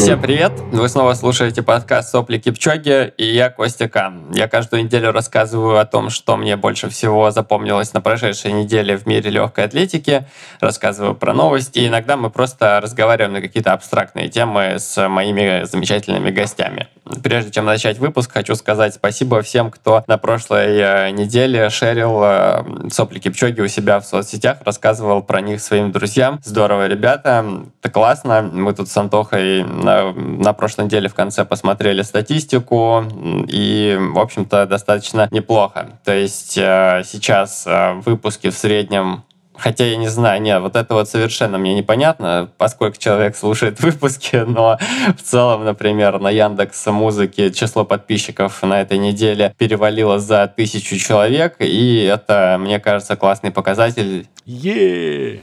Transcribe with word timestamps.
Всем 0.00 0.18
привет! 0.18 0.52
Вы 0.72 0.88
снова 0.88 1.12
слушаете 1.12 1.62
подкаст 1.62 2.08
«Сопли 2.08 2.38
Кипчоги» 2.38 3.12
и 3.18 3.34
я 3.34 3.50
Костя 3.50 3.86
Кан. 3.86 4.32
Я 4.32 4.48
каждую 4.48 4.84
неделю 4.84 5.12
рассказываю 5.12 5.78
о 5.78 5.84
том, 5.84 6.08
что 6.08 6.38
мне 6.38 6.56
больше 6.56 6.88
всего 6.88 7.30
запомнилось 7.30 7.92
на 7.92 8.00
прошедшей 8.00 8.52
неделе 8.52 8.96
в 8.96 9.04
мире 9.04 9.28
легкой 9.28 9.66
атлетики, 9.66 10.24
рассказываю 10.58 11.14
про 11.14 11.34
новости, 11.34 11.80
и 11.80 11.88
иногда 11.88 12.16
мы 12.16 12.30
просто 12.30 12.80
разговариваем 12.80 13.34
на 13.34 13.42
какие-то 13.42 13.74
абстрактные 13.74 14.30
темы 14.30 14.76
с 14.78 15.06
моими 15.06 15.64
замечательными 15.64 16.30
гостями. 16.30 16.88
Прежде 17.22 17.50
чем 17.50 17.66
начать 17.66 17.98
выпуск, 17.98 18.32
хочу 18.32 18.54
сказать 18.54 18.94
спасибо 18.94 19.42
всем, 19.42 19.70
кто 19.70 20.02
на 20.06 20.16
прошлой 20.16 20.78
э, 20.78 21.10
неделе 21.10 21.68
шерил 21.68 22.22
э, 22.22 22.88
«Сопли 22.90 23.18
Кипчоги» 23.18 23.60
у 23.60 23.68
себя 23.68 24.00
в 24.00 24.06
соцсетях, 24.06 24.58
рассказывал 24.64 25.22
про 25.22 25.42
них 25.42 25.60
своим 25.60 25.92
друзьям. 25.92 26.40
Здорово, 26.42 26.86
ребята, 26.86 27.44
это 27.82 27.92
классно. 27.92 28.42
Мы 28.42 28.72
тут 28.72 28.88
с 28.88 28.96
Антохой 28.96 29.64
на, 30.12 30.52
прошлой 30.52 30.84
неделе 30.86 31.08
в 31.08 31.14
конце 31.14 31.44
посмотрели 31.44 32.02
статистику, 32.02 33.04
и, 33.48 33.98
в 33.98 34.18
общем-то, 34.18 34.66
достаточно 34.66 35.28
неплохо. 35.30 35.98
То 36.04 36.14
есть 36.14 36.56
э, 36.58 37.02
сейчас 37.04 37.66
э, 37.66 37.94
выпуски 38.04 38.50
в 38.50 38.54
среднем 38.54 39.24
Хотя 39.60 39.84
я 39.84 39.96
не 39.96 40.08
знаю, 40.08 40.40
нет, 40.40 40.62
вот 40.62 40.74
это 40.74 40.94
вот 40.94 41.08
совершенно 41.08 41.58
мне 41.58 41.74
непонятно, 41.74 42.48
поскольку 42.56 42.96
человек 42.96 43.36
слушает 43.36 43.78
выпуски, 43.82 44.36
но 44.36 44.78
в 45.18 45.22
целом, 45.22 45.64
например, 45.64 46.18
на 46.18 46.30
Яндекс 46.30 46.86
Музыке 46.86 47.52
число 47.52 47.84
подписчиков 47.84 48.62
на 48.62 48.80
этой 48.80 48.96
неделе 48.96 49.54
перевалило 49.58 50.18
за 50.18 50.46
тысячу 50.46 50.96
человек, 50.96 51.56
и 51.58 52.04
это, 52.04 52.56
мне 52.58 52.80
кажется, 52.80 53.16
классный 53.16 53.50
показатель. 53.50 54.26
е 54.46 55.40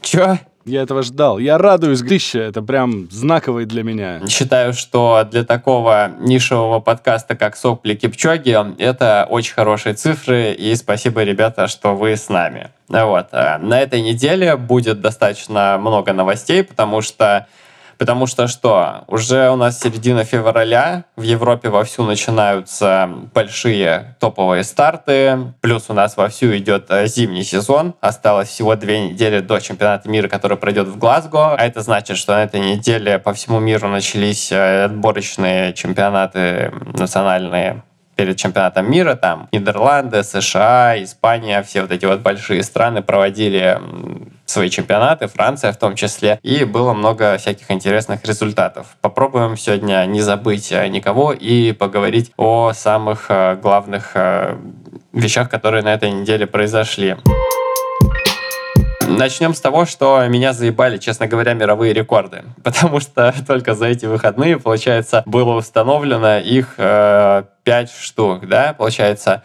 Чё? 0.00 0.38
Я 0.66 0.82
этого 0.82 1.02
ждал. 1.02 1.38
Я 1.38 1.56
радуюсь, 1.56 2.02
Грища. 2.02 2.40
Это 2.40 2.60
прям 2.60 3.10
знаковый 3.10 3.64
для 3.64 3.82
меня. 3.82 4.20
Считаю, 4.28 4.74
что 4.74 5.26
для 5.30 5.44
такого 5.44 6.12
нишевого 6.20 6.80
подкаста, 6.80 7.34
как 7.34 7.56
«Сопли 7.56 7.94
Кипчоги», 7.94 8.56
это 8.78 9.26
очень 9.28 9.54
хорошие 9.54 9.94
цифры, 9.94 10.52
и 10.52 10.74
спасибо, 10.74 11.22
ребята, 11.22 11.66
что 11.66 11.94
вы 11.94 12.16
с 12.16 12.28
нами. 12.28 12.70
Вот. 12.88 13.28
а 13.32 13.58
На 13.58 13.80
этой 13.80 14.02
неделе 14.02 14.56
будет 14.56 15.00
достаточно 15.00 15.78
много 15.78 16.12
новостей, 16.12 16.62
потому 16.62 17.00
что 17.00 17.46
Потому 18.00 18.26
что 18.26 18.48
что? 18.48 19.04
Уже 19.08 19.50
у 19.50 19.56
нас 19.56 19.78
середина 19.78 20.24
февраля, 20.24 21.04
в 21.16 21.22
Европе 21.22 21.68
вовсю 21.68 22.02
начинаются 22.04 23.10
большие 23.34 24.16
топовые 24.18 24.64
старты, 24.64 25.52
плюс 25.60 25.90
у 25.90 25.92
нас 25.92 26.16
вовсю 26.16 26.56
идет 26.56 26.86
э, 26.88 27.06
зимний 27.08 27.44
сезон, 27.44 27.92
осталось 28.00 28.48
всего 28.48 28.74
две 28.74 29.10
недели 29.10 29.40
до 29.40 29.60
чемпионата 29.60 30.08
мира, 30.08 30.28
который 30.28 30.56
пройдет 30.56 30.88
в 30.88 30.96
Глазго, 30.96 31.54
а 31.54 31.62
это 31.62 31.82
значит, 31.82 32.16
что 32.16 32.32
на 32.32 32.44
этой 32.44 32.60
неделе 32.60 33.18
по 33.18 33.34
всему 33.34 33.60
миру 33.60 33.88
начались 33.88 34.50
э, 34.50 34.84
отборочные 34.84 35.74
чемпионаты 35.74 36.72
национальные 36.94 37.82
перед 38.20 38.36
чемпионатом 38.36 38.90
мира, 38.90 39.14
там 39.14 39.48
Нидерланды, 39.50 40.22
США, 40.22 41.02
Испания, 41.02 41.62
все 41.62 41.80
вот 41.80 41.90
эти 41.90 42.04
вот 42.04 42.20
большие 42.20 42.62
страны 42.62 43.00
проводили 43.00 43.80
свои 44.44 44.68
чемпионаты, 44.68 45.26
Франция 45.26 45.72
в 45.72 45.78
том 45.78 45.96
числе, 45.96 46.38
и 46.42 46.64
было 46.64 46.92
много 46.92 47.38
всяких 47.38 47.70
интересных 47.70 48.22
результатов. 48.26 48.88
Попробуем 49.00 49.56
сегодня 49.56 50.04
не 50.04 50.20
забыть 50.20 50.70
э, 50.70 50.86
никого 50.88 51.32
и 51.32 51.72
поговорить 51.72 52.30
о 52.36 52.74
самых 52.74 53.30
э, 53.30 53.56
главных 53.56 54.10
э, 54.12 54.58
вещах, 55.14 55.48
которые 55.48 55.82
на 55.82 55.94
этой 55.94 56.10
неделе 56.10 56.46
произошли. 56.46 57.16
Начнем 59.18 59.54
с 59.54 59.60
того, 59.60 59.86
что 59.86 60.24
меня 60.28 60.52
заебали, 60.52 60.96
честно 60.96 61.26
говоря, 61.26 61.52
мировые 61.54 61.92
рекорды. 61.92 62.44
Потому 62.62 63.00
что 63.00 63.34
только 63.46 63.74
за 63.74 63.86
эти 63.86 64.06
выходные, 64.06 64.58
получается, 64.58 65.22
было 65.26 65.56
установлено 65.56 66.38
их 66.38 66.74
э, 66.78 67.42
5 67.70 67.88
штук, 67.92 68.48
да, 68.48 68.72
получается, 68.72 69.44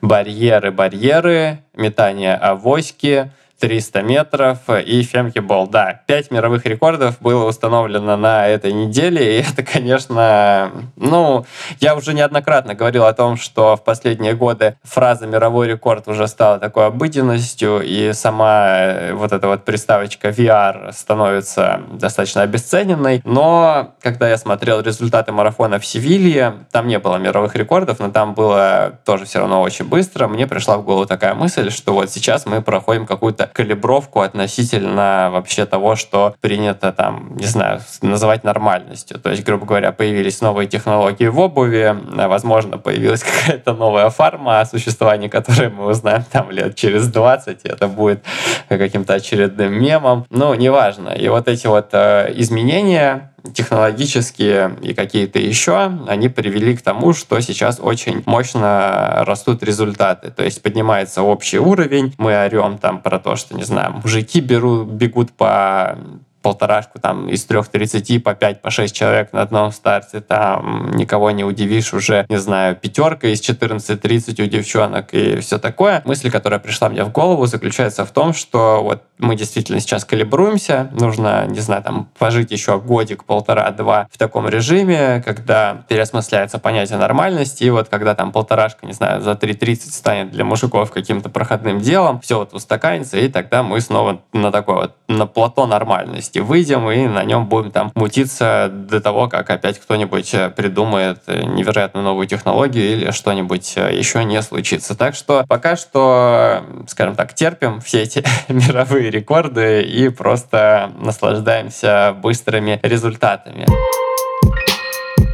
барьеры, 0.00 0.70
барьеры, 0.70 1.58
метание 1.74 2.36
авоськи, 2.36 3.32
300 3.60 4.02
метров 4.02 4.58
и 4.68 5.02
фемкибол. 5.02 5.68
Да, 5.68 6.00
5 6.06 6.30
мировых 6.30 6.66
рекордов 6.66 7.20
было 7.20 7.46
установлено 7.46 8.16
на 8.16 8.46
этой 8.48 8.72
неделе, 8.72 9.38
и 9.38 9.42
это, 9.52 9.62
конечно, 9.62 10.70
ну, 10.96 11.46
я 11.80 11.94
уже 11.94 12.14
неоднократно 12.14 12.74
говорил 12.74 13.04
о 13.04 13.12
том, 13.12 13.36
что 13.36 13.76
в 13.76 13.84
последние 13.84 14.34
годы 14.34 14.76
фраза 14.82 15.26
«мировой 15.26 15.68
рекорд» 15.68 16.08
уже 16.08 16.28
стала 16.28 16.58
такой 16.58 16.86
обыденностью, 16.86 17.80
и 17.82 18.12
сама 18.12 18.76
э, 18.76 19.12
вот 19.14 19.32
эта 19.32 19.48
вот 19.48 19.64
приставочка 19.64 20.28
VR 20.28 20.92
становится 20.92 21.80
достаточно 21.92 22.42
обесцененной, 22.42 23.22
но 23.24 23.94
когда 24.00 24.28
я 24.28 24.36
смотрел 24.36 24.80
результаты 24.80 25.32
марафона 25.32 25.78
в 25.78 25.86
Севилье, 25.86 26.54
там 26.70 26.88
не 26.88 26.98
было 26.98 27.16
мировых 27.16 27.54
рекордов, 27.54 28.00
но 28.00 28.10
там 28.10 28.34
было 28.34 28.98
тоже 29.04 29.24
все 29.24 29.38
равно 29.38 29.62
очень 29.62 29.86
быстро, 29.86 30.28
мне 30.28 30.46
пришла 30.46 30.76
в 30.76 30.84
голову 30.84 31.06
такая 31.06 31.34
мысль, 31.34 31.70
что 31.70 31.94
вот 31.94 32.10
сейчас 32.10 32.46
мы 32.46 32.62
проходим 32.62 33.06
какую-то 33.06 33.43
калибровку 33.52 34.20
относительно 34.20 35.30
вообще 35.32 35.66
того, 35.66 35.96
что 35.96 36.34
принято 36.40 36.92
там, 36.92 37.36
не 37.36 37.46
знаю, 37.46 37.80
называть 38.02 38.44
нормальностью. 38.44 39.18
То 39.18 39.30
есть, 39.30 39.44
грубо 39.44 39.66
говоря, 39.66 39.92
появились 39.92 40.40
новые 40.40 40.68
технологии 40.68 41.26
в 41.26 41.38
обуви, 41.38 41.96
возможно, 42.12 42.78
появилась 42.78 43.22
какая-то 43.24 43.74
новая 43.74 44.10
фарма, 44.10 44.60
о 44.60 44.66
существовании 44.66 45.28
которой 45.28 45.68
мы 45.68 45.86
узнаем 45.86 46.24
там 46.30 46.50
лет 46.50 46.74
через 46.76 47.08
20, 47.08 47.64
и 47.64 47.68
это 47.68 47.88
будет 47.88 48.24
каким-то 48.68 49.14
очередным 49.14 49.72
мемом. 49.72 50.26
Ну, 50.30 50.54
неважно. 50.54 51.10
И 51.10 51.28
вот 51.28 51.48
эти 51.48 51.66
вот 51.66 51.88
э, 51.92 52.32
изменения, 52.36 53.33
технологические 53.52 54.76
и 54.80 54.94
какие-то 54.94 55.38
еще, 55.38 55.98
они 56.08 56.28
привели 56.28 56.76
к 56.76 56.82
тому, 56.82 57.12
что 57.12 57.38
сейчас 57.40 57.78
очень 57.80 58.22
мощно 58.26 59.24
растут 59.26 59.62
результаты. 59.62 60.30
То 60.30 60.42
есть 60.44 60.62
поднимается 60.62 61.22
общий 61.22 61.58
уровень, 61.58 62.14
мы 62.18 62.36
орем 62.36 62.78
там 62.78 63.00
про 63.00 63.18
то, 63.18 63.36
что, 63.36 63.54
не 63.54 63.64
знаю, 63.64 64.00
мужики 64.02 64.40
берут, 64.40 64.88
бегут 64.88 65.32
по 65.32 65.98
полторашку 66.44 66.98
там 67.00 67.30
из 67.30 67.42
трех 67.46 67.68
тридцати 67.68 68.18
по 68.18 68.34
пять, 68.34 68.60
по 68.60 68.70
шесть 68.70 68.94
человек 68.94 69.32
на 69.32 69.40
одном 69.40 69.72
старте, 69.72 70.20
там 70.20 70.90
никого 70.94 71.30
не 71.30 71.42
удивишь 71.42 71.94
уже, 71.94 72.26
не 72.28 72.36
знаю, 72.36 72.76
пятерка 72.76 73.28
из 73.28 73.40
14-30 73.40 74.42
у 74.42 74.46
девчонок 74.46 75.14
и 75.14 75.40
все 75.40 75.58
такое. 75.58 76.02
Мысль, 76.04 76.30
которая 76.30 76.60
пришла 76.60 76.90
мне 76.90 77.02
в 77.02 77.10
голову, 77.10 77.46
заключается 77.46 78.04
в 78.04 78.10
том, 78.10 78.34
что 78.34 78.82
вот 78.82 79.04
мы 79.18 79.36
действительно 79.36 79.80
сейчас 79.80 80.04
калибруемся, 80.04 80.90
нужно, 80.92 81.46
не 81.46 81.60
знаю, 81.60 81.82
там 81.82 82.10
пожить 82.18 82.50
еще 82.50 82.78
годик, 82.78 83.24
полтора-два 83.24 84.08
в 84.12 84.18
таком 84.18 84.46
режиме, 84.46 85.22
когда 85.24 85.84
переосмысляется 85.88 86.58
понятие 86.58 86.98
нормальности, 86.98 87.64
и 87.64 87.70
вот 87.70 87.88
когда 87.88 88.14
там 88.14 88.32
полторашка, 88.32 88.86
не 88.86 88.92
знаю, 88.92 89.22
за 89.22 89.32
3.30 89.32 89.76
станет 89.92 90.30
для 90.30 90.44
мужиков 90.44 90.90
каким-то 90.90 91.30
проходным 91.30 91.80
делом, 91.80 92.20
все 92.20 92.38
вот 92.38 92.52
устаканится, 92.52 93.16
и 93.16 93.28
тогда 93.28 93.62
мы 93.62 93.80
снова 93.80 94.20
на 94.34 94.52
такой 94.52 94.74
вот, 94.74 94.96
на 95.08 95.26
плато 95.26 95.66
нормальности 95.66 96.33
месте 96.34 96.40
выйдем 96.40 96.90
и 96.90 97.06
на 97.06 97.24
нем 97.24 97.46
будем 97.46 97.70
там 97.70 97.92
мутиться 97.94 98.68
до 98.70 99.00
того, 99.00 99.28
как 99.28 99.50
опять 99.50 99.78
кто-нибудь 99.78 100.34
э, 100.34 100.50
придумает 100.50 101.22
э, 101.26 101.42
невероятно 101.44 102.02
новую 102.02 102.26
технологию 102.26 102.92
или 102.92 103.10
что-нибудь 103.10 103.74
э, 103.76 103.96
еще 103.96 104.24
не 104.24 104.40
случится. 104.42 104.94
Так 104.96 105.14
что 105.14 105.44
пока 105.48 105.76
что, 105.76 106.64
скажем 106.88 107.14
так, 107.14 107.34
терпим 107.34 107.80
все 107.80 108.02
эти 108.02 108.24
мировые 108.48 109.10
рекорды 109.10 109.82
и 109.82 110.08
просто 110.08 110.90
наслаждаемся 110.98 112.14
быстрыми 112.20 112.80
результатами. 112.82 113.66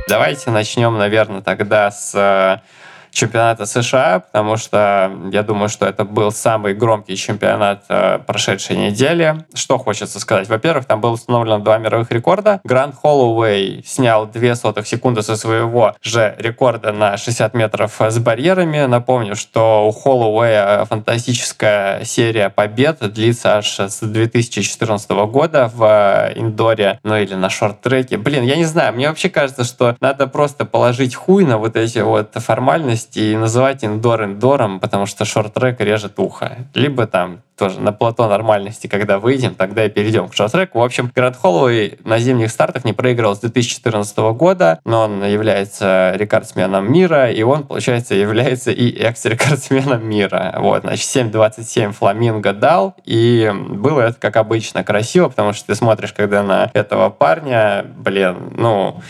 Давайте 0.09 0.51
начнем, 0.51 0.99
наверное, 0.99 1.41
тогда 1.41 1.91
с 1.91 2.61
чемпионата 3.11 3.67
США, 3.67 4.21
потому 4.21 4.57
что 4.57 5.13
я 5.33 5.43
думаю, 5.43 5.69
что 5.69 5.87
это 5.87 6.05
был 6.05 6.33
самый 6.33 6.75
громкий 6.75 7.17
чемпионат 7.17 7.85
э, 7.89 8.19
прошедшей 8.27 8.77
недели. 8.77 9.45
Что 9.55 9.79
хочется 9.79 10.21
сказать? 10.21 10.49
Во-первых, 10.49 10.87
там 10.87 11.01
было 11.01 11.13
установлено 11.13 11.59
два 11.59 11.79
мировых 11.79 12.11
рекорда. 12.11 12.61
Грант 12.65 12.95
Холлоуэй 12.95 13.83
снял 13.87 14.27
2 14.27 14.55
сотых 14.55 14.87
секунды 14.87 15.23
со 15.23 15.37
своего 15.37 15.95
же 16.03 16.35
рекорда 16.39 16.93
на 16.93 17.17
60 17.17 17.55
метров 17.55 18.01
с 18.01 18.19
барьерами. 18.19 18.87
Напомню, 18.87 19.37
что 19.37 19.87
у 19.87 19.93
Холлоуэя 19.93 20.85
фантастическая 20.85 22.05
серия 22.05 22.51
побед 22.51 22.99
длится 23.13 23.59
аж 23.59 23.81
с 23.81 24.01
2014 24.01 25.11
года 25.11 25.71
в 25.75 26.33
индоре, 26.37 26.99
ну 27.03 27.17
или 27.17 27.35
на 27.35 27.51
шорт-треке. 27.51 28.17
Блин, 28.17 28.45
я 28.45 28.57
не 28.57 28.65
знаю, 28.65 28.95
мне 28.95 29.09
вообще 29.09 29.29
кажется, 29.29 29.65
что 29.65 29.97
надо 30.01 30.27
просто 30.27 30.65
положить 30.65 31.15
хуй 31.15 31.45
на 31.45 31.59
вот 31.59 31.77
эти 31.77 31.99
вот 31.99 32.35
формальности 32.35 33.00
скорость 33.01 33.17
и 33.17 33.37
называть 33.37 33.85
индор 33.85 34.25
индором, 34.25 34.81
потому 34.81 35.07
что 35.07 35.25
шорт-трек 35.25 35.81
режет 35.81 36.19
ухо. 36.19 36.67
Либо 36.75 37.07
там 37.07 37.41
тоже 37.57 37.81
на 37.81 37.93
плато 37.93 38.27
нормальности, 38.27 38.87
когда 38.87 39.19
выйдем, 39.19 39.55
тогда 39.55 39.85
и 39.85 39.91
перейдем 39.91 40.29
к 40.29 40.35
шорт-треку. 40.35 40.79
В 40.79 40.83
общем, 40.83 41.13
Грант 41.15 41.37
Холлоуэй 41.37 41.99
на 42.05 42.19
зимних 42.19 42.51
стартах 42.51 42.87
не 42.87 42.95
проигрывал 42.95 43.37
с 43.37 43.41
2014 43.41 44.17
года, 44.33 44.81
но 44.87 45.03
он 45.03 45.23
является 45.25 46.13
рекордсменом 46.15 46.91
мира, 46.91 47.31
и 47.31 47.43
он, 47.43 47.65
получается, 47.65 48.15
является 48.15 48.71
и 48.71 48.91
экс-рекордсменом 48.99 50.09
мира. 50.09 50.55
Вот, 50.59 50.83
значит, 50.83 51.05
7.27 51.05 51.93
Фламинго 51.93 52.55
дал, 52.55 52.95
и 53.05 53.53
было 53.55 54.01
это, 54.01 54.19
как 54.19 54.37
обычно, 54.37 54.83
красиво, 54.83 55.29
потому 55.29 55.53
что 55.53 55.67
ты 55.67 55.75
смотришь, 55.75 56.15
когда 56.15 56.43
на 56.43 56.71
этого 56.73 57.11
парня, 57.11 57.85
блин, 57.95 58.55
ну, 58.57 59.03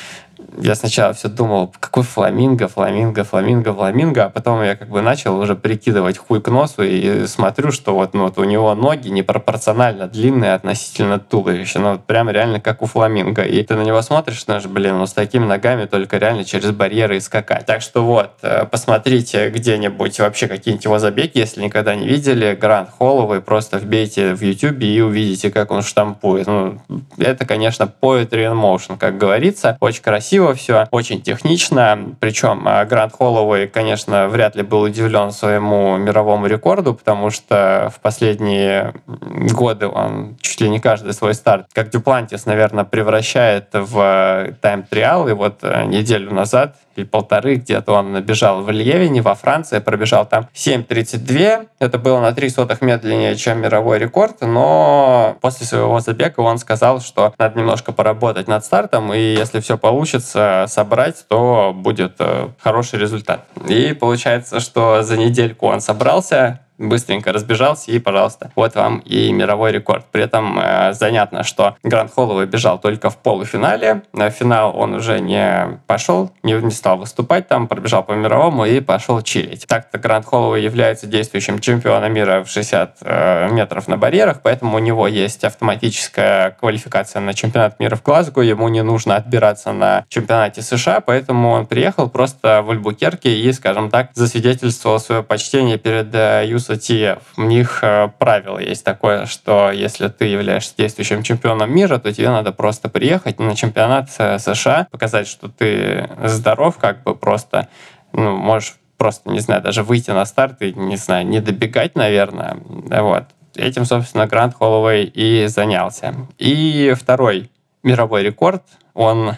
я 0.59 0.75
сначала 0.75 1.13
все 1.13 1.29
думал, 1.29 1.73
какой 1.81 2.03
фламинго, 2.03 2.69
фламинго, 2.69 3.25
фламинго, 3.25 3.73
фламинго, 3.73 4.25
а 4.25 4.31
потом 4.31 4.63
я 4.63 4.77
как 4.77 4.89
бы 4.89 5.01
начал 5.01 5.39
уже 5.39 5.55
прикидывать 5.55 6.19
хуй 6.19 6.41
к 6.41 6.49
носу 6.49 6.83
и 6.83 7.27
смотрю, 7.27 7.73
что 7.73 7.95
вот, 7.95 8.15
ну, 8.15 8.25
вот 8.25 8.39
у 8.39 8.45
него 8.45 8.75
ноги 8.75 9.09
непропорционально 9.09 10.09
длинные 10.09 10.55
относительно 10.55 11.19
туловища, 11.19 11.79
ну 11.79 11.93
вот 11.93 12.05
прям 12.05 12.31
реально 12.31 12.61
как 12.61 12.83
у 12.83 12.87
фламинго. 12.87 13.43
И 13.43 13.63
ты 13.63 13.75
на 13.75 13.83
него 13.83 14.03
смотришь, 14.03 14.45
знаешь, 14.45 14.67
блин, 14.67 14.99
ну 14.99 15.07
с 15.07 15.13
такими 15.13 15.45
ногами 15.45 15.87
только 15.87 16.19
реально 16.19 16.45
через 16.45 16.71
барьеры 16.73 17.17
и 17.17 17.21
скакать. 17.21 17.67
Так 17.67 17.83
что 17.83 18.05
вот, 18.05 18.31
э, 18.43 18.67
посмотрите 18.67 19.51
где-нибудь 19.51 20.19
вообще 20.21 20.49
какие-нибудь 20.49 20.85
его 20.85 20.99
забеги, 20.99 21.39
если 21.39 21.63
никогда 21.63 21.95
не 21.95 22.07
видели, 22.07 22.57
Гранд 22.61 22.91
Холловый, 22.91 23.41
просто 23.41 23.79
вбейте 23.79 24.35
в 24.35 24.43
YouTube 24.43 24.83
и 24.83 25.01
увидите, 25.01 25.51
как 25.51 25.71
он 25.71 25.83
штампует. 25.83 26.47
Ну, 26.47 26.81
это, 27.19 27.47
конечно, 27.47 27.91
poetry 28.01 28.51
in 28.51 28.61
motion, 28.61 28.99
как 28.99 29.17
говорится, 29.17 29.77
очень 29.81 30.03
красиво 30.03 30.40
красиво 30.41 30.55
все, 30.55 30.87
очень 30.91 31.23
технично. 31.23 32.15
Причем 32.19 32.63
а, 32.67 32.85
Грант 32.85 33.13
Холлоуэй, 33.13 33.69
конечно, 33.69 34.29
вряд 34.29 34.57
ли 34.57 34.63
был 34.63 34.83
удивлен 34.83 35.33
своему 35.33 35.97
мировому 35.97 36.47
рекорду, 36.47 36.95
потому 36.95 37.31
что 37.31 37.93
в 37.95 38.01
последние 38.01 38.95
годы 39.07 39.87
он 39.89 40.37
чуть 40.41 40.61
ли 40.61 40.69
не 40.69 40.81
каждый 40.81 41.13
свой 41.13 41.35
старт, 41.35 41.67
как 41.73 41.91
Дюплантис, 41.91 42.47
наверное, 42.47 42.85
превращает 42.85 43.69
в 43.73 44.55
тайм-триал. 44.61 45.29
И 45.29 45.33
вот 45.33 45.59
э, 45.63 45.85
неделю 45.85 46.33
назад 46.33 46.77
или 46.97 47.05
полторы 47.05 47.57
где-то 47.57 47.93
он 47.93 48.13
набежал 48.13 48.63
в 48.63 48.71
Льевине, 48.71 49.23
во 49.23 49.35
Франции, 49.35 49.79
пробежал 49.79 50.27
там 50.27 50.49
7.32. 50.55 51.69
Это 51.79 51.99
было 51.99 52.21
на 52.21 52.33
3 52.33 52.51
сотых 52.51 52.83
медленнее, 52.83 53.37
чем 53.37 53.61
мировой 53.61 53.99
рекорд, 53.99 54.41
но 54.41 55.37
после 55.41 55.67
своего 55.67 56.01
забега 56.01 56.41
он 56.41 56.59
сказал, 56.59 57.01
что 57.01 57.35
надо 57.39 57.59
немножко 57.59 57.93
поработать 57.93 58.49
над 58.49 58.65
стартом, 58.65 59.13
и 59.13 59.19
если 59.19 59.61
все 59.61 59.79
получится 59.79 60.65
собрать, 60.69 61.25
то 61.29 61.73
будет 61.75 62.17
э, 62.19 62.49
хороший 62.59 62.99
результат. 62.99 63.47
И 63.69 63.93
получается, 63.93 64.61
что 64.61 65.03
за 65.03 65.17
недельку 65.17 65.67
он 65.67 65.81
собрался, 65.81 66.61
быстренько 66.81 67.33
разбежался, 67.33 67.93
и, 67.93 67.99
пожалуйста, 67.99 68.51
вот 68.57 68.75
вам 68.75 68.99
и 69.05 69.31
мировой 69.33 69.73
рекорд. 69.73 70.07
При 70.11 70.25
этом 70.25 70.59
э, 70.59 70.93
занятно, 70.95 71.45
что 71.45 71.77
Гранд 71.83 72.13
Холловый 72.13 72.47
бежал 72.47 72.79
только 72.79 73.11
в 73.11 73.19
полуфинале. 73.19 74.03
На 74.13 74.31
финал 74.31 74.77
он 74.77 74.95
уже 74.95 75.21
не 75.21 75.81
пошел, 75.87 76.33
не, 76.43 76.55
не 76.55 76.71
стал 76.71 76.99
выступать 76.99 77.49
там, 77.49 77.69
пробежал 77.69 78.03
по 78.03 78.13
мировому 78.13 78.65
и 78.65 78.81
пошел 78.81 79.21
чилить. 79.21 79.67
Так-то 79.67 79.99
Гранд 79.99 80.25
Холловый 80.25 80.63
является 80.63 81.07
действующим 81.07 81.59
чемпионом 81.59 82.13
мира 82.13 82.43
в 82.45 82.51
60 82.51 82.97
э, 83.03 83.49
метров 83.51 83.87
на 83.87 83.99
барьерах, 83.99 84.41
поэтому 84.43 84.77
у 84.77 84.81
него 84.81 85.07
есть 85.07 85.45
автоматическая 85.45 86.53
квалификация 86.53 87.21
на 87.21 87.35
чемпионат 87.35 87.79
мира 87.79 87.97
в 87.97 88.03
Глазго, 88.03 88.41
ему 88.41 88.69
не 88.69 88.83
нужно 88.83 89.17
отбираться 89.17 89.73
на 89.73 90.05
чемпионате 90.09 90.63
США, 90.63 91.01
поэтому 91.01 91.51
он 91.51 91.67
приехал 91.67 92.09
просто 92.09 92.63
в 92.63 92.71
Альбукерке 92.71 93.39
и, 93.39 93.53
скажем 93.53 93.91
так, 93.91 94.11
засвидетельствовал 94.15 94.99
свое 94.99 95.23
почтение 95.23 95.77
перед 95.77 96.15
э, 96.15 96.47
USATF. 96.71 97.23
У 97.37 97.43
них 97.43 97.81
э, 97.83 98.11
правило 98.19 98.59
есть 98.59 98.85
такое, 98.85 99.27
что 99.27 99.71
если 99.71 100.09
ты 100.09 100.27
являешься 100.27 100.75
действующим 100.77 101.23
чемпионом 101.23 101.75
мира, 101.75 101.99
то 101.99 102.13
тебе 102.13 102.31
надо 102.31 102.53
просто 102.53 102.89
приехать 102.89 103.39
на 103.39 103.57
чемпионат 103.57 104.09
э, 104.19 104.39
США, 104.39 104.87
показать, 104.91 105.27
что 105.27 105.49
ты 105.49 106.09
здоров, 106.25 106.79
как 106.79 107.03
бы 107.03 107.15
просто, 107.15 107.69
ну, 108.13 108.37
можешь 108.37 108.77
просто, 108.97 109.31
не 109.31 109.41
знаю, 109.41 109.63
даже 109.63 109.83
выйти 109.83 110.11
на 110.11 110.25
старт 110.27 110.61
и, 110.61 110.73
не 110.73 110.97
знаю, 110.97 111.27
не 111.27 111.41
добегать, 111.41 111.97
наверное. 111.97 112.59
Вот. 112.69 113.25
Этим, 113.57 113.85
собственно, 113.85 114.27
Грант 114.27 114.55
Холлоуэй 114.55 115.05
и 115.05 115.47
занялся. 115.47 116.15
И 116.39 116.95
второй 116.99 117.51
мировой 117.83 118.23
рекорд, 118.23 118.63
он 118.95 119.37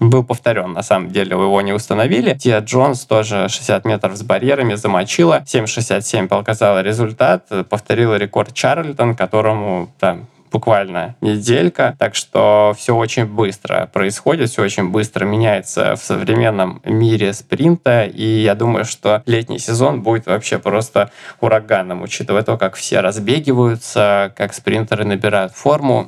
был 0.00 0.24
повторен. 0.24 0.72
На 0.72 0.82
самом 0.82 1.10
деле 1.10 1.32
его 1.32 1.60
не 1.60 1.72
установили. 1.72 2.34
Тия 2.34 2.60
Джонс 2.60 3.04
тоже 3.04 3.48
60 3.48 3.84
метров 3.84 4.16
с 4.16 4.22
барьерами 4.22 4.74
замочила. 4.74 5.42
7.67 5.46 6.28
показала 6.28 6.82
результат. 6.82 7.46
Повторила 7.68 8.16
рекорд 8.16 8.54
Чарльтон, 8.54 9.14
которому 9.14 9.90
там 9.98 10.26
буквально 10.50 11.14
неделька, 11.20 11.94
так 11.98 12.14
что 12.14 12.74
все 12.76 12.94
очень 12.94 13.26
быстро 13.26 13.88
происходит, 13.92 14.50
все 14.50 14.62
очень 14.62 14.90
быстро 14.90 15.24
меняется 15.24 15.94
в 15.96 16.02
современном 16.02 16.80
мире 16.84 17.32
спринта, 17.32 18.04
и 18.04 18.24
я 18.24 18.54
думаю, 18.54 18.84
что 18.84 19.22
летний 19.26 19.58
сезон 19.58 20.02
будет 20.02 20.26
вообще 20.26 20.58
просто 20.58 21.10
ураганом, 21.40 22.02
учитывая 22.02 22.42
то, 22.42 22.56
как 22.56 22.74
все 22.74 23.00
разбегиваются, 23.00 24.32
как 24.36 24.54
спринтеры 24.54 25.04
набирают 25.04 25.52
форму. 25.52 26.06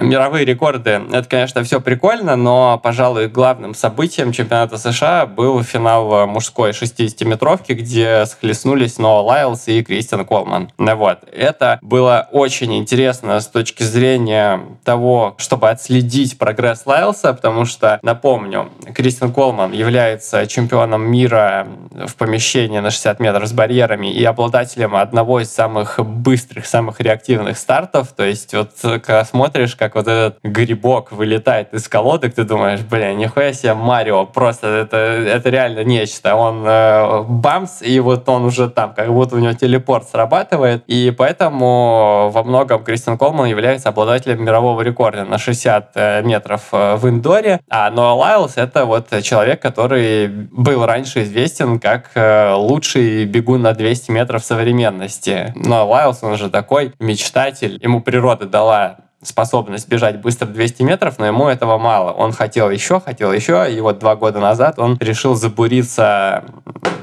Мировые 0.00 0.44
рекорды, 0.44 1.02
это, 1.12 1.28
конечно, 1.28 1.62
все 1.62 1.80
прикольно, 1.80 2.36
но, 2.36 2.80
пожалуй, 2.82 3.28
главным 3.28 3.74
событием 3.74 4.32
чемпионата 4.32 4.78
США 4.78 5.26
был 5.26 5.62
финал 5.62 6.26
мужской 6.26 6.70
60-метровки, 6.70 7.72
где 7.72 8.26
схлестнулись 8.26 8.98
Ноа 8.98 9.20
Лайлс 9.20 9.68
и 9.68 9.82
Кристиан 9.82 10.24
Колман. 10.24 10.70
Вот. 10.78 11.20
Это 11.32 11.78
было 11.82 12.28
очень 12.32 12.74
интересно 12.76 13.40
с 13.40 13.46
точки 13.46 13.82
зрения 13.82 14.60
того, 14.84 15.34
чтобы 15.38 15.70
отследить 15.70 16.38
прогресс 16.38 16.84
Лайлса, 16.86 17.32
потому 17.32 17.64
что, 17.64 17.98
напомню, 18.02 18.70
Кристиан 18.94 19.32
Колман 19.32 19.72
является 19.72 20.46
чемпионом 20.46 21.02
мира 21.02 21.66
в 21.90 22.16
помещении 22.16 22.78
на 22.78 22.90
60 22.90 23.20
метров 23.20 23.48
с 23.48 23.52
барьерами 23.52 24.12
и 24.12 24.24
обладателем 24.24 24.96
одного 24.96 25.40
из 25.40 25.52
самых 25.52 26.00
быстрых, 26.04 26.66
самых 26.66 27.00
реактивных 27.00 27.58
стартов. 27.58 28.12
То 28.12 28.24
есть 28.24 28.54
вот 28.54 28.70
когда 28.82 29.24
смотришь, 29.24 29.75
как 29.76 29.94
вот 29.94 30.08
этот 30.08 30.38
грибок 30.42 31.12
вылетает 31.12 31.72
из 31.74 31.88
колодок, 31.88 32.34
ты 32.34 32.44
думаешь, 32.44 32.80
блин, 32.80 33.18
нихуя 33.18 33.52
себе 33.52 33.74
Марио, 33.74 34.26
просто 34.26 34.68
это, 34.68 34.96
это 34.96 35.50
реально 35.50 35.84
нечто. 35.84 36.34
Он 36.34 36.64
э, 36.66 37.22
бамс, 37.22 37.82
и 37.82 38.00
вот 38.00 38.28
он 38.28 38.44
уже 38.44 38.68
там, 38.68 38.94
как 38.94 39.12
будто 39.12 39.36
у 39.36 39.38
него 39.38 39.52
телепорт 39.52 40.08
срабатывает, 40.08 40.84
и 40.86 41.14
поэтому 41.16 42.30
во 42.32 42.42
многом 42.42 42.84
Кристиан 42.84 43.18
Колман 43.18 43.46
является 43.46 43.88
обладателем 43.88 44.44
мирового 44.44 44.82
рекорда 44.82 45.24
на 45.24 45.38
60 45.38 45.90
э, 45.94 46.22
метров 46.22 46.62
э, 46.72 46.96
в 46.96 47.08
indoor 47.08 47.47
е, 47.47 47.60
а 47.68 47.90
Ноа 47.90 48.14
Лайлс 48.14 48.56
это 48.56 48.84
вот 48.84 49.08
человек, 49.22 49.60
который 49.60 50.28
был 50.28 50.84
раньше 50.86 51.22
известен 51.22 51.78
как 51.78 52.10
э, 52.14 52.52
лучший 52.54 53.24
бегун 53.24 53.62
на 53.62 53.72
200 53.72 54.10
метров 54.10 54.44
современности. 54.44 55.52
Ноа 55.54 55.84
Лайлс, 55.84 56.22
он 56.22 56.36
же 56.36 56.50
такой 56.50 56.92
мечтатель, 56.98 57.78
ему 57.82 58.00
природа 58.00 58.46
дала 58.46 58.96
способность 59.22 59.88
бежать 59.88 60.20
быстро 60.20 60.46
200 60.46 60.82
метров, 60.82 61.18
но 61.18 61.26
ему 61.26 61.48
этого 61.48 61.78
мало. 61.78 62.12
Он 62.12 62.32
хотел 62.32 62.70
еще, 62.70 63.00
хотел 63.00 63.32
еще, 63.32 63.66
и 63.72 63.80
вот 63.80 63.98
два 63.98 64.16
года 64.16 64.40
назад 64.40 64.78
он 64.78 64.96
решил 65.00 65.34
забуриться 65.34 66.44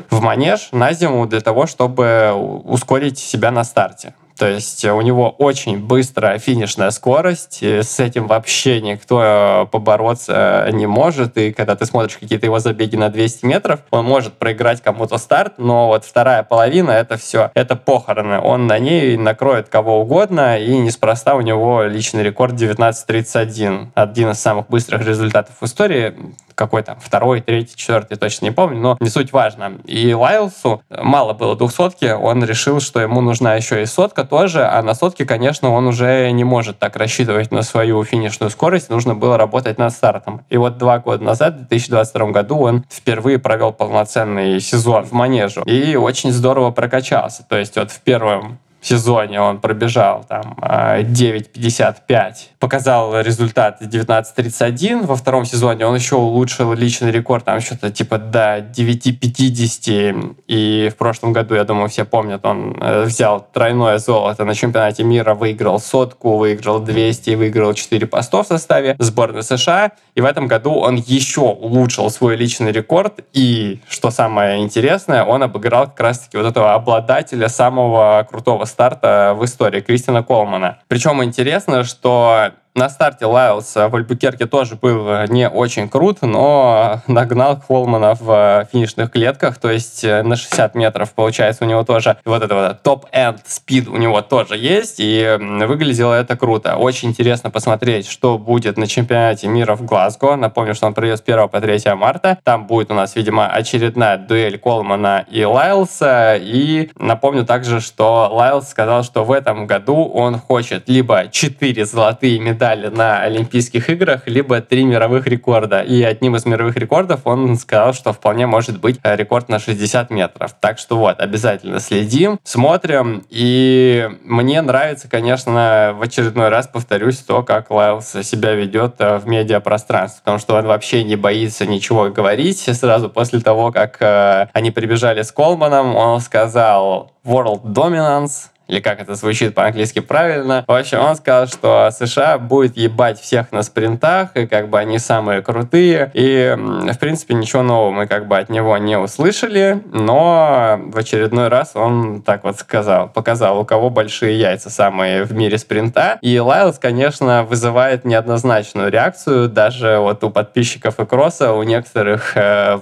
в 0.10 0.22
манеж 0.22 0.70
на 0.72 0.94
зиму 0.94 1.26
для 1.26 1.42
того, 1.42 1.66
чтобы 1.66 2.32
ускорить 2.34 3.18
себя 3.18 3.52
на 3.52 3.64
старте. 3.64 4.14
То 4.38 4.48
есть 4.48 4.84
у 4.86 5.02
него 5.02 5.30
очень 5.30 5.78
быстрая 5.80 6.40
финишная 6.40 6.92
скорость, 6.92 7.62
с 7.64 8.00
этим 8.00 8.28
вообще 8.28 8.82
никто 8.82 9.22
э, 9.24 9.66
побороться 9.68 10.68
не 10.72 10.88
может. 10.88 11.38
И 11.38 11.54
когда 11.54 11.76
ты 11.76 11.86
смотришь 11.86 12.18
какие-то 12.18 12.46
его 12.46 12.60
забеги 12.60 12.96
на 12.96 13.10
200 13.10 13.46
метров, 13.46 13.82
он 13.92 14.06
может 14.06 14.34
проиграть 14.34 14.82
кому-то 14.82 15.18
старт, 15.18 15.54
но 15.58 15.88
вот 15.88 16.06
вторая 16.06 16.44
половина— 16.44 16.92
это 16.92 17.18
все, 17.18 17.52
это 17.54 17.76
похороны. 17.76 18.40
Он 18.40 18.68
на 18.68 18.80
ней 18.80 19.18
накроет 19.18 19.70
кого 19.70 20.02
угодно, 20.02 20.58
и 20.58 20.78
неспроста 20.78 21.36
у 21.36 21.42
него 21.42 21.84
личный 21.84 22.24
рекорд 22.24 22.54
19.31. 22.54 23.88
Один 23.96 24.32
из 24.32 24.40
самых 24.40 24.68
быстрых 24.68 25.06
результатов 25.06 25.56
в 25.60 25.66
истории 25.66 26.16
какой 26.64 26.84
там, 26.84 26.98
второй, 27.00 27.42
третий, 27.42 27.76
четвертый, 27.76 28.18
точно 28.18 28.46
не 28.46 28.52
помню, 28.52 28.80
но 28.80 28.98
не 29.00 29.10
суть 29.10 29.34
важно. 29.34 29.74
И 29.86 30.14
Лайлсу 30.14 30.82
мало 30.90 31.34
было 31.34 31.56
двухсотки, 31.56 32.12
он 32.12 32.44
решил, 32.44 32.80
что 32.80 33.02
ему 33.02 33.22
нужна 33.22 33.56
еще 33.56 33.82
и 33.82 33.86
сотка 33.86 34.24
тоже, 34.24 34.66
а 34.66 34.82
на 34.82 34.94
сотке, 34.96 35.26
конечно, 35.26 35.72
он 35.72 35.88
уже 35.88 36.32
не 36.32 36.44
может 36.44 36.80
так 36.80 36.96
рассчитывать 36.96 37.52
на 37.52 37.64
свою 37.64 38.04
финишную 38.04 38.50
скорость, 38.50 38.90
нужно 38.90 39.14
было 39.14 39.38
работать 39.38 39.78
над 39.78 39.92
стартом. 39.92 40.46
И 40.50 40.58
вот 40.58 40.78
два 40.78 41.00
года 41.00 41.24
назад, 41.24 41.56
в 41.56 41.68
2022 41.68 42.28
году, 42.32 42.60
он 42.60 42.86
впервые 42.90 43.40
провел 43.40 43.74
полноценный 43.74 44.60
сезон 44.62 45.04
в 45.04 45.12
манежу 45.12 45.64
и 45.64 45.96
очень 45.96 46.32
здорово 46.32 46.72
прокачался. 46.72 47.46
То 47.48 47.58
есть 47.58 47.76
вот 47.76 47.92
в 47.92 48.00
первом 48.02 48.60
сезоне 48.84 49.42
он 49.42 49.60
пробежал 49.60 50.26
там 50.28 50.58
э, 50.62 51.02
9.55, 51.04 52.34
показал 52.60 53.20
результат 53.22 53.82
19.31. 53.82 55.06
Во 55.06 55.16
втором 55.16 55.46
сезоне 55.46 55.86
он 55.86 55.96
еще 55.96 56.16
улучшил 56.16 56.74
личный 56.74 57.12
рекорд, 57.12 57.46
там 57.46 57.62
что-то 57.62 57.92
типа 57.92 58.18
до 58.18 58.60
9.50. 58.60 60.36
И 60.48 60.90
в 60.92 60.98
прошлом 60.98 61.34
году, 61.34 61.56
я 61.56 61.64
думаю, 61.64 61.90
все 61.90 62.06
помнят, 62.06 62.46
он 62.46 62.78
э, 62.80 63.04
взял 63.04 63.46
тройное 63.54 63.98
золото 63.98 64.46
на 64.46 64.54
чемпионате 64.54 65.04
мира, 65.04 65.34
выиграл 65.34 65.80
сотку, 65.80 66.38
выиграл 66.38 66.80
200, 66.80 67.32
выиграл 67.36 67.74
4 67.74 68.06
постов 68.08 68.46
в 68.46 68.50
составе 68.50 68.96
сборной 69.00 69.44
США. 69.44 69.92
И 70.16 70.22
в 70.22 70.26
этом 70.26 70.48
году 70.48 70.74
он 70.74 70.96
еще 70.96 71.42
улучшил 71.42 72.10
свой 72.10 72.36
личный 72.36 72.72
рекорд. 72.72 73.22
И, 73.34 73.80
что 73.88 74.12
самое 74.12 74.62
интересное, 74.62 75.24
он 75.24 75.42
обыграл 75.44 75.86
как 75.86 76.00
раз-таки 76.00 76.38
вот 76.38 76.46
этого 76.46 76.74
обладателя 76.74 77.48
самого 77.48 78.28
крутого 78.30 78.66
старта 78.74 79.34
в 79.36 79.46
истории, 79.46 79.82
Кристина 79.82 80.24
Колмана. 80.24 80.80
Причем 80.88 81.24
интересно, 81.24 81.84
что 81.84 82.52
на 82.76 82.90
старте 82.90 83.26
Лайлс 83.26 83.76
в 83.76 83.96
Альбукерке 83.96 84.46
тоже 84.46 84.76
был 84.76 85.28
не 85.28 85.48
очень 85.48 85.90
крут, 85.90 86.22
но 86.22 87.02
нагнал 87.08 87.62
Холмана 87.68 88.16
в 88.20 88.68
финишных 88.72 89.12
клетках, 89.12 89.58
то 89.58 89.70
есть 89.70 90.04
э, 90.04 90.24
на 90.24 90.36
60 90.36 90.74
метров, 90.76 91.14
получается, 91.14 91.66
у 91.66 91.68
него 91.68 91.84
тоже 91.84 92.18
вот 92.26 92.42
это 92.42 92.56
вот 92.56 92.82
top-end 92.82 93.42
speed 93.46 93.88
у 93.88 93.98
него 93.98 94.22
тоже 94.22 94.58
есть, 94.58 94.96
и 94.98 95.38
выглядело 95.40 96.14
это 96.14 96.36
круто. 96.36 96.78
Очень 96.78 97.10
интересно 97.10 97.52
посмотреть, 97.52 98.10
что 98.10 98.38
будет 98.38 98.78
на 98.78 98.88
чемпионате 98.88 99.48
мира 99.48 99.76
в 99.76 99.86
Глазго. 99.86 100.36
Напомню, 100.36 100.74
что 100.74 100.88
он 100.88 100.94
пройдет 100.94 101.20
с 101.20 101.22
1 101.22 101.50
по 101.50 101.62
3 101.62 101.94
марта. 101.94 102.40
Там 102.44 102.66
будет 102.66 102.92
у 102.92 102.96
нас, 102.96 103.16
видимо, 103.16 103.48
очередная 103.48 104.18
дуэль 104.18 104.58
Колмана 104.58 105.26
и 105.30 105.44
Лайлса. 105.44 106.38
И 106.40 106.90
напомню 106.98 107.46
также, 107.46 107.80
что 107.82 108.30
Лайлс 108.32 108.68
сказал, 108.68 109.04
что 109.04 109.24
в 109.24 109.32
этом 109.32 109.68
году 109.68 110.06
он 110.06 110.40
хочет 110.40 110.90
либо 110.90 111.28
4 111.30 111.86
золотые 111.86 112.40
медали 112.40 112.63
медали 112.64 112.88
на 112.88 113.22
Олимпийских 113.22 113.90
играх, 113.90 114.22
либо 114.26 114.62
три 114.62 114.86
мировых 114.86 115.28
рекорда. 115.28 115.82
И 115.82 116.02
одним 116.02 116.38
из 116.38 116.46
мировых 116.46 116.78
рекордов 116.78 117.22
он 117.26 117.58
сказал, 117.58 117.94
что 117.94 118.14
вполне 118.14 118.48
может 118.48 118.80
быть 118.80 119.00
рекорд 119.04 119.50
на 119.50 119.60
60 119.60 120.10
метров. 120.10 120.56
Так 120.62 120.80
что 120.80 120.98
вот, 120.98 121.20
обязательно 121.20 121.80
следим, 121.80 122.40
смотрим. 122.44 123.26
И 123.30 124.10
мне 124.24 124.62
нравится, 124.62 125.10
конечно, 125.10 125.94
в 125.98 126.02
очередной 126.04 126.48
раз 126.48 126.68
повторюсь 126.68 127.18
то, 127.18 127.44
как 127.44 127.70
Лайлс 127.70 128.16
себя 128.24 128.54
ведет 128.54 128.96
э, 129.00 129.18
в 129.18 129.28
медиапространстве, 129.28 130.22
потому 130.24 130.40
что 130.40 130.56
он 130.56 130.66
вообще 130.66 131.04
не 131.04 131.18
боится 131.18 131.66
ничего 131.66 132.10
говорить. 132.10 132.60
Сразу 132.60 133.10
после 133.10 133.42
того, 133.42 133.74
как 133.74 133.98
э, 134.02 134.48
они 134.54 134.72
прибежали 134.72 135.22
с 135.22 135.34
Колманом, 135.34 135.98
он 135.98 136.22
сказал 136.22 137.12
World 137.26 137.64
Dominance, 137.64 138.53
или 138.68 138.80
как 138.80 139.02
это 139.02 139.16
звучит 139.16 139.56
по-английски 139.56 140.00
правильно. 140.00 140.64
В 140.68 140.72
общем, 140.72 141.00
он 141.00 141.16
сказал, 141.16 141.48
что 141.48 141.90
США 141.92 142.38
будет 142.38 142.78
ебать 142.78 143.20
всех 143.20 143.52
на 143.52 143.64
спринтах, 143.64 144.36
и 144.36 144.48
как 144.48 144.70
бы 144.70 144.80
они 144.80 145.00
самые 145.00 145.42
крутые. 145.42 146.12
И, 146.14 146.56
в 146.58 146.98
принципе, 147.00 147.34
ничего 147.34 147.62
нового 147.62 147.92
мы 147.92 148.08
как 148.08 148.28
бы 148.28 148.38
от 148.38 148.50
него 148.50 148.78
не 148.78 148.98
услышали, 148.98 149.82
но 149.92 150.80
в 150.88 150.98
очередной 150.98 151.50
раз 151.50 151.76
он 151.76 152.22
так 152.22 152.44
вот 152.44 152.58
сказал, 152.58 153.10
показал, 153.10 153.60
у 153.60 153.66
кого 153.66 153.90
большие 153.90 154.40
яйца 154.40 154.70
самые 154.70 155.24
в 155.24 155.34
мире 155.34 155.58
спринта. 155.58 156.18
И 156.22 156.40
Лайлс, 156.40 156.80
конечно, 156.80 157.44
вызывает 157.44 158.06
неоднозначную 158.06 158.90
реакцию, 158.90 159.50
даже 159.50 159.98
вот 160.00 160.24
у 160.24 160.30
подписчиков 160.30 161.00
и 161.00 161.06
кросса, 161.06 161.54
у 161.54 161.64
некоторых 161.64 162.36
э, 162.36 162.80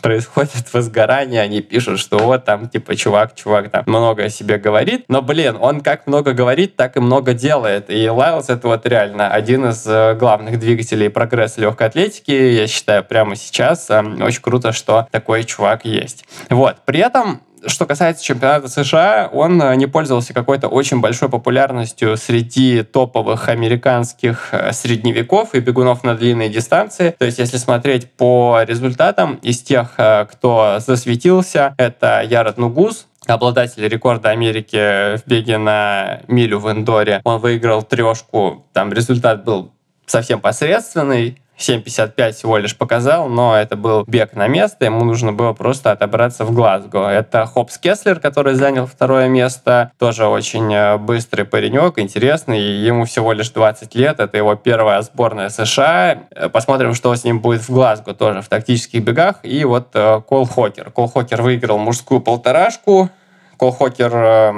происходит 0.00 0.72
возгорание, 0.72 1.40
они 1.40 1.60
пишут, 1.60 1.98
что 1.98 2.18
вот 2.18 2.44
там, 2.44 2.68
типа, 2.68 2.96
чувак, 2.96 3.34
чувак 3.34 3.70
там 3.70 3.84
много 3.86 4.24
о 4.24 4.28
себе 4.28 4.58
говорит, 4.58 5.04
но, 5.08 5.22
блин, 5.22 5.56
он 5.60 5.80
как 5.80 6.06
много 6.06 6.32
говорит, 6.32 6.76
так 6.76 6.96
и 6.96 7.00
много 7.00 7.34
делает, 7.34 7.90
и 7.90 8.08
Лайлс 8.08 8.48
это 8.50 8.68
вот 8.68 8.86
реально 8.86 9.28
один 9.28 9.66
из 9.66 9.86
э, 9.86 10.14
главных 10.14 10.58
двигателей 10.58 11.10
прогресса 11.10 11.60
легкой 11.60 11.88
атлетики, 11.88 12.30
я 12.30 12.66
считаю, 12.66 13.04
прямо 13.04 13.36
сейчас. 13.36 13.90
Эм, 13.90 14.20
очень 14.22 14.42
круто, 14.42 14.72
что 14.72 15.06
такой 15.10 15.44
чувак 15.44 15.84
есть. 15.84 16.24
Вот, 16.50 16.76
при 16.84 17.00
этом 17.00 17.42
что 17.66 17.86
касается 17.86 18.24
чемпионата 18.24 18.68
США, 18.68 19.28
он 19.32 19.60
э, 19.62 19.74
не 19.76 19.86
пользовался 19.86 20.34
какой-то 20.34 20.68
очень 20.68 21.00
большой 21.00 21.28
популярностью 21.28 22.16
среди 22.16 22.82
топовых 22.82 23.48
американских 23.48 24.48
э, 24.52 24.72
средневеков 24.72 25.54
и 25.54 25.60
бегунов 25.60 26.04
на 26.04 26.14
длинные 26.14 26.48
дистанции. 26.48 27.14
То 27.18 27.24
есть, 27.24 27.38
если 27.38 27.56
смотреть 27.56 28.10
по 28.12 28.62
результатам, 28.66 29.36
из 29.42 29.60
тех, 29.62 29.94
э, 29.98 30.26
кто 30.30 30.78
засветился, 30.78 31.74
это 31.78 32.22
Ярод 32.22 32.58
Нугус, 32.58 33.06
обладатель 33.26 33.86
рекорда 33.86 34.30
Америки 34.30 35.16
в 35.16 35.26
беге 35.26 35.58
на 35.58 36.20
милю 36.28 36.58
в 36.58 36.70
Эндоре. 36.70 37.20
Он 37.24 37.40
выиграл 37.40 37.82
трешку, 37.82 38.66
там 38.72 38.92
результат 38.92 39.44
был 39.44 39.72
совсем 40.06 40.40
посредственный, 40.40 41.38
7.55 41.62 42.32
всего 42.32 42.58
лишь 42.58 42.76
показал, 42.76 43.28
но 43.28 43.56
это 43.56 43.76
был 43.76 44.04
бег 44.06 44.34
на 44.34 44.48
место, 44.48 44.84
ему 44.84 45.04
нужно 45.04 45.32
было 45.32 45.52
просто 45.52 45.92
отобраться 45.92 46.44
в 46.44 46.52
Глазго. 46.52 47.06
Это 47.06 47.46
Хопс 47.46 47.78
Кеслер, 47.78 48.18
который 48.18 48.54
занял 48.54 48.86
второе 48.86 49.28
место, 49.28 49.92
тоже 49.98 50.26
очень 50.26 50.72
э, 50.74 50.98
быстрый 50.98 51.44
паренек, 51.44 51.98
интересный, 51.98 52.60
ему 52.60 53.04
всего 53.04 53.32
лишь 53.32 53.50
20 53.50 53.94
лет, 53.94 54.20
это 54.20 54.36
его 54.36 54.56
первая 54.56 55.00
сборная 55.02 55.48
США. 55.48 56.18
Э, 56.30 56.48
посмотрим, 56.48 56.94
что 56.94 57.14
с 57.14 57.24
ним 57.24 57.40
будет 57.40 57.62
в 57.62 57.70
Глазго 57.70 58.14
тоже 58.14 58.42
в 58.42 58.48
тактических 58.48 59.02
бегах. 59.02 59.36
И 59.42 59.64
вот 59.64 59.88
э, 59.94 60.20
Кол 60.26 60.46
Хокер. 60.46 60.90
Кол 60.90 61.08
Хокер 61.08 61.42
выиграл 61.42 61.78
мужскую 61.78 62.20
полторашку, 62.20 63.10
Кол 63.56 63.70
Хокер 63.72 64.12
э, 64.14 64.52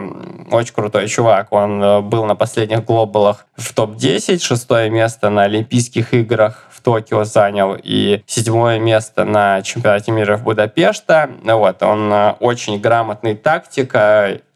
очень 0.51 0.73
крутой 0.73 1.09
чувак. 1.09 1.49
Он 1.53 2.09
был 2.09 2.25
на 2.25 2.35
последних 2.35 2.85
глобалах 2.85 3.47
в 3.57 3.75
топ-10, 3.75 4.39
шестое 4.39 4.89
место 4.89 5.31
на 5.31 5.43
Олимпийских 5.43 6.15
играх 6.15 6.64
Токио 6.85 7.25
занял 7.25 7.77
и 7.83 8.23
седьмое 8.27 8.79
место 8.79 9.25
на 9.25 9.63
чемпионате 9.63 10.13
мира 10.13 10.37
в 10.37 10.45
Будапешта. 10.45 11.31
Вот, 11.43 11.83
он 11.83 12.13
э, 12.13 12.35
очень 12.41 12.79
грамотный 12.79 13.35
тактик, 13.35 13.91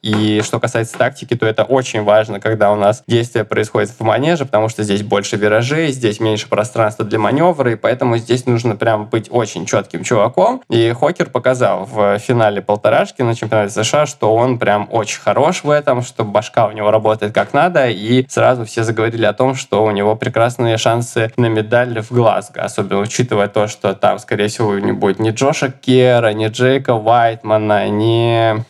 и 0.03 0.41
что 0.45 0.61
касается 0.61 0.97
тактики, 0.97 1.35
то 1.35 1.47
это 1.47 1.65
очень 1.65 2.03
важно, 2.03 2.41
когда 2.41 2.73
у 2.73 2.77
нас 2.77 3.03
действие 3.07 3.45
происходит 3.45 3.91
в 3.91 4.01
манеже, 4.01 4.45
потому 4.45 4.69
что 4.69 4.83
здесь 4.83 5.03
больше 5.03 5.37
виражей, 5.37 5.91
здесь 5.91 6.21
меньше 6.21 6.49
пространства 6.49 7.05
для 7.05 7.19
маневра, 7.19 7.73
и 7.73 7.77
поэтому 7.77 8.17
здесь 8.17 8.47
нужно 8.47 8.77
прям 8.77 9.07
быть 9.07 9.29
очень 9.31 9.67
четким 9.67 10.05
чуваком. 10.05 10.63
И 10.71 10.93
Хокер 10.93 11.31
показал 11.31 11.85
в 11.85 12.19
финале 12.19 12.63
полторашки 12.63 13.23
на 13.23 13.35
чемпионате 13.35 13.73
США, 13.73 14.07
что 14.07 14.35
он 14.35 14.59
прям 14.59 14.89
очень 14.91 15.21
хорош 15.21 15.65
в 15.65 15.71
этом, 15.71 16.03
что 16.03 16.25
башка 16.25 16.67
у 16.67 16.73
него 16.73 16.91
работает 16.91 17.35
как 17.35 17.53
надо, 17.53 17.89
и 17.89 18.27
сразу 18.29 18.65
все 18.65 18.85
заговорили 18.85 19.25
о 19.25 19.33
том, 19.33 19.55
что 19.55 19.85
у 19.85 19.91
него 19.91 20.15
прекрасные 20.17 20.77
шансы 20.79 21.33
на 21.37 21.47
медаль 21.47 22.01
в 22.01 22.13
Глазго, 22.13 22.63
особенно 22.63 23.01
учитывая 23.01 23.49
то, 23.49 23.67
что 23.69 23.95
там, 23.95 24.19
скорее 24.19 24.49
всего, 24.49 24.79
не 24.79 24.93
будет 24.93 25.19
ни 25.19 25.31
Джоша 25.31 25.71
Кера, 25.71 26.33
ни 26.33 26.47
Джейка 26.49 26.95
Уайтмана, 26.95 27.89
ни 27.89 28.65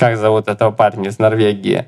как 0.00 0.16
зовут 0.16 0.48
этого 0.48 0.70
парня 0.70 1.10
из 1.10 1.18
Норвегии 1.18 1.84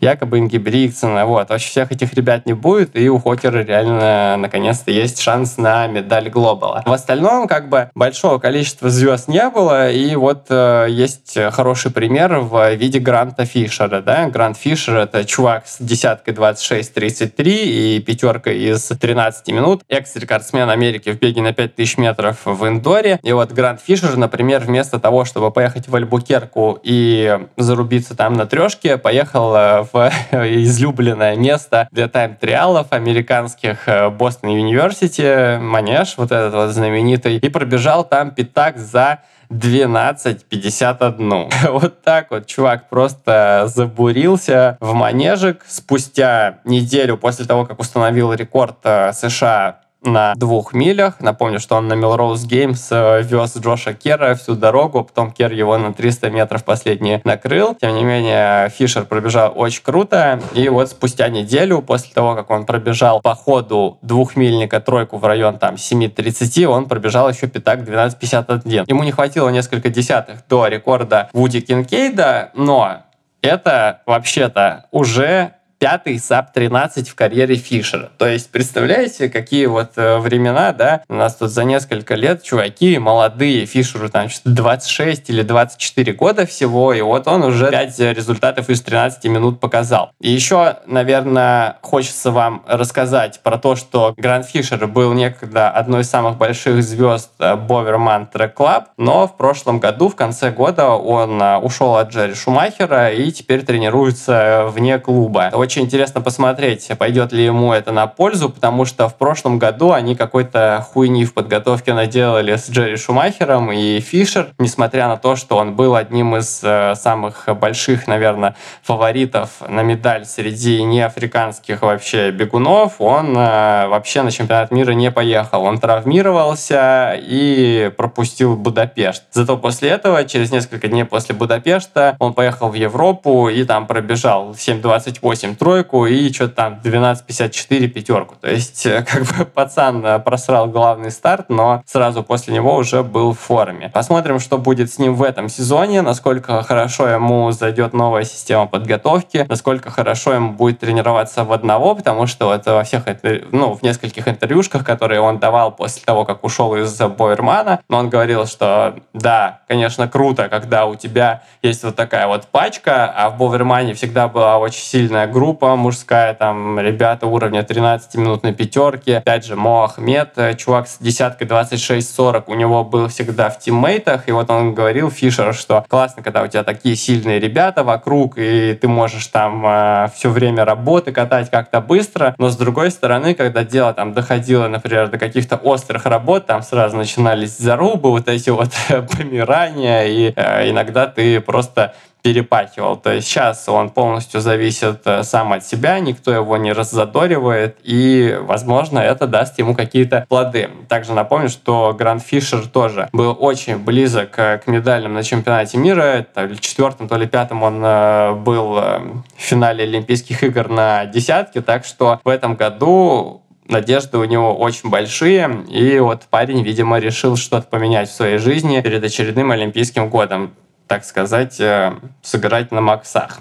якобы 0.00 0.38
Ингебригтсона, 0.38 1.26
вот. 1.26 1.48
Вообще 1.50 1.68
всех 1.68 1.92
этих 1.92 2.14
ребят 2.14 2.46
не 2.46 2.52
будет, 2.52 2.96
и 2.96 3.08
у 3.08 3.18
Хокера 3.18 3.62
реально 3.62 4.36
наконец-то 4.36 4.90
есть 4.90 5.20
шанс 5.20 5.56
на 5.56 5.86
медаль 5.86 6.28
Глобала. 6.28 6.82
В 6.86 6.92
остальном, 6.92 7.48
как 7.48 7.68
бы, 7.68 7.90
большого 7.94 8.38
количества 8.38 8.90
звезд 8.90 9.28
не 9.28 9.48
было, 9.50 9.90
и 9.90 10.14
вот 10.16 10.46
э, 10.50 10.86
есть 10.88 11.38
хороший 11.52 11.90
пример 11.90 12.38
в 12.38 12.74
виде 12.74 12.98
Гранта 12.98 13.44
Фишера, 13.44 14.00
да. 14.00 14.28
Грант 14.28 14.56
Фишер— 14.56 14.96
это 14.98 15.24
чувак 15.24 15.66
с 15.66 15.78
десяткой 15.80 16.34
26-33 16.34 17.44
и 17.46 18.00
пятеркой 18.00 18.58
из 18.58 18.86
13 18.86 19.48
минут, 19.48 19.82
экс-рекордсмен 19.88 20.70
Америки 20.70 21.10
в 21.10 21.18
беге 21.18 21.42
на 21.42 21.52
5000 21.52 21.98
метров 21.98 22.38
в 22.44 22.66
Индоре. 22.66 23.18
И 23.22 23.32
вот 23.32 23.52
Грант 23.52 23.80
Фишер, 23.80 24.16
например, 24.16 24.60
вместо 24.60 24.98
того, 24.98 25.24
чтобы 25.24 25.50
поехать 25.50 25.88
в 25.88 25.94
Альбукерку 25.94 26.78
и 26.82 27.38
зарубиться 27.56 28.16
там 28.16 28.34
на 28.34 28.46
трешке, 28.46 28.96
поехал 28.98 29.54
э, 29.54 29.84
в 29.92 30.10
излюбленное 30.32 31.36
место 31.36 31.88
для 31.90 32.08
тайм-триалов 32.08 32.88
американских 32.90 33.88
Бостон 34.12 34.50
Юниверсити, 34.50 35.58
Манеж, 35.58 36.14
вот 36.16 36.32
этот 36.32 36.54
вот 36.54 36.70
знаменитый, 36.70 37.38
и 37.38 37.48
пробежал 37.48 38.04
там 38.04 38.30
пятак 38.30 38.78
за 38.78 39.20
12.51. 39.50 41.52
Вот 41.70 42.02
так 42.02 42.30
вот 42.30 42.46
чувак 42.46 42.88
просто 42.88 43.64
забурился 43.66 44.76
в 44.80 44.94
манежик. 44.94 45.64
Спустя 45.66 46.60
неделю 46.64 47.16
после 47.16 47.46
того, 47.46 47.64
как 47.64 47.80
установил 47.80 48.32
рекорд 48.32 48.76
э, 48.84 49.12
США 49.12 49.80
на 50.02 50.34
двух 50.34 50.72
милях. 50.74 51.20
Напомню, 51.20 51.60
что 51.60 51.76
он 51.76 51.88
на 51.88 51.94
Millrose 51.94 52.44
Games 52.44 52.88
э, 52.90 53.22
вез 53.22 53.56
Джоша 53.56 53.94
Кера 53.94 54.34
всю 54.34 54.54
дорогу, 54.54 55.04
потом 55.04 55.32
Кер 55.32 55.52
его 55.52 55.76
на 55.76 55.92
300 55.92 56.30
метров 56.30 56.64
последний 56.64 57.20
накрыл. 57.24 57.74
Тем 57.74 57.94
не 57.94 58.04
менее, 58.04 58.70
Фишер 58.70 59.04
пробежал 59.04 59.52
очень 59.54 59.82
круто. 59.82 60.40
И 60.54 60.68
вот 60.68 60.90
спустя 60.90 61.28
неделю, 61.28 61.82
после 61.82 62.12
того, 62.12 62.34
как 62.34 62.50
он 62.50 62.64
пробежал 62.64 63.20
по 63.20 63.34
ходу 63.34 63.98
двухмильника 64.02 64.80
тройку 64.80 65.18
в 65.18 65.24
район 65.24 65.58
там 65.58 65.74
7.30, 65.74 66.64
он 66.66 66.86
пробежал 66.86 67.28
еще 67.28 67.48
пятак 67.48 67.80
12.51. 67.80 68.84
Ему 68.86 69.02
не 69.02 69.12
хватило 69.12 69.48
несколько 69.48 69.90
десятых 69.90 70.46
до 70.48 70.68
рекорда 70.68 71.28
Вуди 71.32 71.60
Кинкейда, 71.60 72.50
но 72.54 73.02
это 73.42 74.02
вообще-то 74.06 74.86
уже 74.90 75.52
пятый 75.78 76.18
sub-13 76.18 77.08
в 77.08 77.14
карьере 77.14 77.54
Фишера. 77.54 78.10
То 78.18 78.26
есть, 78.26 78.50
представляете, 78.50 79.28
какие 79.28 79.66
вот 79.66 79.92
э, 79.96 80.18
времена, 80.18 80.72
да, 80.72 81.02
у 81.08 81.14
нас 81.14 81.36
тут 81.36 81.50
за 81.50 81.64
несколько 81.64 82.14
лет 82.14 82.42
чуваки 82.42 82.98
молодые, 82.98 83.64
Фишеру 83.66 84.08
там 84.08 84.28
26 84.44 85.30
или 85.30 85.42
24 85.42 86.12
года 86.14 86.46
всего, 86.46 86.92
и 86.92 87.00
вот 87.00 87.28
он 87.28 87.44
уже 87.44 87.70
5 87.70 88.00
результатов 88.00 88.70
из 88.70 88.82
13 88.82 89.24
минут 89.24 89.60
показал. 89.60 90.10
И 90.20 90.30
еще, 90.30 90.78
наверное, 90.86 91.78
хочется 91.82 92.32
вам 92.32 92.64
рассказать 92.66 93.40
про 93.42 93.58
то, 93.58 93.76
что 93.76 94.14
Грант 94.16 94.46
Фишер 94.46 94.86
был 94.86 95.12
некогда 95.12 95.70
одной 95.70 96.02
из 96.02 96.10
самых 96.10 96.38
больших 96.38 96.82
звезд 96.82 97.30
Bowerman 97.38 98.26
Track 98.26 98.54
Club, 98.54 98.88
но 98.96 99.28
в 99.28 99.36
прошлом 99.36 99.78
году, 99.78 100.08
в 100.08 100.16
конце 100.16 100.50
года, 100.50 100.88
он 100.88 101.40
э, 101.40 101.58
ушел 101.58 101.96
от 101.96 102.10
Джерри 102.10 102.34
Шумахера 102.34 103.12
и 103.12 103.30
теперь 103.30 103.64
тренируется 103.64 104.66
вне 104.68 104.98
клуба 104.98 105.50
интересно 105.76 106.20
посмотреть, 106.20 106.90
пойдет 106.98 107.32
ли 107.32 107.44
ему 107.44 107.72
это 107.72 107.92
на 107.92 108.06
пользу, 108.06 108.48
потому 108.48 108.84
что 108.84 109.08
в 109.08 109.16
прошлом 109.16 109.58
году 109.58 109.92
они 109.92 110.14
какой-то 110.14 110.86
хуйни 110.90 111.24
в 111.24 111.34
подготовке 111.34 111.92
наделали 111.92 112.56
с 112.56 112.70
Джерри 112.70 112.96
Шумахером 112.96 113.70
и 113.72 114.00
Фишер, 114.00 114.48
несмотря 114.58 115.08
на 115.08 115.16
то, 115.16 115.36
что 115.36 115.56
он 115.56 115.74
был 115.74 115.94
одним 115.94 116.36
из 116.36 116.60
э, 116.62 116.94
самых 116.94 117.48
больших, 117.60 118.06
наверное, 118.06 118.56
фаворитов 118.82 119.50
на 119.68 119.82
медаль 119.82 120.24
среди 120.24 120.82
неафриканских 120.82 121.82
вообще 121.82 122.30
бегунов, 122.30 123.00
он 123.00 123.36
э, 123.36 123.88
вообще 123.88 124.22
на 124.22 124.30
чемпионат 124.30 124.70
мира 124.70 124.92
не 124.92 125.10
поехал. 125.10 125.62
Он 125.64 125.78
травмировался 125.78 127.14
и 127.18 127.90
пропустил 127.96 128.56
Будапешт. 128.56 129.24
Зато 129.32 129.56
после 129.56 129.90
этого, 129.90 130.24
через 130.24 130.50
несколько 130.52 130.88
дней 130.88 131.04
после 131.04 131.34
Будапешта, 131.34 132.16
он 132.18 132.34
поехал 132.34 132.68
в 132.68 132.74
Европу 132.74 133.48
и 133.48 133.64
там 133.64 133.86
пробежал 133.86 134.52
7.28 134.52 135.56
тройку 135.58 136.06
и 136.06 136.32
что-то 136.32 136.54
там 136.54 136.80
12.54 136.82 137.88
пятерку. 137.88 138.36
То 138.40 138.50
есть 138.50 138.86
э, 138.86 139.02
как 139.08 139.22
бы 139.24 139.44
пацан 139.44 140.04
э, 140.04 140.18
просрал 140.18 140.66
главный 140.66 141.10
старт, 141.10 141.46
но 141.48 141.82
сразу 141.86 142.22
после 142.22 142.54
него 142.54 142.74
уже 142.76 143.02
был 143.02 143.32
в 143.32 143.38
форме. 143.38 143.90
Посмотрим, 143.92 144.38
что 144.38 144.58
будет 144.58 144.92
с 144.92 144.98
ним 144.98 145.14
в 145.14 145.22
этом 145.22 145.48
сезоне, 145.48 146.02
насколько 146.02 146.62
хорошо 146.62 147.08
ему 147.08 147.50
зайдет 147.50 147.92
новая 147.92 148.24
система 148.24 148.66
подготовки, 148.66 149.46
насколько 149.48 149.90
хорошо 149.90 150.32
ему 150.32 150.52
будет 150.52 150.80
тренироваться 150.80 151.44
в 151.44 151.52
одного, 151.52 151.94
потому 151.94 152.26
что 152.26 152.46
вот 152.46 152.66
во 152.66 152.84
всех, 152.84 153.04
ну, 153.52 153.74
в 153.74 153.82
нескольких 153.82 154.28
интервьюшках, 154.28 154.84
которые 154.84 155.20
он 155.20 155.38
давал 155.38 155.72
после 155.72 156.02
того, 156.04 156.24
как 156.24 156.44
ушел 156.44 156.74
из 156.76 156.96
Бойермана, 156.98 157.80
он 157.88 158.08
говорил, 158.08 158.46
что 158.46 158.96
да, 159.12 159.60
конечно, 159.68 160.08
круто, 160.08 160.48
когда 160.48 160.86
у 160.86 160.94
тебя 160.94 161.42
есть 161.62 161.82
вот 161.84 161.96
такая 161.96 162.26
вот 162.26 162.46
пачка, 162.46 163.12
а 163.14 163.30
в 163.30 163.38
Бойермане 163.38 163.94
всегда 163.94 164.28
была 164.28 164.58
очень 164.58 164.82
сильная 164.82 165.26
группа, 165.26 165.47
группа 165.48 165.76
мужская, 165.76 166.34
там 166.34 166.78
ребята 166.78 167.26
уровня 167.26 167.62
13 167.62 168.16
минут 168.16 168.42
на 168.42 168.52
пятерке. 168.52 169.16
Опять 169.16 169.46
же, 169.46 169.56
Мо 169.56 169.84
Ахмед, 169.84 170.32
э, 170.36 170.54
чувак 170.56 170.86
с 170.86 170.98
десяткой 170.98 171.46
26-40, 171.46 172.44
у 172.48 172.54
него 172.54 172.84
был 172.84 173.08
всегда 173.08 173.48
в 173.48 173.58
тиммейтах, 173.58 174.28
и 174.28 174.32
вот 174.32 174.50
он 174.50 174.74
говорил, 174.74 175.10
Фишер, 175.10 175.54
что 175.54 175.86
классно, 175.88 176.22
когда 176.22 176.42
у 176.42 176.48
тебя 176.48 176.64
такие 176.64 176.96
сильные 176.96 177.40
ребята 177.40 177.82
вокруг, 177.82 178.36
и 178.36 178.74
ты 178.74 178.88
можешь 178.88 179.26
там 179.28 179.64
э, 179.66 180.08
все 180.14 180.28
время 180.28 180.66
работы 180.66 181.12
катать 181.12 181.50
как-то 181.50 181.80
быстро, 181.80 182.34
но 182.36 182.50
с 182.50 182.56
другой 182.58 182.90
стороны, 182.90 183.32
когда 183.32 183.64
дело 183.64 183.94
там 183.94 184.12
доходило, 184.12 184.68
например, 184.68 185.08
до 185.08 185.16
каких-то 185.16 185.56
острых 185.56 186.04
работ, 186.04 186.44
там 186.44 186.60
сразу 186.60 186.94
начинались 186.94 187.56
зарубы, 187.56 188.10
вот 188.10 188.28
эти 188.28 188.50
вот 188.50 188.68
помирания, 189.16 190.04
и 190.04 190.30
э, 190.36 190.68
иногда 190.68 191.06
ты 191.06 191.40
просто 191.40 191.94
перепахивал. 192.22 192.96
То 192.96 193.12
есть 193.12 193.28
сейчас 193.28 193.68
он 193.68 193.90
полностью 193.90 194.40
зависит 194.40 195.02
э, 195.04 195.22
сам 195.22 195.52
от 195.52 195.64
себя, 195.64 195.98
никто 196.00 196.32
его 196.32 196.56
не 196.56 196.72
раззадоривает, 196.72 197.78
и, 197.82 198.36
возможно, 198.40 198.98
это 198.98 199.26
даст 199.26 199.58
ему 199.58 199.74
какие-то 199.74 200.26
плоды. 200.28 200.70
Также 200.88 201.12
напомню, 201.12 201.48
что 201.48 201.94
Гранд 201.98 202.22
Фишер 202.22 202.66
тоже 202.66 203.08
был 203.12 203.36
очень 203.38 203.78
близок 203.78 204.38
э, 204.38 204.58
к 204.58 204.66
медалям 204.66 205.14
на 205.14 205.22
чемпионате 205.22 205.78
мира. 205.78 206.26
То 206.34 206.44
ли 206.44 206.58
четвертым, 206.58 207.08
то 207.08 207.16
ли 207.16 207.26
пятым 207.26 207.62
он 207.62 207.82
э, 207.84 208.32
был 208.34 208.74
в 208.74 209.22
финале 209.36 209.84
Олимпийских 209.84 210.42
игр 210.42 210.68
на 210.68 211.06
десятке, 211.06 211.60
так 211.60 211.84
что 211.84 212.20
в 212.24 212.28
этом 212.28 212.56
году 212.56 213.42
надежды 213.68 214.18
у 214.18 214.24
него 214.24 214.54
очень 214.56 214.90
большие, 214.90 215.64
и 215.68 215.98
вот 215.98 216.22
парень, 216.30 216.62
видимо, 216.62 216.98
решил 216.98 217.36
что-то 217.36 217.68
поменять 217.68 218.08
в 218.08 218.14
своей 218.14 218.38
жизни 218.38 218.80
перед 218.80 219.04
очередным 219.04 219.50
Олимпийским 219.50 220.08
годом 220.08 220.52
так 220.88 221.04
сказать, 221.04 221.60
э, 221.60 221.92
сыграть 222.22 222.72
на 222.72 222.80
максах. 222.80 223.40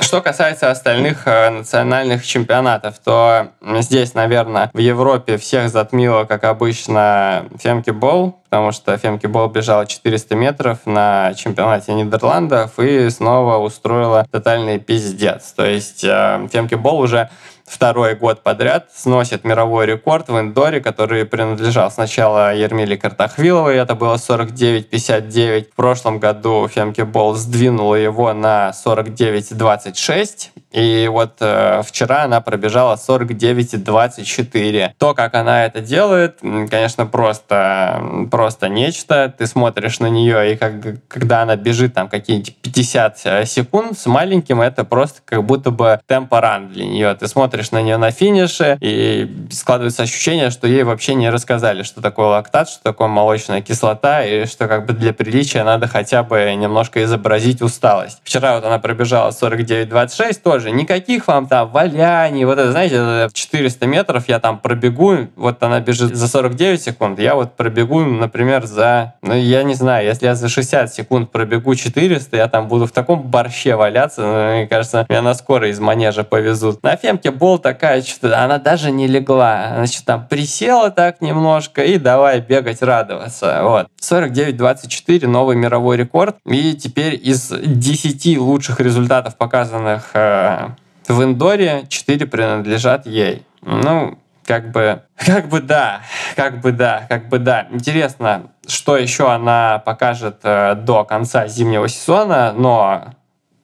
Что 0.00 0.22
касается 0.22 0.70
остальных 0.70 1.26
э, 1.26 1.50
национальных 1.50 2.24
чемпионатов, 2.24 2.98
то 2.98 3.48
здесь, 3.80 4.14
наверное, 4.14 4.70
в 4.72 4.78
Европе 4.78 5.36
всех 5.36 5.68
затмило, 5.70 6.24
как 6.24 6.44
обычно, 6.44 7.46
Фемки 7.58 7.90
Бол, 7.90 8.38
потому 8.44 8.72
что 8.72 8.96
Фемки 8.96 9.26
Бол 9.26 9.48
бежала 9.48 9.86
400 9.86 10.34
метров 10.36 10.78
на 10.86 11.34
чемпионате 11.34 11.92
Нидерландов 11.92 12.78
и 12.78 13.10
снова 13.10 13.56
устроила 13.56 14.24
тотальный 14.30 14.78
пиздец. 14.78 15.52
То 15.52 15.66
есть 15.66 16.04
э, 16.04 16.48
Фемки 16.52 16.76
Бол 16.76 17.00
уже 17.00 17.28
второй 17.68 18.14
год 18.14 18.42
подряд 18.42 18.88
сносит 18.94 19.44
мировой 19.44 19.86
рекорд 19.86 20.28
в 20.28 20.38
индоре, 20.38 20.80
который 20.80 21.24
принадлежал 21.24 21.90
сначала 21.90 22.54
Ермиле 22.54 22.96
Картахвиловой, 22.96 23.76
это 23.76 23.94
было 23.94 24.14
49-59. 24.14 25.70
В 25.72 25.74
прошлом 25.74 26.18
году 26.18 26.68
Фемке 26.68 27.04
Бол 27.04 27.34
сдвинула 27.34 27.94
его 27.96 28.32
на 28.32 28.70
49-26. 28.70 30.50
И 30.70 31.08
вот 31.10 31.36
э, 31.40 31.82
вчера 31.84 32.24
она 32.24 32.40
пробежала 32.42 32.96
49-24. 32.96 34.90
То, 34.98 35.14
как 35.14 35.34
она 35.34 35.64
это 35.64 35.80
делает, 35.80 36.40
конечно, 36.40 37.06
просто, 37.06 38.02
просто 38.30 38.68
нечто. 38.68 39.34
Ты 39.36 39.46
смотришь 39.46 39.98
на 39.98 40.08
нее, 40.08 40.52
и 40.52 40.56
как, 40.56 40.74
когда 41.08 41.42
она 41.42 41.56
бежит 41.56 41.94
там 41.94 42.08
какие-нибудь 42.08 42.54
50 42.56 43.20
э, 43.24 43.46
секунд 43.46 43.98
с 43.98 44.04
маленьким, 44.06 44.60
это 44.60 44.84
просто 44.84 45.20
как 45.24 45.42
будто 45.44 45.70
бы 45.70 46.00
темпоран 46.06 46.68
для 46.68 46.84
нее. 46.86 47.14
Ты 47.14 47.28
смотришь 47.28 47.57
на 47.72 47.82
нее 47.82 47.96
на 47.96 48.10
финише, 48.10 48.78
и 48.80 49.28
складывается 49.50 50.02
ощущение, 50.02 50.50
что 50.50 50.66
ей 50.66 50.82
вообще 50.82 51.14
не 51.14 51.30
рассказали, 51.30 51.82
что 51.82 52.00
такое 52.00 52.26
лактат, 52.26 52.68
что 52.68 52.82
такое 52.82 53.08
молочная 53.08 53.60
кислота, 53.60 54.24
и 54.24 54.46
что 54.46 54.68
как 54.68 54.86
бы 54.86 54.92
для 54.92 55.12
приличия 55.12 55.64
надо 55.64 55.86
хотя 55.86 56.22
бы 56.22 56.54
немножко 56.54 57.02
изобразить 57.04 57.62
усталость. 57.62 58.20
Вчера 58.24 58.54
вот 58.54 58.64
она 58.64 58.78
пробежала 58.78 59.30
49-26, 59.30 60.40
тоже. 60.42 60.70
Никаких 60.70 61.26
вам 61.26 61.46
там 61.46 61.70
валяний. 61.70 62.44
Вот 62.44 62.58
это, 62.58 62.70
знаете, 62.70 63.28
400 63.32 63.86
метров 63.86 64.28
я 64.28 64.38
там 64.38 64.58
пробегу, 64.58 65.28
вот 65.36 65.62
она 65.62 65.80
бежит 65.80 66.14
за 66.14 66.28
49 66.28 66.82
секунд, 66.82 67.18
я 67.18 67.34
вот 67.34 67.56
пробегу, 67.56 68.00
например, 68.00 68.66
за, 68.66 69.14
ну, 69.22 69.34
я 69.34 69.62
не 69.62 69.74
знаю, 69.74 70.06
если 70.06 70.26
я 70.26 70.34
за 70.34 70.48
60 70.48 70.92
секунд 70.92 71.30
пробегу 71.30 71.74
400, 71.74 72.36
я 72.36 72.48
там 72.48 72.68
буду 72.68 72.86
в 72.86 72.92
таком 72.92 73.22
борще 73.22 73.76
валяться, 73.76 74.22
ну, 74.22 74.54
мне 74.56 74.66
кажется, 74.66 75.06
меня 75.08 75.22
на 75.22 75.34
скоро 75.34 75.68
из 75.68 75.80
манежа 75.80 76.24
повезут. 76.24 76.82
На 76.82 76.96
Фемке 76.96 77.30
Бол 77.30 77.47
такая, 77.56 78.02
что 78.02 78.38
она 78.38 78.58
даже 78.58 78.90
не 78.90 79.06
легла. 79.06 79.72
Значит, 79.76 80.04
там 80.04 80.26
присела 80.26 80.90
так 80.90 81.22
немножко 81.22 81.82
и 81.82 81.96
давай 81.96 82.40
бегать, 82.40 82.82
радоваться. 82.82 83.60
Вот. 83.62 83.86
49-24, 84.02 85.26
новый 85.26 85.56
мировой 85.56 85.96
рекорд. 85.96 86.36
И 86.44 86.74
теперь 86.74 87.18
из 87.22 87.50
10 87.50 88.38
лучших 88.38 88.80
результатов, 88.80 89.36
показанных 89.36 90.10
э, 90.12 90.68
в 91.08 91.22
Индоре 91.22 91.86
4 91.88 92.26
принадлежат 92.26 93.06
ей. 93.06 93.46
Ну, 93.62 94.18
как 94.48 94.70
бы, 94.70 95.02
как 95.16 95.48
бы 95.48 95.60
да, 95.60 96.00
как 96.34 96.60
бы 96.60 96.72
да, 96.72 97.06
как 97.08 97.28
бы 97.28 97.38
да. 97.38 97.66
Интересно, 97.70 98.50
что 98.66 98.96
еще 98.96 99.30
она 99.30 99.78
покажет 99.78 100.38
э, 100.42 100.74
до 100.74 101.04
конца 101.04 101.46
зимнего 101.48 101.86
сезона, 101.88 102.52
но 102.56 103.14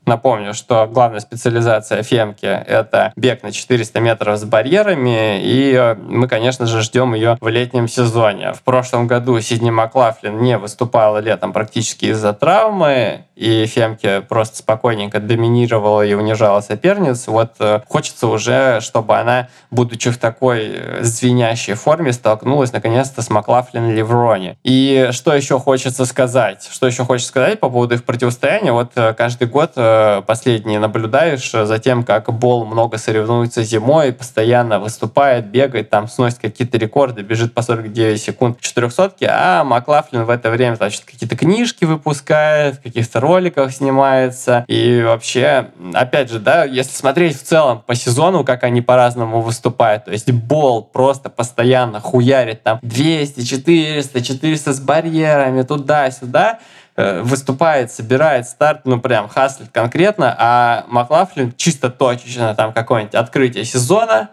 Напомню, 0.07 0.55
что 0.55 0.87
главная 0.87 1.21
специализация 1.21 2.03
Фемки— 2.03 2.45
это 2.67 3.13
бег 3.17 3.43
на 3.43 3.53
400 3.53 4.01
метров 4.01 4.39
с 4.39 4.45
барьерами, 4.45 5.41
и 5.41 5.97
мы, 5.99 6.29
конечно 6.29 6.67
же, 6.67 6.83
ждем 6.83 7.15
ее 7.15 7.39
в 7.41 7.49
летнем 7.49 7.89
сезоне. 7.89 8.53
В 8.53 8.63
прошлом 8.63 9.07
году 9.07 9.41
Сидни 9.41 9.71
Маклафлин 9.71 10.43
не 10.43 10.59
выступала 10.59 11.19
летом 11.19 11.53
практически 11.53 12.07
из-за 12.07 12.33
травмы, 12.33 13.25
и 13.37 13.67
Фемке 13.67 14.21
просто 14.21 14.59
спокойненько 14.59 15.21
доминировала 15.21 16.03
и 16.03 16.15
унижала 16.15 16.61
соперниц. 16.61 17.27
Вот 17.27 17.53
э, 17.59 17.81
хочется 17.89 18.27
уже, 18.29 18.81
чтобы 18.81 19.17
она, 19.17 19.49
будучи 19.71 20.11
в 20.11 20.19
такой 20.19 20.73
э, 20.75 20.99
звенящей 21.03 21.75
форме, 21.75 22.13
столкнулась 22.13 22.73
наконец-то 22.73 23.23
с 23.23 23.31
Маклафлин 23.31 23.91
Леврони. 23.91 24.57
И 24.63 25.09
что 25.13 25.35
еще 25.35 25.59
хочется 25.59 26.05
сказать? 26.07 26.69
Что 26.71 26.87
еще 26.87 27.05
хочется 27.05 27.31
сказать 27.31 27.61
по 27.61 27.69
поводу 27.69 27.95
их 27.95 28.05
противостояния? 28.05 28.73
Вот 28.73 28.93
э, 28.95 29.15
каждый 29.15 29.49
год 29.49 29.73
последние 30.27 30.79
наблюдаешь 30.79 31.51
за 31.51 31.79
тем, 31.79 32.05
как 32.05 32.33
Бол 32.33 32.65
много 32.65 32.99
соревнуется 32.99 33.63
зимой, 33.63 34.13
постоянно 34.13 34.79
выступает, 34.79 35.47
бегает, 35.47 35.91
там 35.91 36.09
сносит 36.09 36.39
какие-то 36.39 36.79
рекорды, 36.79 37.23
бежит 37.23 37.55
по 37.55 37.63
49 37.63 38.21
секунд 38.21 38.59
в 38.59 38.63
400 38.63 39.15
а 39.29 39.65
Маклафлин 39.65 40.25
в 40.25 40.31
это 40.31 40.51
время, 40.51 40.77
значит, 40.77 41.05
какие-то 41.05 41.37
книжки 41.37 41.85
выпускает, 41.85 42.79
каких-то 42.79 43.21
роликах 43.25 43.73
снимается. 43.73 44.65
И 44.69 45.03
вообще, 45.03 45.71
опять 45.95 46.31
же, 46.31 46.39
да, 46.39 46.65
если 46.65 46.93
смотреть 46.93 47.41
в 47.41 47.43
целом 47.43 47.83
по 47.87 47.95
сезону, 47.95 48.45
как 48.45 48.65
они 48.65 48.83
по-разному 48.83 49.41
выступают, 49.41 50.05
то 50.05 50.13
есть 50.13 50.31
Бол 50.31 50.83
просто 50.83 51.31
постоянно 51.31 52.01
хуярит 52.01 52.63
там 52.63 52.79
200, 52.83 53.45
400, 53.45 54.23
400 54.23 54.73
с 54.75 54.81
барьерами 54.81 55.63
туда-сюда, 55.63 56.59
э, 56.97 57.23
выступает, 57.23 57.91
собирает 57.91 58.47
старт, 58.47 58.83
ну 58.85 59.01
прям 59.01 59.29
хаслит 59.29 59.71
конкретно, 59.73 60.37
а 60.39 60.85
Маклафлин 60.89 61.55
чисто 61.57 61.89
точечно 61.91 62.55
там 62.55 62.73
какое-нибудь 62.73 63.15
открытие 63.15 63.65
сезона, 63.65 64.31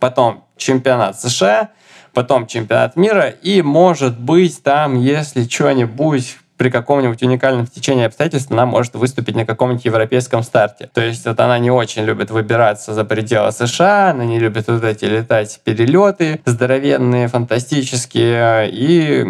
потом 0.00 0.44
чемпионат 0.56 1.20
США, 1.20 1.70
потом 2.12 2.46
чемпионат 2.46 2.96
мира, 2.96 3.28
и 3.28 3.62
может 3.62 4.18
быть 4.18 4.62
там, 4.62 5.00
если 5.00 5.48
что-нибудь 5.48 6.38
при 6.62 6.70
каком-нибудь 6.70 7.20
уникальном 7.24 7.66
течении 7.66 8.04
обстоятельств 8.04 8.52
она 8.52 8.66
может 8.66 8.94
выступить 8.94 9.34
на 9.34 9.44
каком-нибудь 9.44 9.84
европейском 9.84 10.44
старте. 10.44 10.88
То 10.94 11.00
есть 11.00 11.26
вот 11.26 11.40
она 11.40 11.58
не 11.58 11.72
очень 11.72 12.04
любит 12.04 12.30
выбираться 12.30 12.94
за 12.94 13.04
пределы 13.04 13.50
США, 13.50 14.10
она 14.10 14.24
не 14.24 14.38
любит 14.38 14.68
вот 14.68 14.84
эти 14.84 15.06
летать 15.06 15.60
перелеты 15.64 16.40
здоровенные, 16.44 17.26
фантастические, 17.26 18.70
и 18.70 19.26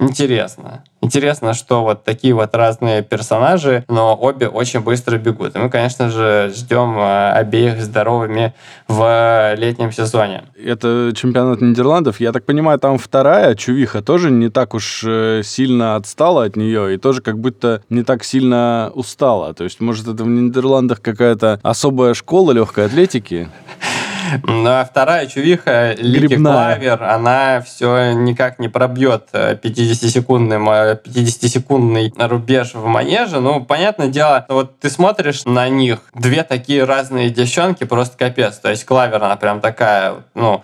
интересно. 0.00 0.82
Интересно, 1.06 1.54
что 1.54 1.84
вот 1.84 2.02
такие 2.02 2.34
вот 2.34 2.52
разные 2.56 3.00
персонажи, 3.00 3.84
но 3.88 4.18
обе 4.20 4.48
очень 4.48 4.80
быстро 4.80 5.18
бегут. 5.18 5.54
И 5.54 5.58
мы, 5.60 5.70
конечно 5.70 6.10
же, 6.10 6.52
ждем 6.52 6.98
э, 6.98 7.30
обеих 7.30 7.80
здоровыми 7.80 8.54
в 8.88 9.54
летнем 9.56 9.92
сезоне. 9.92 10.46
Это 10.60 11.12
чемпионат 11.14 11.60
Нидерландов. 11.60 12.18
Я 12.18 12.32
так 12.32 12.44
понимаю, 12.44 12.80
там 12.80 12.98
вторая 12.98 13.54
Чувиха 13.54 14.02
тоже 14.02 14.32
не 14.32 14.48
так 14.48 14.74
уж 14.74 15.04
э, 15.06 15.42
сильно 15.44 15.94
отстала 15.94 16.42
от 16.42 16.56
нее 16.56 16.94
и 16.94 16.98
тоже 16.98 17.22
как 17.22 17.38
будто 17.38 17.82
не 17.88 18.02
так 18.02 18.24
сильно 18.24 18.90
устала. 18.92 19.54
То 19.54 19.62
есть, 19.62 19.80
может, 19.80 20.08
это 20.08 20.24
в 20.24 20.26
Нидерландах 20.26 21.00
какая-то 21.00 21.60
особая 21.62 22.14
школа 22.14 22.50
легкой 22.50 22.86
атлетики? 22.86 23.48
Ну, 24.42 24.68
а 24.68 24.84
вторая 24.84 25.26
чувиха, 25.26 25.94
Лике 25.98 26.36
Клавер, 26.36 27.02
она 27.02 27.60
все 27.60 28.12
никак 28.12 28.58
не 28.58 28.68
пробьет 28.68 29.28
50-секундный, 29.32 30.58
50-секундный 30.58 32.12
рубеж 32.16 32.74
в 32.74 32.86
манеже. 32.86 33.40
Ну, 33.40 33.64
понятное 33.64 34.08
дело, 34.08 34.44
вот 34.48 34.78
ты 34.78 34.90
смотришь 34.90 35.44
на 35.44 35.68
них, 35.68 36.00
две 36.14 36.42
такие 36.42 36.84
разные 36.84 37.30
девчонки, 37.30 37.84
просто 37.84 38.16
капец. 38.16 38.56
То 38.58 38.70
есть 38.70 38.84
Клавер, 38.84 39.22
она 39.22 39.36
прям 39.36 39.60
такая, 39.60 40.14
ну, 40.34 40.62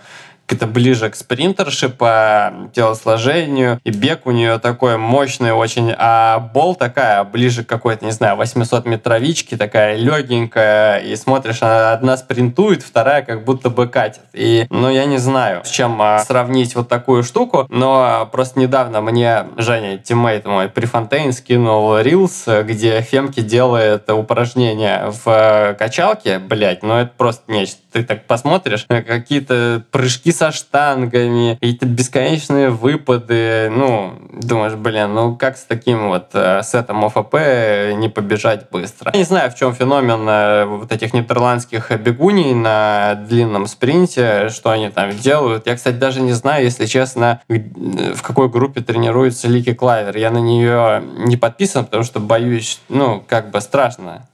это 0.53 0.67
ближе 0.67 1.11
к 1.11 1.17
спринтерше 1.17 1.89
по 1.89 2.53
телосложению, 2.75 3.81
и 3.85 3.91
бег 3.91 4.27
у 4.27 4.31
нее 4.31 4.59
такой 4.59 4.97
мощный 4.97 5.53
очень, 5.53 5.93
а 5.97 6.39
Бол 6.39 6.75
такая, 6.75 7.25
ближе 7.25 7.65
к 7.65 7.69
какой-то, 7.69 8.05
не 8.05 8.11
знаю, 8.11 8.37
800-метровичке, 8.41 9.57
такая 9.57 9.97
легенькая, 9.97 10.99
и 10.99 11.17
смотришь, 11.17 11.63
она 11.63 11.93
одна 11.93 12.17
спринтует, 12.17 12.83
вторая 12.83 13.23
как 13.23 13.45
будто 13.45 13.71
бы 13.71 13.89
катит. 13.89 14.23
И, 14.33 14.67
ну, 14.71 14.89
я 14.91 15.05
не 15.07 15.19
знаю, 15.19 15.65
с 15.65 15.71
чем 15.71 16.01
а, 16.01 16.19
сравнить 16.21 16.75
вот 16.75 16.89
такую 16.89 17.23
штуку, 17.23 17.67
но 17.69 18.29
просто 18.31 18.61
недавно 18.61 19.01
мне 19.01 19.47
Женя, 19.57 19.99
teammate 19.99 20.45
мой, 20.45 20.69
Префонтейн 20.69 21.33
скинул 21.33 21.99
reels, 21.99 22.45
где 22.65 23.01
Фемке 23.03 23.41
делает 23.41 24.11
упражнения 24.11 25.11
в 25.11 25.23
э, 25.27 25.75
качалке, 25.75 26.39
блять, 26.39 26.83
ну 26.83 26.95
это 26.95 27.13
просто 27.17 27.51
нечто. 27.51 27.79
Ты 27.93 28.05
так 28.05 28.25
посмотришь, 28.25 28.87
какие-то 28.89 29.85
прыжки 29.91 30.33
со 30.43 30.51
штангами, 30.51 31.55
какие-то 31.55 31.87
бесконечные 31.87 32.71
выпады, 32.71 33.71
ну, 33.71 34.15
думаешь, 34.33 34.75
блин, 34.75 35.15
ну 35.15 35.37
как 35.37 35.57
с 35.57 35.63
таким 35.63 36.09
вот 36.09 36.31
э, 36.33 36.63
сетом 36.65 37.05
ОФП 37.05 37.35
не 37.95 38.09
побежать 38.09 38.69
быстро? 38.69 39.13
Я 39.15 39.21
не 39.21 39.25
знаю, 39.25 39.53
в 39.53 39.55
чем 39.55 39.73
феномен 39.73 40.29
э, 40.29 40.65
вот 40.65 40.91
этих 40.91 41.15
нидерландских 41.15 41.93
бегуней 41.93 42.55
на 42.55 43.15
длинном 43.29 43.69
спринте, 43.69 44.49
что 44.49 44.71
они 44.71 44.89
там 44.89 45.17
делают. 45.17 45.69
Я, 45.69 45.77
кстати, 45.77 45.95
даже 45.95 46.21
не 46.21 46.33
знаю, 46.33 46.65
если 46.65 46.87
честно, 46.87 47.41
в 47.47 48.23
какой 48.23 48.49
группе 48.49 48.81
тренируется 48.81 49.47
Лики 49.47 49.75
Клавер. 49.75 50.17
Я 50.17 50.33
на 50.33 50.39
нее 50.39 51.05
не 51.19 51.37
подписан, 51.37 51.85
потому 51.85 52.03
что 52.03 52.19
боюсь, 52.19 52.81
ну, 52.89 53.23
как 53.29 53.53
бы 53.53 53.61
страшно. 53.61 54.27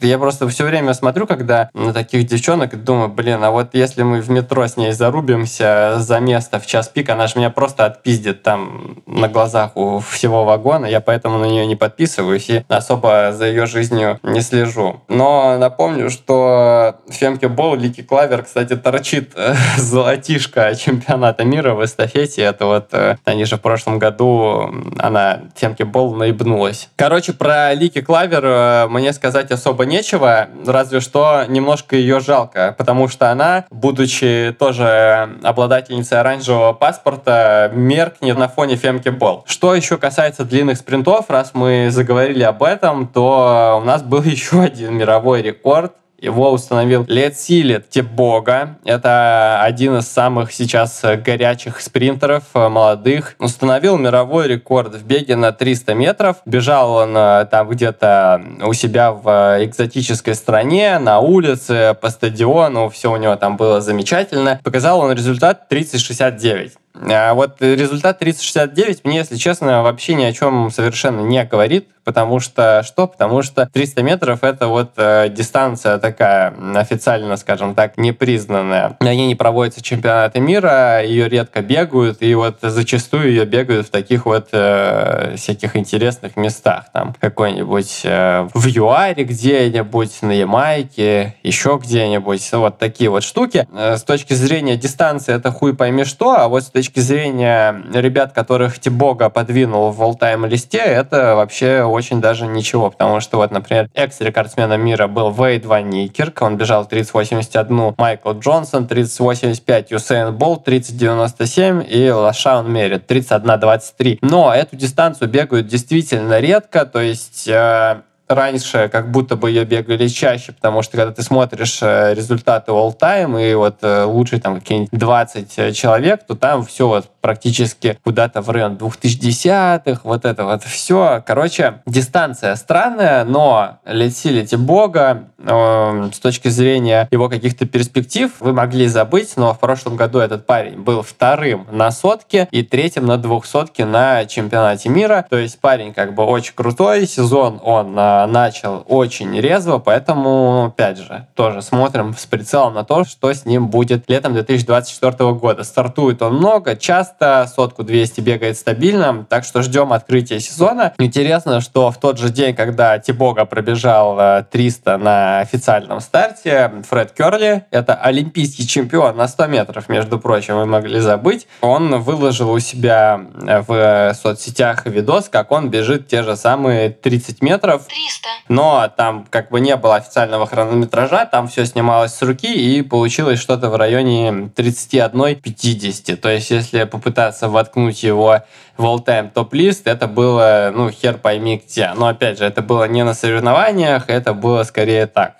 Я 0.00 0.18
просто 0.18 0.48
все 0.48 0.64
время 0.64 0.94
смотрю, 0.94 1.26
когда 1.26 1.70
на 1.74 1.92
таких 1.92 2.26
девчонок, 2.26 2.82
думаю, 2.82 3.08
блин, 3.08 3.42
а 3.42 3.50
вот 3.50 3.70
если 3.74 4.02
мы 4.02 4.20
в 4.20 4.30
метро 4.30 4.66
с 4.66 4.76
ней 4.76 4.92
зарубимся 4.92 5.96
за 5.98 6.20
место 6.20 6.60
в 6.60 6.66
час 6.66 6.88
пик, 6.88 7.10
она 7.10 7.26
же 7.26 7.38
меня 7.38 7.50
просто 7.50 7.84
отпиздит 7.86 8.42
там 8.42 8.98
на 9.06 9.28
глазах 9.28 9.76
у 9.76 9.98
всего 10.00 10.44
вагона, 10.44 10.86
я 10.86 11.00
поэтому 11.00 11.38
на 11.38 11.46
нее 11.46 11.66
не 11.66 11.76
подписываюсь 11.76 12.48
и 12.50 12.64
особо 12.68 13.32
за 13.32 13.46
ее 13.46 13.66
жизнью 13.66 14.18
не 14.22 14.40
слежу. 14.40 15.00
Но 15.08 15.58
напомню, 15.58 16.10
что 16.10 16.96
Фемке 17.08 17.48
Бол, 17.48 17.74
Лики 17.74 18.02
Клавер, 18.02 18.42
кстати, 18.42 18.76
торчит 18.76 19.32
э, 19.36 19.54
золотишко 19.76 20.74
чемпионата 20.76 21.44
мира 21.44 21.74
в 21.74 21.84
эстафете. 21.84 22.42
Это 22.42 22.66
вот 22.66 22.88
э, 22.92 23.16
они 23.24 23.44
же 23.44 23.56
в 23.56 23.60
прошлом 23.60 23.98
году, 23.98 24.72
она 24.98 25.40
Фемке 25.56 25.84
Бол 25.84 26.14
наебнулась. 26.14 26.88
Короче, 26.96 27.32
про 27.32 27.74
Лики 27.74 28.00
Клавер 28.00 28.44
э, 28.44 28.86
мне 28.88 29.12
сказать 29.12 29.47
особо 29.52 29.84
нечего, 29.84 30.48
разве 30.66 31.00
что 31.00 31.44
немножко 31.48 31.96
ее 31.96 32.20
жалко, 32.20 32.74
потому 32.76 33.08
что 33.08 33.30
она, 33.30 33.64
будучи 33.70 34.54
тоже 34.58 35.38
обладательницей 35.42 36.20
оранжевого 36.20 36.72
паспорта, 36.72 37.70
меркнет 37.72 38.38
на 38.38 38.48
фоне 38.48 38.76
Фемки 38.76 39.08
Бол. 39.08 39.44
Что 39.46 39.74
еще 39.74 39.98
касается 39.98 40.44
длинных 40.44 40.78
спринтов, 40.78 41.26
раз 41.28 41.52
мы 41.54 41.88
заговорили 41.90 42.42
об 42.42 42.62
этом, 42.62 43.06
то 43.06 43.78
у 43.80 43.84
нас 43.84 44.02
был 44.02 44.22
еще 44.24 44.62
один 44.62 44.94
мировой 44.94 45.42
рекорд 45.42 45.92
его 46.20 46.50
установил 46.50 47.04
Летсилет 47.08 47.88
Тебога. 47.88 48.78
Это 48.84 49.62
один 49.62 49.98
из 49.98 50.08
самых 50.08 50.52
сейчас 50.52 51.02
горячих 51.24 51.80
спринтеров, 51.80 52.44
э, 52.54 52.68
молодых. 52.68 53.36
Установил 53.38 53.96
мировой 53.96 54.48
рекорд 54.48 54.94
в 54.94 55.04
беге 55.04 55.36
на 55.36 55.52
300 55.52 55.94
метров. 55.94 56.36
Бежал 56.44 56.92
он 56.92 57.16
э, 57.16 57.46
там 57.50 57.68
где-то 57.68 58.42
у 58.62 58.72
себя 58.72 59.12
в 59.12 59.28
э, 59.28 59.64
экзотической 59.64 60.34
стране, 60.34 60.98
на 60.98 61.20
улице, 61.20 61.96
по 62.00 62.10
стадиону. 62.10 62.88
Все 62.88 63.12
у 63.12 63.16
него 63.16 63.36
там 63.36 63.56
было 63.56 63.80
замечательно. 63.80 64.60
Показал 64.64 65.00
он 65.00 65.12
результат 65.12 65.66
30-69. 65.70 66.72
А 66.94 67.34
вот 67.34 67.56
результат 67.60 68.18
3069 68.18 69.04
мне, 69.04 69.18
если 69.18 69.36
честно, 69.36 69.82
вообще 69.82 70.14
ни 70.14 70.24
о 70.24 70.32
чем 70.32 70.70
совершенно 70.70 71.20
не 71.20 71.44
говорит, 71.44 71.88
потому 72.08 72.40
что 72.40 72.82
что? 72.84 73.06
Потому 73.06 73.42
что 73.42 73.66
300 73.66 74.02
метров 74.02 74.42
это 74.42 74.66
вот 74.66 74.92
э, 74.96 75.28
дистанция 75.28 75.98
такая 75.98 76.54
официально, 76.74 77.36
скажем 77.36 77.74
так, 77.74 77.98
непризнанная. 77.98 78.96
На 79.00 79.14
ней 79.14 79.26
не 79.26 79.34
проводятся 79.34 79.82
чемпионаты 79.82 80.40
мира, 80.40 81.02
ее 81.04 81.28
редко 81.28 81.60
бегают, 81.60 82.22
и 82.22 82.34
вот 82.34 82.56
зачастую 82.62 83.28
ее 83.28 83.44
бегают 83.44 83.88
в 83.88 83.90
таких 83.90 84.24
вот 84.24 84.48
э, 84.52 85.34
всяких 85.36 85.76
интересных 85.76 86.36
местах, 86.36 86.86
там 86.94 87.14
какой-нибудь 87.20 88.00
э, 88.04 88.48
в 88.54 88.66
ЮАРе 88.66 89.24
где-нибудь, 89.24 90.22
на 90.22 90.32
Ямайке, 90.32 91.34
еще 91.42 91.78
где-нибудь, 91.82 92.52
вот 92.52 92.78
такие 92.78 93.10
вот 93.10 93.22
штуки. 93.22 93.68
Э, 93.70 93.98
с 93.98 94.02
точки 94.02 94.32
зрения 94.32 94.76
дистанции 94.76 95.34
это 95.34 95.50
хуй 95.50 95.76
пойми 95.76 96.04
что, 96.04 96.38
а 96.38 96.48
вот 96.48 96.62
с 96.62 96.70
точки 96.78 97.00
зрения 97.00 97.82
ребят, 97.92 98.32
которых 98.32 98.78
Тибога 98.78 99.30
подвинул 99.30 99.90
в 99.90 100.00
all 100.00 100.48
листе, 100.48 100.78
это 100.78 101.34
вообще 101.34 101.82
очень 101.82 102.20
даже 102.20 102.46
ничего, 102.46 102.88
потому 102.88 103.18
что 103.18 103.38
вот, 103.38 103.50
например, 103.50 103.88
экс-рекордсменом 103.94 104.80
мира 104.80 105.08
был 105.08 105.32
Вейд 105.32 105.66
Ван 105.66 105.90
Никерк, 105.90 106.40
он 106.40 106.56
бежал 106.56 106.86
30.81, 106.88 107.94
Майкл 107.98 108.32
Джонсон 108.32 108.84
30.85, 108.84 109.86
Юсейн 109.90 110.36
Болт 110.36 110.68
30.97 110.68 111.84
и 111.84 112.10
Лашаун 112.10 112.72
Мерит 112.72 113.10
31.23. 113.10 114.18
Но 114.22 114.54
эту 114.54 114.76
дистанцию 114.76 115.28
бегают 115.28 115.66
действительно 115.66 116.38
редко, 116.38 116.86
то 116.86 117.00
есть 117.00 117.48
э, 117.48 118.02
раньше 118.28 118.88
как 118.90 119.10
будто 119.10 119.36
бы 119.36 119.50
ее 119.50 119.64
бегали 119.64 120.08
чаще, 120.08 120.52
потому 120.52 120.82
что 120.82 120.96
когда 120.96 121.12
ты 121.12 121.22
смотришь 121.22 121.78
э, 121.82 122.14
результаты 122.14 122.72
all 122.72 122.96
time 122.96 123.50
и 123.50 123.54
вот 123.54 123.76
э, 123.82 124.04
лучшие 124.04 124.40
там 124.40 124.60
какие-нибудь 124.60 124.90
20 124.92 125.76
человек, 125.76 126.24
то 126.26 126.34
там 126.34 126.64
все 126.64 126.88
вот 126.88 127.06
практически 127.20 127.98
куда-то 128.04 128.42
в 128.42 128.50
район 128.50 128.74
2010-х, 128.74 130.00
вот 130.04 130.24
это 130.24 130.44
вот 130.44 130.62
все. 130.64 131.22
Короче, 131.26 131.80
дистанция 131.86 132.54
странная, 132.56 133.24
но 133.24 133.78
летите 133.86 134.56
бога 134.56 135.28
э, 135.38 136.10
с 136.12 136.18
точки 136.18 136.48
зрения 136.48 137.08
его 137.10 137.28
каких-то 137.28 137.66
перспектив 137.66 138.30
вы 138.40 138.52
могли 138.52 138.86
забыть, 138.86 139.36
но 139.36 139.54
в 139.54 139.58
прошлом 139.58 139.96
году 139.96 140.18
этот 140.18 140.46
парень 140.46 140.80
был 140.80 141.02
вторым 141.02 141.66
на 141.70 141.90
сотке 141.90 142.48
и 142.50 142.62
третьим 142.62 143.06
на 143.06 143.16
двухсотке 143.16 143.84
на 143.84 144.26
чемпионате 144.26 144.88
мира. 144.88 145.26
То 145.28 145.38
есть 145.38 145.60
парень 145.60 145.94
как 145.94 146.14
бы 146.14 146.24
очень 146.24 146.54
крутой, 146.54 147.06
сезон 147.06 147.60
он 147.62 147.98
э, 147.98 148.17
э, 148.17 148.17
начал 148.26 148.84
очень 148.88 149.38
резво, 149.40 149.78
поэтому, 149.78 150.66
опять 150.66 150.98
же, 150.98 151.26
тоже 151.34 151.62
смотрим 151.62 152.14
с 152.16 152.26
прицелом 152.26 152.74
на 152.74 152.84
то, 152.84 153.04
что 153.04 153.32
с 153.32 153.44
ним 153.44 153.68
будет 153.68 154.08
летом 154.08 154.34
2024 154.34 155.32
года. 155.34 155.64
Стартует 155.64 156.22
он 156.22 156.36
много, 156.36 156.76
часто, 156.76 157.48
сотку 157.54 157.84
200 157.84 158.20
бегает 158.20 158.56
стабильно, 158.56 159.26
так 159.28 159.44
что 159.44 159.62
ждем 159.62 159.92
открытия 159.92 160.40
сезона. 160.40 160.94
Интересно, 160.98 161.60
что 161.60 161.90
в 161.90 161.98
тот 161.98 162.18
же 162.18 162.30
день, 162.30 162.54
когда 162.54 162.98
Тибога 162.98 163.44
пробежал 163.44 164.44
300 164.44 164.98
на 164.98 165.40
официальном 165.40 166.00
старте, 166.00 166.72
Фред 166.88 167.12
Керли, 167.12 167.64
это 167.70 167.94
олимпийский 167.94 168.66
чемпион 168.66 169.16
на 169.16 169.28
100 169.28 169.46
метров, 169.46 169.88
между 169.88 170.18
прочим, 170.18 170.56
вы 170.56 170.66
могли 170.66 171.00
забыть, 171.00 171.46
он 171.60 172.00
выложил 172.00 172.50
у 172.50 172.58
себя 172.58 173.20
в 173.66 174.14
соцсетях 174.14 174.86
видос, 174.86 175.28
как 175.28 175.52
он 175.52 175.70
бежит 175.70 176.08
те 176.08 176.22
же 176.22 176.36
самые 176.36 176.90
30 176.90 177.42
метров. 177.42 177.82
300. 178.08 178.28
Но 178.48 178.90
там 178.96 179.26
как 179.28 179.50
бы 179.50 179.60
не 179.60 179.76
было 179.76 179.96
официального 179.96 180.46
хронометража, 180.46 181.26
там 181.26 181.48
все 181.48 181.66
снималось 181.66 182.14
с 182.14 182.22
руки, 182.22 182.52
и 182.52 182.82
получилось 182.82 183.40
что-то 183.40 183.70
в 183.70 183.76
районе 183.76 184.50
31-50. 184.56 186.16
То 186.16 186.30
есть, 186.30 186.50
если 186.50 186.84
попытаться 186.84 187.48
воткнуть 187.48 188.02
его 188.02 188.42
в 188.76 188.84
all-time 188.84 189.30
топ-лист, 189.30 189.86
это 189.86 190.06
было, 190.06 190.72
ну, 190.74 190.90
хер 190.90 191.18
пойми 191.18 191.62
где. 191.64 191.92
Но, 191.94 192.06
опять 192.08 192.38
же, 192.38 192.44
это 192.44 192.62
было 192.62 192.88
не 192.88 193.04
на 193.04 193.14
соревнованиях, 193.14 194.08
это 194.08 194.32
было 194.32 194.62
скорее 194.64 195.06
так. 195.06 195.36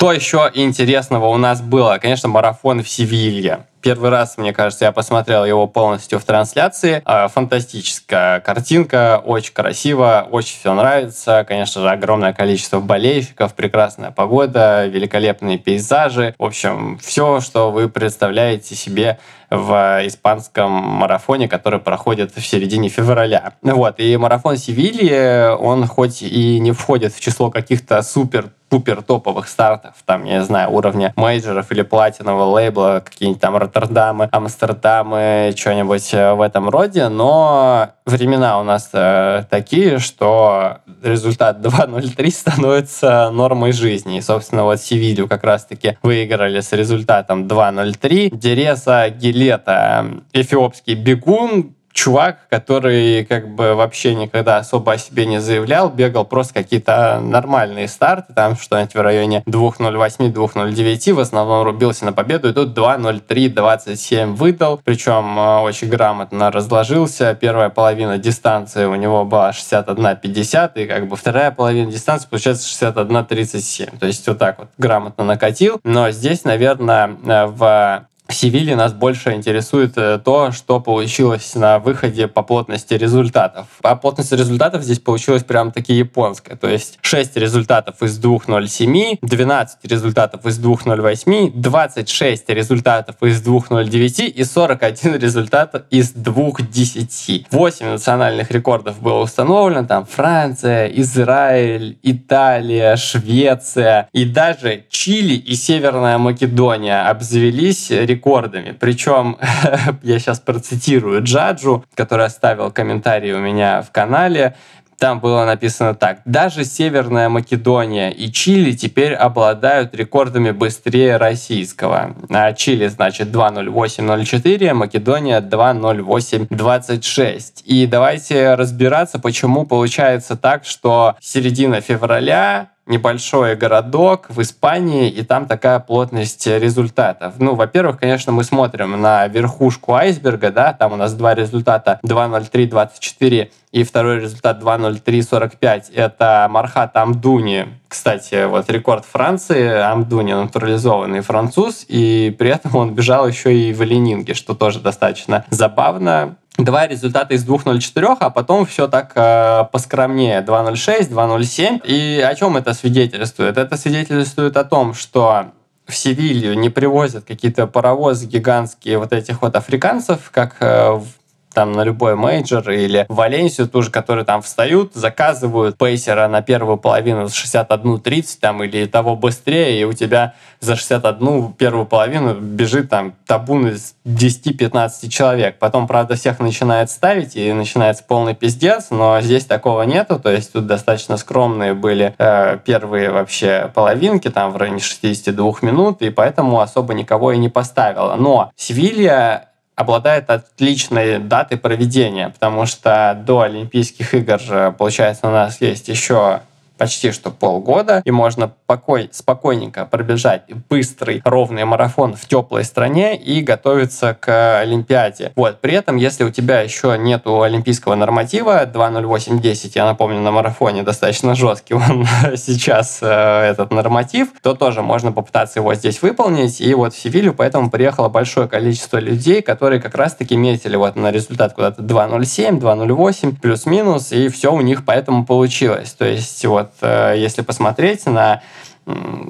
Что 0.00 0.14
еще 0.14 0.50
интересного 0.54 1.26
у 1.26 1.36
нас 1.36 1.60
было? 1.60 1.98
Конечно, 2.00 2.26
марафон 2.26 2.82
в 2.82 2.88
Севилье. 2.88 3.66
Первый 3.82 4.08
раз, 4.08 4.38
мне 4.38 4.54
кажется, 4.54 4.86
я 4.86 4.92
посмотрел 4.92 5.44
его 5.44 5.66
полностью 5.66 6.18
в 6.18 6.24
трансляции. 6.24 7.02
А, 7.04 7.28
фантастическая 7.28 8.40
картинка, 8.40 9.20
очень 9.22 9.52
красиво, 9.52 10.26
очень 10.30 10.56
все 10.58 10.72
нравится. 10.72 11.44
Конечно 11.46 11.82
же, 11.82 11.90
огромное 11.90 12.32
количество 12.32 12.80
болельщиков, 12.80 13.52
прекрасная 13.52 14.10
погода, 14.10 14.86
великолепные 14.86 15.58
пейзажи. 15.58 16.34
В 16.38 16.44
общем, 16.44 16.98
все, 17.02 17.42
что 17.42 17.70
вы 17.70 17.90
представляете 17.90 18.74
себе 18.74 19.18
в 19.50 20.00
испанском 20.06 20.70
марафоне, 20.70 21.46
который 21.46 21.78
проходит 21.78 22.34
в 22.34 22.40
середине 22.40 22.88
февраля. 22.88 23.52
Вот, 23.60 24.00
и 24.00 24.16
марафон 24.16 24.56
Севильи, 24.56 25.54
он 25.58 25.86
хоть 25.86 26.22
и 26.22 26.58
не 26.58 26.72
входит 26.72 27.12
в 27.12 27.20
число 27.20 27.50
каких-то 27.50 28.00
супер 28.00 28.50
пупер 28.70 29.02
топовых 29.02 29.48
стартов, 29.48 29.96
там, 30.06 30.24
я 30.24 30.38
не 30.38 30.44
знаю, 30.44 30.70
уровня 30.70 31.12
мейджеров 31.16 31.70
или 31.72 31.82
платинового 31.82 32.44
лейбла, 32.44 33.02
какие-нибудь 33.04 33.40
там 33.40 33.56
Роттердамы, 33.56 34.28
Амстердамы, 34.30 35.52
что-нибудь 35.56 36.14
э, 36.14 36.32
в 36.34 36.40
этом 36.40 36.70
роде, 36.70 37.08
но 37.08 37.90
времена 38.06 38.60
у 38.60 38.62
нас 38.62 38.90
э, 38.92 39.44
такие, 39.50 39.98
что 39.98 40.78
результат 41.02 41.58
2.03 41.60 42.30
становится 42.30 43.30
нормой 43.30 43.72
жизни. 43.72 44.18
И, 44.18 44.20
собственно, 44.20 44.64
вот 44.64 44.80
Севилью 44.80 45.28
как 45.28 45.44
раз-таки 45.44 45.98
выиграли 46.02 46.60
с 46.60 46.72
результатом 46.72 47.46
2.03. 47.46 48.36
Дереса 48.36 49.10
Гилета, 49.10 50.06
эфиопский 50.32 50.94
бегун, 50.94 51.74
чувак, 51.92 52.38
который 52.48 53.24
как 53.24 53.48
бы 53.48 53.74
вообще 53.74 54.14
никогда 54.14 54.58
особо 54.58 54.92
о 54.92 54.98
себе 54.98 55.26
не 55.26 55.40
заявлял, 55.40 55.90
бегал 55.90 56.24
просто 56.24 56.54
какие-то 56.54 57.20
нормальные 57.22 57.88
старты, 57.88 58.32
там 58.32 58.56
что-нибудь 58.56 58.94
в 58.94 59.00
районе 59.00 59.42
2.08-2.09, 59.46 61.12
в 61.12 61.20
основном 61.20 61.64
рубился 61.64 62.04
на 62.04 62.12
победу, 62.12 62.48
и 62.48 62.52
тут 62.52 62.76
2.03-27 62.76 64.34
выдал, 64.34 64.80
причем 64.82 65.38
э, 65.38 65.60
очень 65.60 65.88
грамотно 65.88 66.50
разложился. 66.50 67.34
Первая 67.34 67.70
половина 67.70 68.18
дистанции 68.18 68.84
у 68.84 68.94
него 68.94 69.24
была 69.24 69.50
61.50, 69.50 70.72
и 70.76 70.86
как 70.86 71.08
бы 71.08 71.16
вторая 71.16 71.50
половина 71.50 71.90
дистанции 71.90 72.28
получается 72.28 72.68
61.37. 72.86 73.98
То 73.98 74.06
есть 74.06 74.26
вот 74.26 74.38
так 74.38 74.58
вот 74.58 74.68
грамотно 74.78 75.24
накатил. 75.24 75.80
Но 75.84 76.10
здесь, 76.10 76.44
наверное, 76.44 77.16
э, 77.24 77.46
в 77.46 78.06
в 78.30 78.34
Севиле 78.34 78.76
нас 78.76 78.92
больше 78.92 79.32
интересует 79.32 79.98
э, 79.98 80.20
то, 80.24 80.52
что 80.52 80.80
получилось 80.80 81.54
на 81.56 81.80
выходе 81.80 82.28
по 82.28 82.42
плотности 82.42 82.94
результатов. 82.94 83.66
По 83.82 83.96
плотности 83.96 84.34
результатов 84.34 84.84
здесь 84.84 85.00
получилось 85.00 85.42
прям 85.42 85.72
таки 85.72 85.94
японское. 85.94 86.54
То 86.54 86.68
есть 86.68 86.98
6 87.02 87.36
результатов 87.36 88.02
из 88.02 88.20
2.07, 88.20 89.18
12 89.20 89.78
результатов 89.84 90.46
из 90.46 90.60
2.08, 90.60 91.52
26 91.54 92.48
результатов 92.50 93.16
из 93.20 93.42
2.09 93.42 94.26
и 94.26 94.44
41 94.44 95.18
результат 95.18 95.86
из 95.90 96.14
2.10. 96.14 97.46
8 97.50 97.86
национальных 97.86 98.50
рекордов 98.52 99.00
было 99.00 99.22
установлено. 99.22 99.86
Там 99.86 100.06
Франция, 100.06 100.86
Израиль, 100.86 101.98
Италия, 102.02 102.96
Швеция 102.96 104.08
и 104.12 104.24
даже 104.24 104.84
Чили 104.88 105.34
и 105.34 105.54
Северная 105.54 106.18
Македония 106.18 107.02
обзавелись 107.02 107.90
рекордами 107.90 108.19
рекордами. 108.20 108.76
Причем, 108.78 109.38
я 110.02 110.18
сейчас 110.18 110.40
процитирую 110.40 111.22
Джаджу, 111.22 111.84
который 111.94 112.26
оставил 112.26 112.70
комментарий 112.70 113.32
у 113.32 113.38
меня 113.38 113.80
в 113.82 113.90
канале. 113.90 114.54
Там 114.98 115.20
было 115.20 115.46
написано 115.46 115.94
так. 115.94 116.20
Даже 116.26 116.64
Северная 116.64 117.30
Македония 117.30 118.10
и 118.10 118.30
Чили 118.30 118.72
теперь 118.72 119.14
обладают 119.14 119.94
рекордами 119.94 120.50
быстрее 120.50 121.16
российского. 121.16 122.14
А 122.28 122.52
Чили, 122.52 122.86
значит, 122.88 123.28
2.08.04, 123.28 124.74
Македония 124.74 125.40
2.08.26. 125.40 127.62
И 127.64 127.86
давайте 127.86 128.56
разбираться, 128.56 129.18
почему 129.18 129.64
получается 129.64 130.36
так, 130.36 130.66
что 130.66 131.16
середина 131.18 131.80
февраля 131.80 132.68
небольшой 132.90 133.56
городок 133.56 134.26
в 134.28 134.42
Испании, 134.42 135.08
и 135.08 135.22
там 135.22 135.46
такая 135.46 135.78
плотность 135.78 136.46
результатов. 136.46 137.34
Ну, 137.38 137.54
во-первых, 137.54 137.98
конечно, 137.98 138.32
мы 138.32 138.44
смотрим 138.44 139.00
на 139.00 139.26
верхушку 139.28 139.94
айсберга, 139.94 140.50
да, 140.50 140.72
там 140.72 140.92
у 140.92 140.96
нас 140.96 141.14
два 141.14 141.34
результата 141.34 142.00
2.03.24 142.04 143.50
и 143.72 143.84
второй 143.84 144.20
результат 144.20 144.60
2.03.45. 144.60 145.94
Это 145.94 146.48
Мархат 146.50 146.96
Амдуни, 146.96 147.68
кстати, 147.88 148.46
вот 148.46 148.68
рекорд 148.68 149.04
Франции, 149.04 149.68
Амдуни 149.80 150.32
натурализованный 150.32 151.20
француз, 151.20 151.84
и 151.88 152.34
при 152.36 152.50
этом 152.50 152.74
он 152.76 152.94
бежал 152.94 153.26
еще 153.26 153.56
и 153.56 153.72
в 153.72 153.82
Ленинге, 153.82 154.34
что 154.34 154.54
тоже 154.54 154.80
достаточно 154.80 155.44
забавно 155.50 156.36
два 156.58 156.86
результата 156.86 157.34
из 157.34 157.46
2.04, 157.46 158.16
а 158.20 158.30
потом 158.30 158.66
все 158.66 158.88
так 158.88 159.12
э, 159.14 159.64
поскромнее 159.72 160.42
2.06, 160.42 161.10
2.07. 161.10 161.80
И 161.84 162.20
о 162.20 162.34
чем 162.34 162.56
это 162.56 162.74
свидетельствует? 162.74 163.56
Это 163.56 163.76
свидетельствует 163.76 164.56
о 164.56 164.64
том, 164.64 164.94
что 164.94 165.52
в 165.86 165.96
Севилью 165.96 166.58
не 166.58 166.70
привозят 166.70 167.24
какие-то 167.24 167.66
паровозы 167.66 168.26
гигантские 168.26 168.98
вот 168.98 169.12
этих 169.12 169.42
вот 169.42 169.56
африканцев, 169.56 170.30
как 170.30 170.56
э, 170.60 170.92
в 170.92 171.06
там 171.52 171.72
на 171.72 171.82
любой 171.82 172.16
major 172.16 172.70
или 172.70 173.06
в 173.08 173.14
Валенсию 173.14 173.68
тоже, 173.68 173.90
которые 173.90 174.24
там 174.24 174.42
встают, 174.42 174.94
заказывают 174.94 175.76
пейсера 175.76 176.28
на 176.28 176.42
первую 176.42 176.76
половину 176.76 177.28
с 177.28 177.32
61.30 177.32 178.38
там 178.40 178.62
или 178.64 178.86
того 178.86 179.16
быстрее, 179.16 179.80
и 179.80 179.84
у 179.84 179.92
тебя 179.92 180.34
за 180.60 180.76
61 180.76 181.52
первую 181.54 181.86
половину 181.86 182.34
бежит 182.34 182.90
там 182.90 183.14
табун 183.26 183.68
из 183.68 183.94
10-15 184.06 185.08
человек. 185.08 185.58
Потом, 185.58 185.86
правда, 185.86 186.14
всех 186.14 186.38
начинает 186.38 186.90
ставить 186.90 187.36
и 187.36 187.52
начинается 187.52 188.04
полный 188.06 188.34
пиздец, 188.34 188.88
но 188.90 189.20
здесь 189.20 189.44
такого 189.44 189.82
нету, 189.82 190.18
то 190.18 190.30
есть 190.30 190.52
тут 190.52 190.66
достаточно 190.66 191.16
скромные 191.16 191.74
были 191.74 192.14
э, 192.18 192.58
первые 192.64 193.10
вообще 193.10 193.70
половинки, 193.74 194.28
там 194.28 194.52
в 194.52 194.56
районе 194.56 194.80
62 194.80 195.52
минут, 195.62 196.02
и 196.02 196.10
поэтому 196.10 196.60
особо 196.60 196.94
никого 196.94 197.32
и 197.32 197.38
не 197.38 197.48
поставила. 197.48 198.14
Но 198.16 198.50
Севилья 198.56 199.49
обладает 199.80 200.30
отличной 200.30 201.18
датой 201.18 201.58
проведения, 201.58 202.28
потому 202.28 202.66
что 202.66 203.20
до 203.26 203.40
Олимпийских 203.40 204.14
игр, 204.14 204.38
получается, 204.78 205.28
у 205.28 205.30
нас 205.30 205.60
есть 205.60 205.88
еще 205.88 206.42
почти 206.80 207.12
что 207.12 207.30
полгода, 207.30 208.00
и 208.06 208.10
можно 208.10 208.54
покой, 208.64 209.10
спокойненько 209.12 209.84
пробежать 209.84 210.44
быстрый, 210.70 211.20
ровный 211.26 211.66
марафон 211.66 212.14
в 212.14 212.26
теплой 212.26 212.64
стране 212.64 213.18
и 213.18 213.42
готовиться 213.42 214.16
к 214.18 214.60
Олимпиаде. 214.60 215.32
Вот. 215.36 215.60
При 215.60 215.74
этом, 215.74 215.96
если 215.96 216.24
у 216.24 216.30
тебя 216.30 216.62
еще 216.62 216.96
нету 216.98 217.42
олимпийского 217.42 217.96
норматива 217.96 218.64
2.08.10, 218.64 219.72
я 219.74 219.84
напомню, 219.84 220.20
на 220.20 220.30
марафоне 220.30 220.82
достаточно 220.82 221.34
жесткий 221.34 221.74
он 221.74 222.06
сейчас, 222.36 223.00
э, 223.02 223.06
этот 223.50 223.72
норматив, 223.72 224.28
то 224.40 224.54
тоже 224.54 224.80
можно 224.80 225.12
попытаться 225.12 225.58
его 225.58 225.74
здесь 225.74 226.00
выполнить. 226.00 226.62
И 226.62 226.72
вот 226.72 226.94
в 226.94 226.98
Севилью 226.98 227.34
поэтому 227.34 227.70
приехало 227.70 228.08
большое 228.08 228.48
количество 228.48 228.96
людей, 228.96 229.42
которые 229.42 229.82
как 229.82 229.94
раз-таки 229.94 230.34
метили 230.34 230.76
вот 230.76 230.96
на 230.96 231.10
результат 231.10 231.52
куда-то 231.52 231.82
2.07, 231.82 232.58
2.08, 232.58 233.38
плюс-минус, 233.38 234.12
и 234.12 234.28
все 234.28 234.50
у 234.50 234.62
них 234.62 234.86
поэтому 234.86 235.26
получилось. 235.26 235.92
То 235.92 236.06
есть 236.06 236.42
вот 236.46 236.69
вот 236.70 236.88
э, 236.88 237.14
если 237.16 237.42
посмотреть 237.42 238.06
на, 238.06 238.42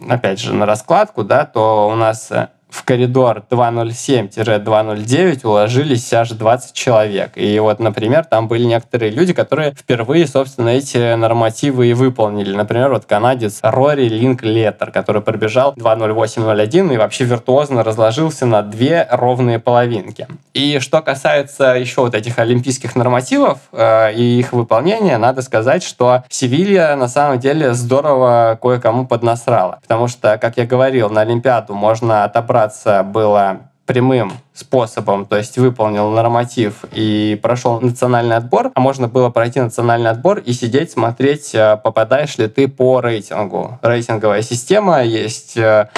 опять 0.09 0.41
же, 0.41 0.55
на 0.55 0.67
раскладку, 0.67 1.25
да, 1.25 1.45
то 1.45 1.89
у 1.89 1.95
нас 1.95 2.31
э, 2.31 2.49
в 2.71 2.85
коридор 2.85 3.43
207-209 3.51 5.47
уложились 5.47 6.13
аж 6.13 6.31
20 6.31 6.73
человек. 6.73 7.33
И 7.35 7.59
вот, 7.59 7.81
например, 7.81 8.25
там 8.25 8.49
были 8.49 8.65
некоторые 8.65 9.11
люди, 9.11 9.33
которые 9.33 9.73
впервые, 9.73 10.27
собственно, 10.27 10.69
эти 10.71 11.15
нормативы 11.15 11.89
и 11.89 11.95
выполнили. 11.95 12.55
Например, 12.55 12.91
вот 12.91 13.05
канадец 13.05 13.61
Рори 13.63 14.09
Линк 14.09 14.43
Леттер, 14.43 14.91
который 14.91 15.23
пробежал 15.23 15.75
2.08.01 15.75 16.95
и 16.95 16.97
вообще 16.97 17.25
виртуозно 17.25 17.83
разложился 17.83 18.47
на 18.47 18.63
две 18.63 19.07
ровные 19.11 19.59
половинки. 19.59 20.27
И 20.55 20.79
что 20.79 21.03
касается 21.03 21.75
еще 21.75 22.03
вот 22.03 22.15
этих 22.15 22.39
олимпийских 22.39 22.97
нормативов 22.97 23.59
э, 23.73 24.13
и 24.15 24.39
их 24.39 24.53
выполнения, 24.53 25.19
надо 25.19 25.43
сказать, 25.43 25.83
что 25.83 26.25
Севилья 26.29 26.97
на 26.97 27.09
самом 27.09 27.39
деле 27.39 27.75
здорово 27.75 28.59
кое-кому 28.61 29.07
поднасрала. 29.07 29.79
Потому 29.83 30.09
что, 30.09 30.39
как 30.39 30.57
я 30.57 30.67
говорил, 30.67 31.11
на 31.11 31.23
Олимпиаду 31.23 31.75
можно 31.75 32.25
отобрать 32.25 32.60
отобраться 32.61 33.03
было 33.03 33.71
прямым 33.87 34.33
способом, 34.61 35.27
то 35.27 35.37
есть 35.37 35.59
выполнил 35.59 36.11
норматив 36.11 36.85
и 36.93 37.39
прошел 37.43 37.81
национальный 37.81 38.37
отбор, 38.37 38.71
а 38.75 38.81
можно 38.81 39.09
было 39.09 39.31
пройти 39.31 39.61
национальный 39.61 40.11
отбор 40.11 40.39
и 40.39 40.53
сидеть, 40.53 40.93
смотреть, 40.93 41.55
э, 41.55 41.77
попадаешь 41.83 42.39
ли 42.39 42.49
ты 42.49 42.69
по 42.69 43.01
рейтингу. 43.01 43.79
Рейтинговая 43.83 44.43
система 44.43 45.03
есть 45.03 45.57
э, 45.57 45.89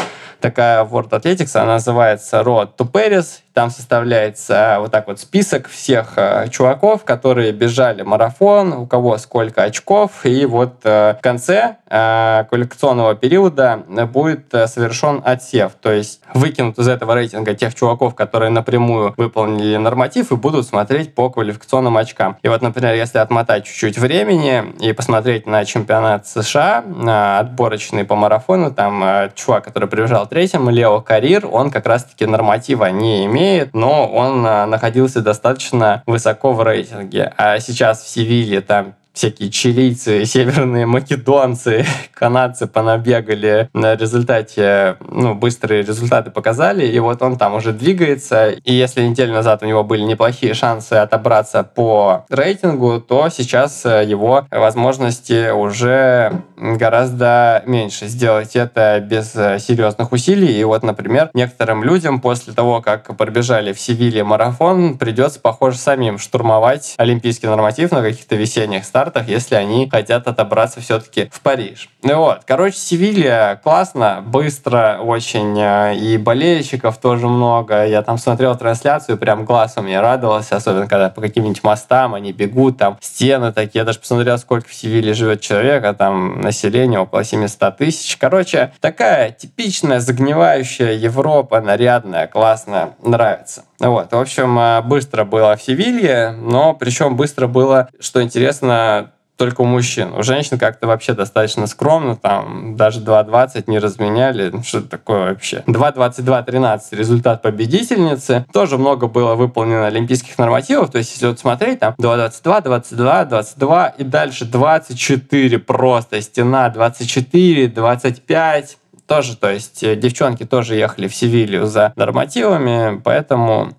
такая 0.42 0.84
World 0.84 1.10
Athletics, 1.10 1.56
она 1.56 1.74
называется 1.74 2.40
Road 2.40 2.70
to 2.76 2.90
Paris, 2.90 3.40
там 3.54 3.70
составляется 3.70 4.76
вот 4.80 4.90
так 4.90 5.06
вот 5.06 5.20
список 5.20 5.68
всех 5.68 6.14
э, 6.16 6.48
чуваков, 6.50 7.04
которые 7.04 7.52
бежали 7.52 8.02
марафон, 8.02 8.72
у 8.72 8.86
кого 8.86 9.18
сколько 9.18 9.62
очков, 9.62 10.24
и 10.24 10.44
вот 10.46 10.80
э, 10.84 11.14
в 11.18 11.22
конце 11.22 11.76
э, 11.88 12.44
квалификационного 12.48 13.14
периода 13.14 13.82
будет 14.12 14.52
э, 14.54 14.66
совершен 14.66 15.22
отсев, 15.24 15.72
то 15.80 15.92
есть 15.92 16.20
выкинут 16.34 16.78
из 16.78 16.88
этого 16.88 17.14
рейтинга 17.14 17.54
тех 17.54 17.74
чуваков, 17.74 18.14
которые 18.14 18.50
напрямую 18.52 19.14
выполнили 19.16 19.76
норматив 19.76 20.32
и 20.32 20.36
будут 20.36 20.66
смотреть 20.66 21.14
по 21.14 21.30
квалификационным 21.30 21.96
очкам. 21.96 22.36
И 22.42 22.48
вот, 22.48 22.62
например, 22.62 22.94
если 22.94 23.18
отмотать 23.18 23.64
чуть-чуть 23.64 23.98
времени 23.98 24.64
и 24.80 24.92
посмотреть 24.92 25.46
на 25.46 25.64
чемпионат 25.64 26.26
США, 26.26 26.84
на 26.86 27.38
отборочный 27.38 28.04
по 28.04 28.14
марафону, 28.14 28.72
там 28.72 29.02
э, 29.04 29.30
чувак, 29.34 29.64
который 29.64 29.88
прибежал 29.88 30.26
третьим, 30.26 30.68
Лео 30.70 31.00
Карир, 31.00 31.46
он 31.50 31.70
как 31.70 31.86
раз-таки 31.86 32.26
норматива 32.26 32.86
не 32.86 33.26
имеет, 33.26 33.74
но 33.74 34.06
он 34.06 34.44
а, 34.46 34.66
находился 34.66 35.20
достаточно 35.20 36.02
высоко 36.06 36.52
в 36.52 36.62
рейтинге. 36.62 37.32
А 37.36 37.58
сейчас 37.58 38.02
в 38.02 38.08
Севиле 38.08 38.60
там 38.60 38.94
всякие 39.12 39.50
чилийцы, 39.50 40.24
северные 40.24 40.86
македонцы, 40.86 41.84
канадцы 42.14 42.66
понабегали. 42.66 43.68
На 43.72 43.94
результате, 43.94 44.96
ну, 45.08 45.34
быстрые 45.34 45.82
результаты 45.82 46.30
показали, 46.30 46.86
и 46.86 46.98
вот 46.98 47.22
он 47.22 47.36
там 47.36 47.54
уже 47.54 47.72
двигается. 47.72 48.50
И 48.50 48.72
если 48.72 49.02
неделю 49.02 49.34
назад 49.34 49.62
у 49.62 49.66
него 49.66 49.84
были 49.84 50.02
неплохие 50.02 50.54
шансы 50.54 50.94
отобраться 50.94 51.62
по 51.62 52.24
рейтингу, 52.30 53.00
то 53.00 53.28
сейчас 53.28 53.84
э, 53.84 54.04
его 54.04 54.46
возможности 54.50 55.50
уже 55.50 56.42
гораздо 56.56 57.62
меньше. 57.66 58.06
Сделать 58.06 58.56
это 58.56 59.00
без 59.00 59.34
э, 59.34 59.58
серьезных 59.58 60.12
усилий. 60.12 60.58
И 60.58 60.64
вот, 60.64 60.82
например, 60.82 61.30
некоторым 61.34 61.84
людям 61.84 62.20
после 62.20 62.52
того, 62.52 62.80
как 62.80 63.16
пробежали 63.16 63.72
в 63.72 63.80
Севиле 63.80 64.24
марафон, 64.24 64.96
придется, 64.96 65.40
похоже, 65.40 65.78
самим 65.78 66.18
штурмовать 66.18 66.94
олимпийский 66.96 67.46
норматив 67.46 67.90
на 67.90 68.02
каких-то 68.02 68.36
весенних 68.36 68.84
стартах 68.84 69.01
стартах, 69.02 69.28
если 69.28 69.56
они 69.56 69.88
хотят 69.90 70.28
отобраться 70.28 70.80
все-таки 70.80 71.28
в 71.32 71.40
Париж. 71.40 71.88
Ну 72.02 72.18
вот, 72.18 72.42
короче, 72.46 72.76
Севилья 72.76 73.60
классно, 73.62 74.22
быстро 74.24 74.98
очень, 75.00 75.58
э, 75.58 75.96
и 75.96 76.16
болельщиков 76.18 76.98
тоже 76.98 77.26
много. 77.26 77.84
Я 77.84 78.02
там 78.02 78.18
смотрел 78.18 78.56
трансляцию, 78.56 79.18
прям 79.18 79.44
глаз 79.44 79.74
у 79.76 79.82
меня 79.82 80.00
радовался, 80.00 80.56
особенно 80.56 80.86
когда 80.86 81.10
по 81.10 81.20
каким-нибудь 81.20 81.64
мостам 81.64 82.14
они 82.14 82.32
бегут, 82.32 82.78
там 82.78 82.96
стены 83.00 83.52
такие. 83.52 83.80
Я 83.80 83.84
даже 83.84 83.98
посмотрел, 83.98 84.38
сколько 84.38 84.68
в 84.68 84.74
Севилье 84.74 85.14
живет 85.14 85.40
человек, 85.40 85.84
а 85.84 85.94
там 85.94 86.40
население 86.40 87.00
около 87.00 87.24
700 87.24 87.76
тысяч. 87.76 88.16
Короче, 88.16 88.72
такая 88.80 89.32
типичная 89.32 89.98
загнивающая 89.98 90.92
Европа, 90.92 91.60
нарядная, 91.60 92.28
классная, 92.28 92.94
нравится. 93.02 93.64
Вот, 93.82 94.12
в 94.12 94.16
общем, 94.16 94.58
э, 94.58 94.80
быстро 94.82 95.24
было 95.24 95.56
в 95.56 95.62
Севилье, 95.62 96.30
но 96.30 96.72
причем 96.72 97.16
быстро 97.16 97.48
было, 97.48 97.88
что 97.98 98.22
интересно, 98.22 99.12
только 99.36 99.62
у 99.62 99.64
мужчин. 99.64 100.14
У 100.14 100.22
женщин 100.22 100.56
как-то 100.56 100.86
вообще 100.86 101.14
достаточно 101.14 101.66
скромно, 101.66 102.14
там 102.14 102.76
даже 102.76 103.00
2.20 103.00 103.64
не 103.66 103.80
разменяли. 103.80 104.52
Что 104.62 104.78
это 104.78 104.88
такое 104.88 105.30
вообще? 105.30 105.64
2.22.13 105.66 106.80
результат 106.92 107.42
победительницы. 107.42 108.46
Тоже 108.52 108.78
много 108.78 109.08
было 109.08 109.34
выполнено 109.34 109.88
олимпийских 109.88 110.38
нормативов. 110.38 110.92
То 110.92 110.98
есть, 110.98 111.12
если 111.14 111.26
вот 111.26 111.40
смотреть, 111.40 111.80
там 111.80 111.94
2.22, 111.98 112.62
22, 112.62 113.24
22 113.24 113.88
и 113.88 114.04
дальше 114.04 114.44
24 114.44 115.58
просто. 115.58 116.20
Стена 116.20 116.68
24, 116.68 117.66
25 117.66 118.78
тоже, 119.12 119.36
то 119.36 119.50
есть 119.50 119.82
э, 119.82 119.94
девчонки 119.94 120.46
тоже 120.46 120.74
ехали 120.74 121.06
в 121.06 121.14
Севилью 121.14 121.66
за 121.66 121.92
нормативами, 121.96 122.98
поэтому, 123.04 123.72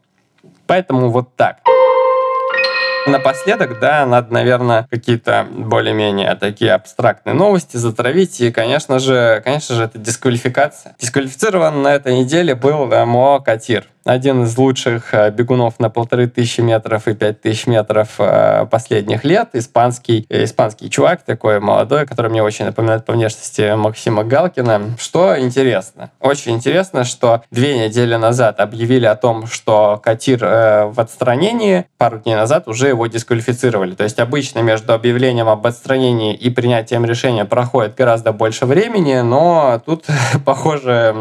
поэтому 0.67 1.09
вот 1.09 1.35
так. 1.35 1.57
Напоследок, 3.07 3.79
да, 3.79 4.05
надо, 4.05 4.31
наверное, 4.31 4.87
какие-то 4.91 5.47
более-менее 5.49 6.35
такие 6.35 6.71
абстрактные 6.71 7.33
новости 7.33 7.77
затравить. 7.77 8.41
И, 8.41 8.51
конечно 8.51 8.99
же, 8.99 9.41
конечно 9.43 9.75
же, 9.75 9.83
это 9.85 9.97
дисквалификация. 9.97 10.95
Дисквалифицирован 10.99 11.81
на 11.81 11.95
этой 11.95 12.15
неделе 12.15 12.53
был 12.53 12.85
Мо 12.85 13.39
Катир 13.39 13.87
один 14.05 14.43
из 14.43 14.57
лучших 14.57 15.13
э, 15.13 15.31
бегунов 15.31 15.79
на 15.79 15.89
полторы 15.89 16.27
тысячи 16.27 16.61
метров 16.61 17.07
и 17.07 17.13
пять 17.13 17.41
тысяч 17.41 17.67
метров 17.67 18.15
э, 18.17 18.65
последних 18.69 19.23
лет. 19.23 19.49
Испанский, 19.53 20.25
э, 20.29 20.43
испанский 20.43 20.89
чувак 20.89 21.23
такой 21.23 21.59
молодой, 21.59 22.05
который 22.05 22.29
мне 22.29 22.43
очень 22.43 22.65
напоминает 22.65 23.05
по 23.05 23.13
внешности 23.13 23.75
Максима 23.75 24.23
Галкина. 24.23 24.95
Что 24.99 25.39
интересно? 25.39 26.11
Очень 26.19 26.55
интересно, 26.55 27.05
что 27.05 27.43
две 27.51 27.77
недели 27.77 28.15
назад 28.15 28.59
объявили 28.59 29.05
о 29.05 29.15
том, 29.15 29.47
что 29.47 29.99
Катир 30.03 30.39
в 30.43 30.95
отстранении, 30.97 31.85
пару 31.97 32.19
дней 32.19 32.35
назад 32.35 32.67
уже 32.67 32.89
его 32.89 33.07
дисквалифицировали. 33.07 33.95
То 33.95 34.03
есть 34.03 34.19
обычно 34.19 34.59
между 34.59 34.93
объявлением 34.93 35.47
об 35.47 35.65
отстранении 35.65 36.33
и 36.33 36.49
принятием 36.49 37.05
решения 37.05 37.45
проходит 37.45 37.95
гораздо 37.95 38.33
больше 38.33 38.65
времени, 38.65 39.21
но 39.21 39.81
тут, 39.85 40.05
похоже, 40.45 41.15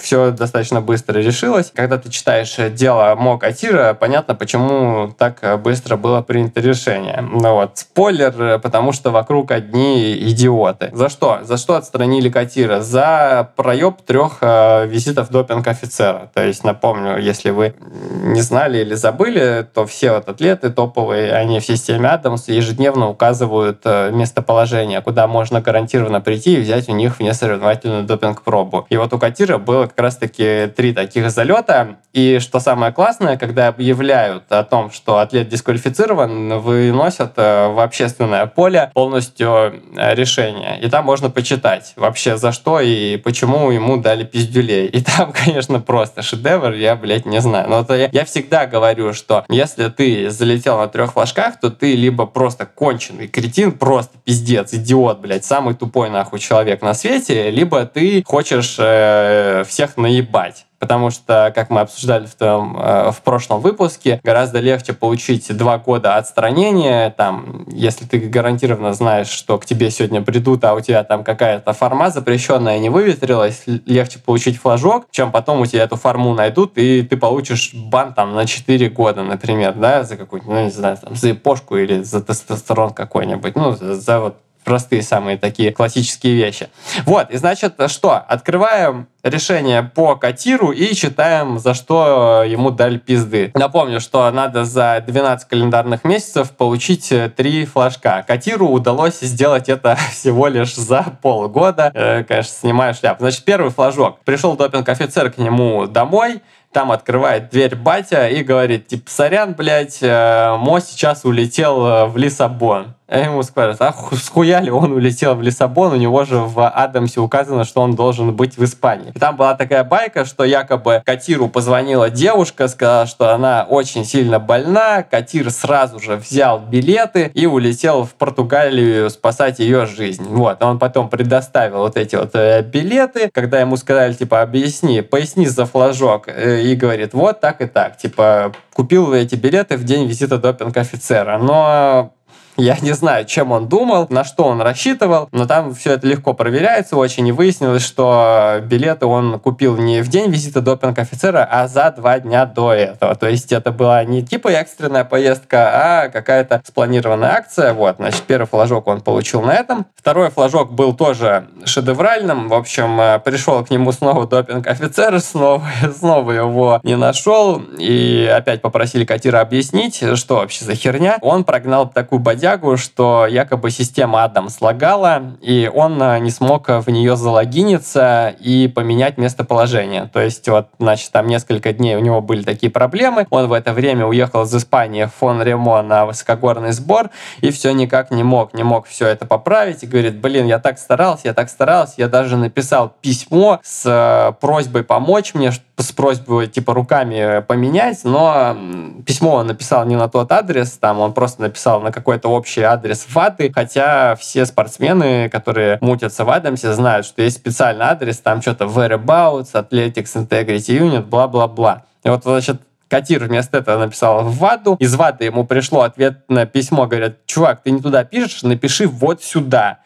все 0.00 0.30
достаточно 0.30 0.80
быстро 0.80 1.18
решилось. 1.18 1.72
Когда 1.74 1.98
ты 1.98 2.11
читаешь 2.12 2.54
дело 2.72 3.14
Мо 3.16 3.38
Катира, 3.38 3.94
понятно, 3.94 4.34
почему 4.34 5.12
так 5.18 5.60
быстро 5.62 5.96
было 5.96 6.22
принято 6.22 6.60
решение. 6.60 7.20
Ну 7.20 7.54
вот, 7.54 7.78
спойлер, 7.78 8.60
потому 8.60 8.92
что 8.92 9.10
вокруг 9.10 9.50
одни 9.50 10.12
идиоты. 10.14 10.90
За 10.92 11.08
что? 11.08 11.40
За 11.42 11.56
что 11.56 11.74
отстранили 11.74 12.28
Катира? 12.28 12.80
За 12.80 13.50
проеб 13.56 14.02
трех 14.02 14.38
э, 14.40 14.86
визитов 14.86 15.30
допинг-офицера. 15.30 16.30
То 16.34 16.44
есть, 16.44 16.64
напомню, 16.64 17.18
если 17.18 17.50
вы 17.50 17.74
не 17.80 18.40
знали 18.40 18.78
или 18.78 18.94
забыли, 18.94 19.66
то 19.74 19.86
все 19.86 20.12
вот 20.12 20.28
атлеты 20.28 20.70
топовые, 20.70 21.32
они 21.32 21.60
в 21.60 21.64
системе 21.64 22.08
Адамс 22.08 22.48
ежедневно 22.48 23.08
указывают 23.08 23.80
э, 23.84 24.10
местоположение, 24.10 25.00
куда 25.00 25.26
можно 25.26 25.60
гарантированно 25.60 26.20
прийти 26.20 26.54
и 26.54 26.60
взять 26.60 26.88
у 26.88 26.92
них 26.92 27.18
внесоревновательную 27.18 28.04
допинг-пробу. 28.04 28.86
И 28.90 28.96
вот 28.96 29.12
у 29.12 29.18
Катира 29.18 29.58
было 29.58 29.86
как 29.86 29.98
раз-таки 29.98 30.70
три 30.76 30.92
таких 30.92 31.30
залета, 31.30 31.96
и 32.12 32.40
что 32.40 32.60
самое 32.60 32.92
классное, 32.92 33.38
когда 33.38 33.68
объявляют 33.68 34.44
о 34.50 34.64
том, 34.64 34.90
что 34.90 35.18
атлет 35.18 35.48
дисквалифицирован, 35.48 36.58
выносят 36.58 37.32
э, 37.36 37.68
в 37.68 37.80
общественное 37.80 38.46
поле 38.46 38.90
полностью 38.92 39.48
э, 39.96 40.14
решение. 40.14 40.78
И 40.80 40.90
там 40.90 41.06
можно 41.06 41.30
почитать 41.30 41.94
вообще 41.96 42.36
за 42.36 42.52
что 42.52 42.80
и 42.80 43.16
почему 43.16 43.70
ему 43.70 43.96
дали 43.96 44.24
пиздюлей. 44.24 44.86
И 44.86 45.00
там, 45.00 45.32
конечно, 45.44 45.80
просто 45.80 46.22
шедевр, 46.22 46.72
я, 46.72 46.96
блядь, 46.96 47.24
не 47.24 47.40
знаю. 47.40 47.68
Но 47.70 47.80
это 47.80 47.94
я, 47.94 48.08
я 48.12 48.24
всегда 48.26 48.66
говорю, 48.66 49.14
что 49.14 49.44
если 49.48 49.88
ты 49.88 50.28
залетел 50.28 50.78
на 50.78 50.88
трех 50.88 51.14
флажках, 51.14 51.58
то 51.60 51.70
ты 51.70 51.96
либо 51.96 52.26
просто 52.26 52.66
конченый 52.66 53.26
кретин, 53.28 53.72
просто 53.72 54.18
пиздец, 54.22 54.74
идиот, 54.74 55.20
блядь, 55.20 55.46
самый 55.46 55.74
тупой 55.74 56.10
нахуй 56.10 56.40
человек 56.40 56.82
на 56.82 56.92
свете, 56.92 57.50
либо 57.50 57.86
ты 57.86 58.22
хочешь 58.26 58.76
э, 58.78 59.64
всех 59.66 59.96
наебать. 59.96 60.66
Потому 60.82 61.10
что, 61.10 61.52
как 61.54 61.70
мы 61.70 61.82
обсуждали 61.82 62.26
в, 62.26 62.34
том, 62.34 62.76
э, 62.76 63.12
в 63.12 63.22
прошлом 63.22 63.60
выпуске, 63.60 64.20
гораздо 64.24 64.58
легче 64.58 64.92
получить 64.92 65.56
два 65.56 65.78
года 65.78 66.16
отстранения, 66.16 67.10
там, 67.10 67.64
если 67.68 68.04
ты 68.04 68.18
гарантированно 68.18 68.92
знаешь, 68.92 69.28
что 69.28 69.58
к 69.58 69.64
тебе 69.64 69.92
сегодня 69.92 70.22
придут, 70.22 70.64
а 70.64 70.74
у 70.74 70.80
тебя 70.80 71.04
там 71.04 71.22
какая-то 71.22 71.72
форма 71.72 72.10
запрещенная 72.10 72.80
не 72.80 72.88
выветрилась, 72.88 73.62
легче 73.66 74.18
получить 74.18 74.56
флажок, 74.58 75.06
чем 75.12 75.30
потом 75.30 75.60
у 75.60 75.66
тебя 75.66 75.84
эту 75.84 75.94
форму 75.94 76.34
найдут, 76.34 76.72
и 76.74 77.02
ты 77.02 77.16
получишь 77.16 77.74
бан 77.74 78.12
там 78.12 78.34
на 78.34 78.44
4 78.44 78.88
года, 78.88 79.22
например, 79.22 79.74
да, 79.74 80.02
за 80.02 80.16
какую-нибудь, 80.16 80.52
ну, 80.52 80.64
не 80.64 80.70
знаю, 80.70 80.96
там, 80.96 81.14
за 81.14 81.30
эпошку 81.30 81.76
или 81.76 82.02
за 82.02 82.20
тестостерон 82.24 82.90
какой-нибудь, 82.90 83.54
ну, 83.54 83.76
за, 83.76 83.94
за 83.94 84.18
вот 84.18 84.36
простые 84.64 85.02
самые 85.02 85.38
такие 85.38 85.72
классические 85.72 86.34
вещи. 86.34 86.68
Вот, 87.04 87.30
и 87.30 87.36
значит, 87.36 87.74
что? 87.88 88.16
Открываем 88.16 89.08
решение 89.22 89.82
по 89.82 90.16
Катиру 90.16 90.72
и 90.72 90.94
читаем, 90.94 91.58
за 91.58 91.74
что 91.74 92.42
ему 92.46 92.70
дали 92.70 92.98
пизды. 92.98 93.52
Напомню, 93.54 94.00
что 94.00 94.30
надо 94.30 94.64
за 94.64 95.02
12 95.06 95.48
календарных 95.48 96.04
месяцев 96.04 96.50
получить 96.50 97.12
три 97.36 97.64
флажка. 97.64 98.24
Катиру 98.26 98.68
удалось 98.68 99.20
сделать 99.20 99.68
это 99.68 99.96
всего 100.12 100.48
лишь 100.48 100.74
за 100.74 101.04
полгода. 101.22 101.90
Э, 101.94 102.24
конечно, 102.24 102.52
снимаю 102.52 102.94
шляпу. 102.94 103.22
Значит, 103.22 103.44
первый 103.44 103.70
флажок. 103.70 104.18
Пришел 104.24 104.56
допинг-офицер 104.56 105.30
к 105.30 105.38
нему 105.38 105.86
домой, 105.86 106.42
там 106.72 106.90
открывает 106.90 107.50
дверь 107.50 107.76
батя 107.76 108.28
и 108.28 108.42
говорит, 108.42 108.86
типа, 108.86 109.10
сорян, 109.10 109.52
блядь, 109.52 109.98
э, 110.00 110.56
Мо 110.56 110.80
сейчас 110.80 111.24
улетел 111.24 111.86
э, 111.86 112.06
в 112.06 112.16
Лиссабон. 112.16 112.94
Ему 113.12 113.42
скажут, 113.42 113.80
а 113.80 113.94
схуяли 114.12 114.70
он 114.70 114.92
улетел 114.92 115.34
в 115.34 115.42
Лиссабон, 115.42 115.92
у 115.92 115.96
него 115.96 116.24
же 116.24 116.38
в 116.38 116.66
Адамсе 116.66 117.20
указано, 117.20 117.64
что 117.64 117.82
он 117.82 117.94
должен 117.94 118.34
быть 118.34 118.56
в 118.56 118.64
Испании. 118.64 119.12
И 119.14 119.18
там 119.18 119.36
была 119.36 119.54
такая 119.54 119.84
байка, 119.84 120.24
что 120.24 120.44
якобы 120.44 121.02
Катиру 121.04 121.48
позвонила 121.48 122.08
девушка, 122.08 122.68
сказала, 122.68 123.06
что 123.06 123.34
она 123.34 123.66
очень 123.68 124.04
сильно 124.04 124.38
больна, 124.38 125.02
Катир 125.02 125.50
сразу 125.50 126.00
же 126.00 126.16
взял 126.16 126.58
билеты 126.58 127.30
и 127.34 127.46
улетел 127.46 128.04
в 128.04 128.14
Португалию 128.14 129.10
спасать 129.10 129.58
ее 129.58 129.84
жизнь. 129.86 130.24
Вот, 130.28 130.62
он 130.62 130.78
потом 130.78 131.10
предоставил 131.10 131.78
вот 131.78 131.96
эти 131.96 132.16
вот 132.16 132.30
э, 132.34 132.62
билеты, 132.62 133.30
когда 133.32 133.60
ему 133.60 133.76
сказали, 133.76 134.14
типа, 134.14 134.40
объясни, 134.40 135.02
поясни 135.02 135.46
за 135.46 135.66
флажок, 135.66 136.28
э, 136.28 136.62
и 136.62 136.74
говорит, 136.74 137.12
вот 137.12 137.40
так 137.40 137.60
и 137.60 137.66
так, 137.66 137.98
типа, 137.98 138.52
купил 138.72 139.12
эти 139.12 139.34
билеты 139.34 139.76
в 139.76 139.84
день 139.84 140.06
визита 140.06 140.38
допинг-офицера, 140.38 141.38
но 141.38 142.12
я 142.56 142.76
не 142.80 142.92
знаю, 142.92 143.24
чем 143.24 143.50
он 143.52 143.68
думал, 143.68 144.06
на 144.10 144.24
что 144.24 144.44
он 144.44 144.60
рассчитывал, 144.60 145.28
но 145.32 145.46
там 145.46 145.74
все 145.74 145.92
это 145.92 146.06
легко 146.06 146.34
проверяется 146.34 146.96
очень, 146.96 147.26
и 147.26 147.32
выяснилось, 147.32 147.82
что 147.82 148.60
билеты 148.62 149.06
он 149.06 149.40
купил 149.40 149.78
не 149.78 150.02
в 150.02 150.08
день 150.08 150.30
визита 150.30 150.60
допинг-офицера, 150.60 151.48
а 151.50 151.66
за 151.66 151.90
два 151.96 152.20
дня 152.20 152.44
до 152.44 152.72
этого. 152.72 153.14
То 153.14 153.28
есть 153.28 153.52
это 153.52 153.72
была 153.72 154.04
не 154.04 154.22
типа 154.22 154.48
экстренная 154.48 155.04
поездка, 155.04 155.70
а 155.72 156.08
какая-то 156.10 156.60
спланированная 156.64 157.30
акция. 157.30 157.72
Вот, 157.72 157.96
значит, 157.96 158.22
первый 158.22 158.46
флажок 158.46 158.86
он 158.86 159.00
получил 159.00 159.40
на 159.40 159.54
этом. 159.54 159.86
Второй 159.96 160.30
флажок 160.30 160.72
был 160.72 160.94
тоже 160.94 161.46
шедевральным. 161.64 162.48
В 162.48 162.54
общем, 162.54 163.00
э, 163.00 163.18
пришел 163.20 163.64
к 163.64 163.70
нему 163.70 163.92
снова 163.92 164.26
допинг-офицер, 164.26 165.18
снова, 165.20 165.66
снова 165.98 166.32
его 166.32 166.80
не 166.82 166.96
нашел, 166.96 167.62
и 167.78 168.30
опять 168.34 168.60
попросили 168.60 169.04
Катира 169.06 169.40
объяснить, 169.40 170.02
что 170.18 170.36
вообще 170.36 170.66
за 170.66 170.74
херня. 170.74 171.16
Он 171.22 171.44
прогнал 171.44 171.88
такую 171.88 172.18
бодягу 172.18 172.41
бродягу, 172.42 172.76
что 172.76 173.26
якобы 173.26 173.70
система 173.70 174.24
Адам 174.24 174.48
слагала, 174.48 175.36
и 175.40 175.70
он 175.72 176.02
э, 176.02 176.18
не 176.18 176.30
смог 176.30 176.68
в 176.68 176.90
нее 176.90 177.16
залогиниться 177.16 178.34
и 178.40 178.66
поменять 178.66 179.16
местоположение. 179.16 180.10
То 180.12 180.20
есть 180.20 180.48
вот, 180.48 180.66
значит, 180.80 181.12
там 181.12 181.28
несколько 181.28 181.72
дней 181.72 181.94
у 181.94 182.00
него 182.00 182.20
были 182.20 182.42
такие 182.42 182.70
проблемы. 182.70 183.26
Он 183.30 183.46
в 183.46 183.52
это 183.52 183.72
время 183.72 184.06
уехал 184.06 184.42
из 184.42 184.54
Испании 184.54 185.04
в 185.04 185.14
фон 185.14 185.40
Ремо 185.40 185.82
на 185.82 186.04
высокогорный 186.04 186.72
сбор 186.72 187.10
и 187.40 187.50
все 187.52 187.72
никак 187.72 188.10
не 188.10 188.24
мог, 188.24 188.54
не 188.54 188.64
мог 188.64 188.86
все 188.86 189.06
это 189.06 189.24
поправить. 189.24 189.84
И 189.84 189.86
говорит, 189.86 190.20
блин, 190.20 190.46
я 190.46 190.58
так 190.58 190.78
старался, 190.78 191.28
я 191.28 191.34
так 191.34 191.48
старался, 191.48 191.94
я 191.98 192.08
даже 192.08 192.36
написал 192.36 192.92
письмо 193.00 193.60
с 193.62 193.84
э, 193.86 194.32
просьбой 194.40 194.82
помочь 194.82 195.34
мне, 195.34 195.52
с 195.82 195.92
просьбой 195.92 196.46
типа 196.46 196.74
руками 196.74 197.42
поменять, 197.42 198.00
но 198.04 198.56
письмо 199.04 199.34
он 199.34 199.48
написал 199.48 199.84
не 199.84 199.96
на 199.96 200.08
тот 200.08 200.32
адрес, 200.32 200.72
там 200.72 201.00
он 201.00 201.12
просто 201.12 201.42
написал 201.42 201.80
на 201.80 201.92
какой-то 201.92 202.28
общий 202.28 202.62
адрес 202.62 203.06
ВАДы, 203.10 203.52
хотя 203.52 204.14
все 204.16 204.46
спортсмены, 204.46 205.28
которые 205.28 205.78
мутятся 205.80 206.24
в 206.24 206.30
Адамсе, 206.30 206.72
знают, 206.72 207.06
что 207.06 207.22
есть 207.22 207.36
специальный 207.36 207.86
адрес, 207.86 208.18
там 208.18 208.40
что-то 208.40 208.64
Whereabouts, 208.64 209.52
Athletics 209.52 210.14
Integrity 210.16 210.78
Unit, 210.78 211.04
бла-бла-бла. 211.04 211.84
И 212.04 212.08
вот, 212.08 212.22
значит, 212.24 212.60
Катир 212.88 213.24
вместо 213.24 213.56
этого 213.56 213.78
написал 213.78 214.22
в 214.22 214.36
ВАДу. 214.36 214.76
Из 214.78 214.94
ВАДы 214.94 215.24
ему 215.24 215.44
пришло 215.44 215.80
ответное 215.80 216.44
письмо, 216.44 216.86
говорят, 216.86 217.24
чувак, 217.24 217.62
ты 217.62 217.70
не 217.70 217.80
туда 217.80 218.04
пишешь, 218.04 218.42
напиши 218.42 218.86
вот 218.86 219.22
сюда 219.22 219.78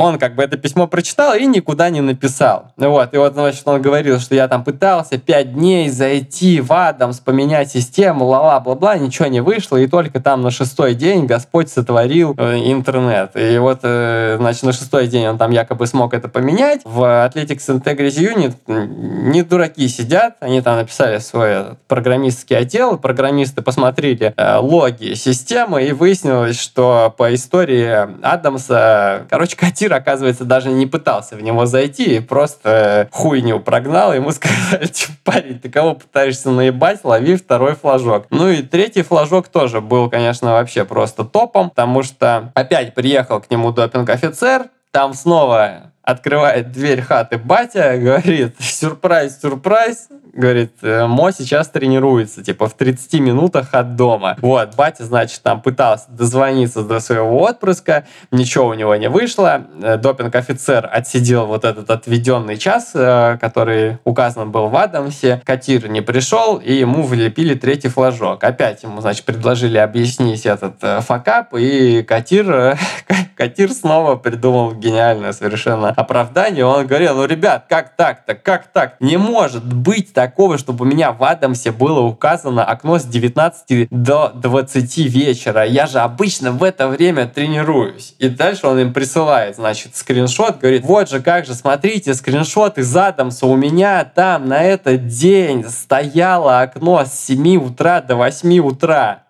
он 0.00 0.18
как 0.18 0.34
бы 0.34 0.42
это 0.42 0.56
письмо 0.56 0.86
прочитал 0.86 1.34
и 1.34 1.46
никуда 1.46 1.90
не 1.90 2.00
написал. 2.00 2.72
Вот, 2.76 3.14
и 3.14 3.18
вот, 3.18 3.34
значит, 3.34 3.62
он 3.66 3.82
говорил, 3.82 4.18
что 4.18 4.34
я 4.34 4.48
там 4.48 4.64
пытался 4.64 5.18
пять 5.18 5.54
дней 5.54 5.90
зайти 5.90 6.60
в 6.60 6.72
Адамс, 6.72 7.20
поменять 7.20 7.70
систему, 7.70 8.24
ла-ла-бла-бла, 8.24 8.96
ничего 8.96 9.28
не 9.28 9.40
вышло, 9.40 9.76
и 9.76 9.86
только 9.86 10.20
там 10.20 10.42
на 10.42 10.50
шестой 10.50 10.94
день 10.94 11.26
Господь 11.26 11.70
сотворил 11.70 12.34
э, 12.38 12.56
интернет. 12.72 13.32
И 13.34 13.58
вот, 13.58 13.80
э, 13.82 14.36
значит, 14.38 14.62
на 14.62 14.72
шестой 14.72 15.06
день 15.06 15.26
он 15.26 15.38
там 15.38 15.50
якобы 15.50 15.86
смог 15.86 16.14
это 16.14 16.28
поменять. 16.28 16.80
В 16.84 17.02
Athletics 17.02 17.68
Integrity 17.68 18.34
Unit 18.34 18.54
не 18.66 19.42
дураки 19.42 19.86
сидят, 19.88 20.36
они 20.40 20.60
там 20.62 20.76
написали 20.76 21.18
свой 21.18 21.76
программистский 21.88 22.56
отдел, 22.56 22.96
программисты 22.98 23.62
посмотрели 23.62 24.32
э, 24.36 24.56
логи 24.56 25.14
системы, 25.14 25.84
и 25.84 25.92
выяснилось, 25.92 26.58
что 26.58 27.14
по 27.16 27.34
истории 27.34 28.08
Адамса, 28.22 29.26
короче, 29.28 29.56
котир 29.56 29.89
Кир, 29.90 29.96
оказывается, 29.96 30.44
даже 30.44 30.70
не 30.70 30.86
пытался 30.86 31.36
в 31.36 31.42
него 31.42 31.66
зайти, 31.66 32.20
просто 32.20 33.08
хуйню 33.10 33.60
прогнал, 33.60 34.14
ему 34.14 34.30
сказали, 34.32 34.88
парень, 35.24 35.58
ты 35.58 35.68
кого 35.68 35.94
пытаешься 35.94 36.50
наебать, 36.50 37.00
лови 37.04 37.36
второй 37.36 37.74
флажок. 37.74 38.26
Ну 38.30 38.48
и 38.48 38.62
третий 38.62 39.02
флажок 39.02 39.48
тоже 39.48 39.80
был, 39.80 40.08
конечно, 40.08 40.52
вообще 40.52 40.84
просто 40.84 41.24
топом, 41.24 41.70
потому 41.70 42.02
что 42.02 42.52
опять 42.54 42.94
приехал 42.94 43.40
к 43.40 43.50
нему 43.50 43.72
допинг-офицер, 43.72 44.66
там 44.92 45.14
снова 45.14 45.92
открывает 46.02 46.72
дверь 46.72 47.02
хаты 47.02 47.38
батя, 47.38 47.96
говорит, 47.98 48.54
сюрприз, 48.60 49.40
сюрприз, 49.40 50.08
говорит, 50.32 50.72
«Э, 50.82 51.06
Мо 51.06 51.32
сейчас 51.32 51.68
тренируется, 51.68 52.42
типа, 52.42 52.68
в 52.68 52.74
30 52.74 53.20
минутах 53.20 53.68
от 53.72 53.96
дома. 53.96 54.36
Вот, 54.40 54.74
батя, 54.76 55.04
значит, 55.04 55.42
там 55.42 55.60
пытался 55.60 56.06
дозвониться 56.10 56.82
до 56.82 57.00
своего 57.00 57.42
отпрыска, 57.42 58.06
ничего 58.30 58.68
у 58.68 58.74
него 58.74 58.94
не 58.96 59.08
вышло. 59.08 59.66
Э, 59.82 59.96
допинг-офицер 59.96 60.88
отсидел 60.90 61.46
вот 61.46 61.64
этот 61.64 61.90
отведенный 61.90 62.56
час, 62.56 62.92
э, 62.94 63.38
который 63.40 63.98
указан 64.04 64.50
был 64.50 64.68
в 64.68 64.76
Адамсе. 64.76 65.40
Катир 65.44 65.88
не 65.88 66.00
пришел, 66.00 66.56
и 66.56 66.72
ему 66.72 67.02
влепили 67.02 67.54
третий 67.54 67.88
флажок. 67.88 68.44
Опять 68.44 68.82
ему, 68.82 69.00
значит, 69.00 69.24
предложили 69.24 69.78
объяснить 69.78 70.46
этот 70.46 71.04
факап, 71.04 71.54
и 71.54 72.02
Катир, 72.02 72.78
Катир 73.36 73.72
снова 73.72 74.16
придумал 74.16 74.74
гениальное 74.74 75.32
совершенно 75.32 75.88
оправдание. 75.88 76.64
Он 76.64 76.86
говорил, 76.86 77.16
ну, 77.16 77.24
ребят, 77.24 77.66
как 77.68 77.96
так-то, 77.96 78.34
как 78.34 78.66
так? 78.68 78.96
Не 79.00 79.16
может 79.16 79.64
быть 79.64 80.12
такого, 80.20 80.58
чтобы 80.58 80.84
у 80.84 80.88
меня 80.88 81.12
в 81.12 81.24
Адамсе 81.24 81.72
было 81.72 82.00
указано 82.00 82.62
окно 82.62 82.98
с 82.98 83.04
19 83.04 83.88
до 83.90 84.30
20 84.34 84.98
вечера. 84.98 85.64
Я 85.64 85.86
же 85.86 86.00
обычно 86.00 86.52
в 86.52 86.62
это 86.62 86.88
время 86.88 87.26
тренируюсь. 87.26 88.14
И 88.18 88.28
дальше 88.28 88.66
он 88.66 88.78
им 88.78 88.92
присылает, 88.92 89.56
значит, 89.56 89.96
скриншот, 89.96 90.58
говорит, 90.58 90.84
вот 90.84 91.08
же, 91.08 91.22
как 91.22 91.46
же, 91.46 91.54
смотрите, 91.54 92.12
скриншот 92.12 92.76
из 92.76 92.94
Адамса. 92.94 93.46
У 93.46 93.56
меня 93.56 94.04
там 94.04 94.46
на 94.46 94.62
этот 94.62 95.06
день 95.06 95.64
стояло 95.66 96.60
окно 96.60 97.02
с 97.06 97.14
7 97.14 97.56
утра 97.56 98.02
до 98.02 98.16
8 98.16 98.58
утра. 98.58 99.22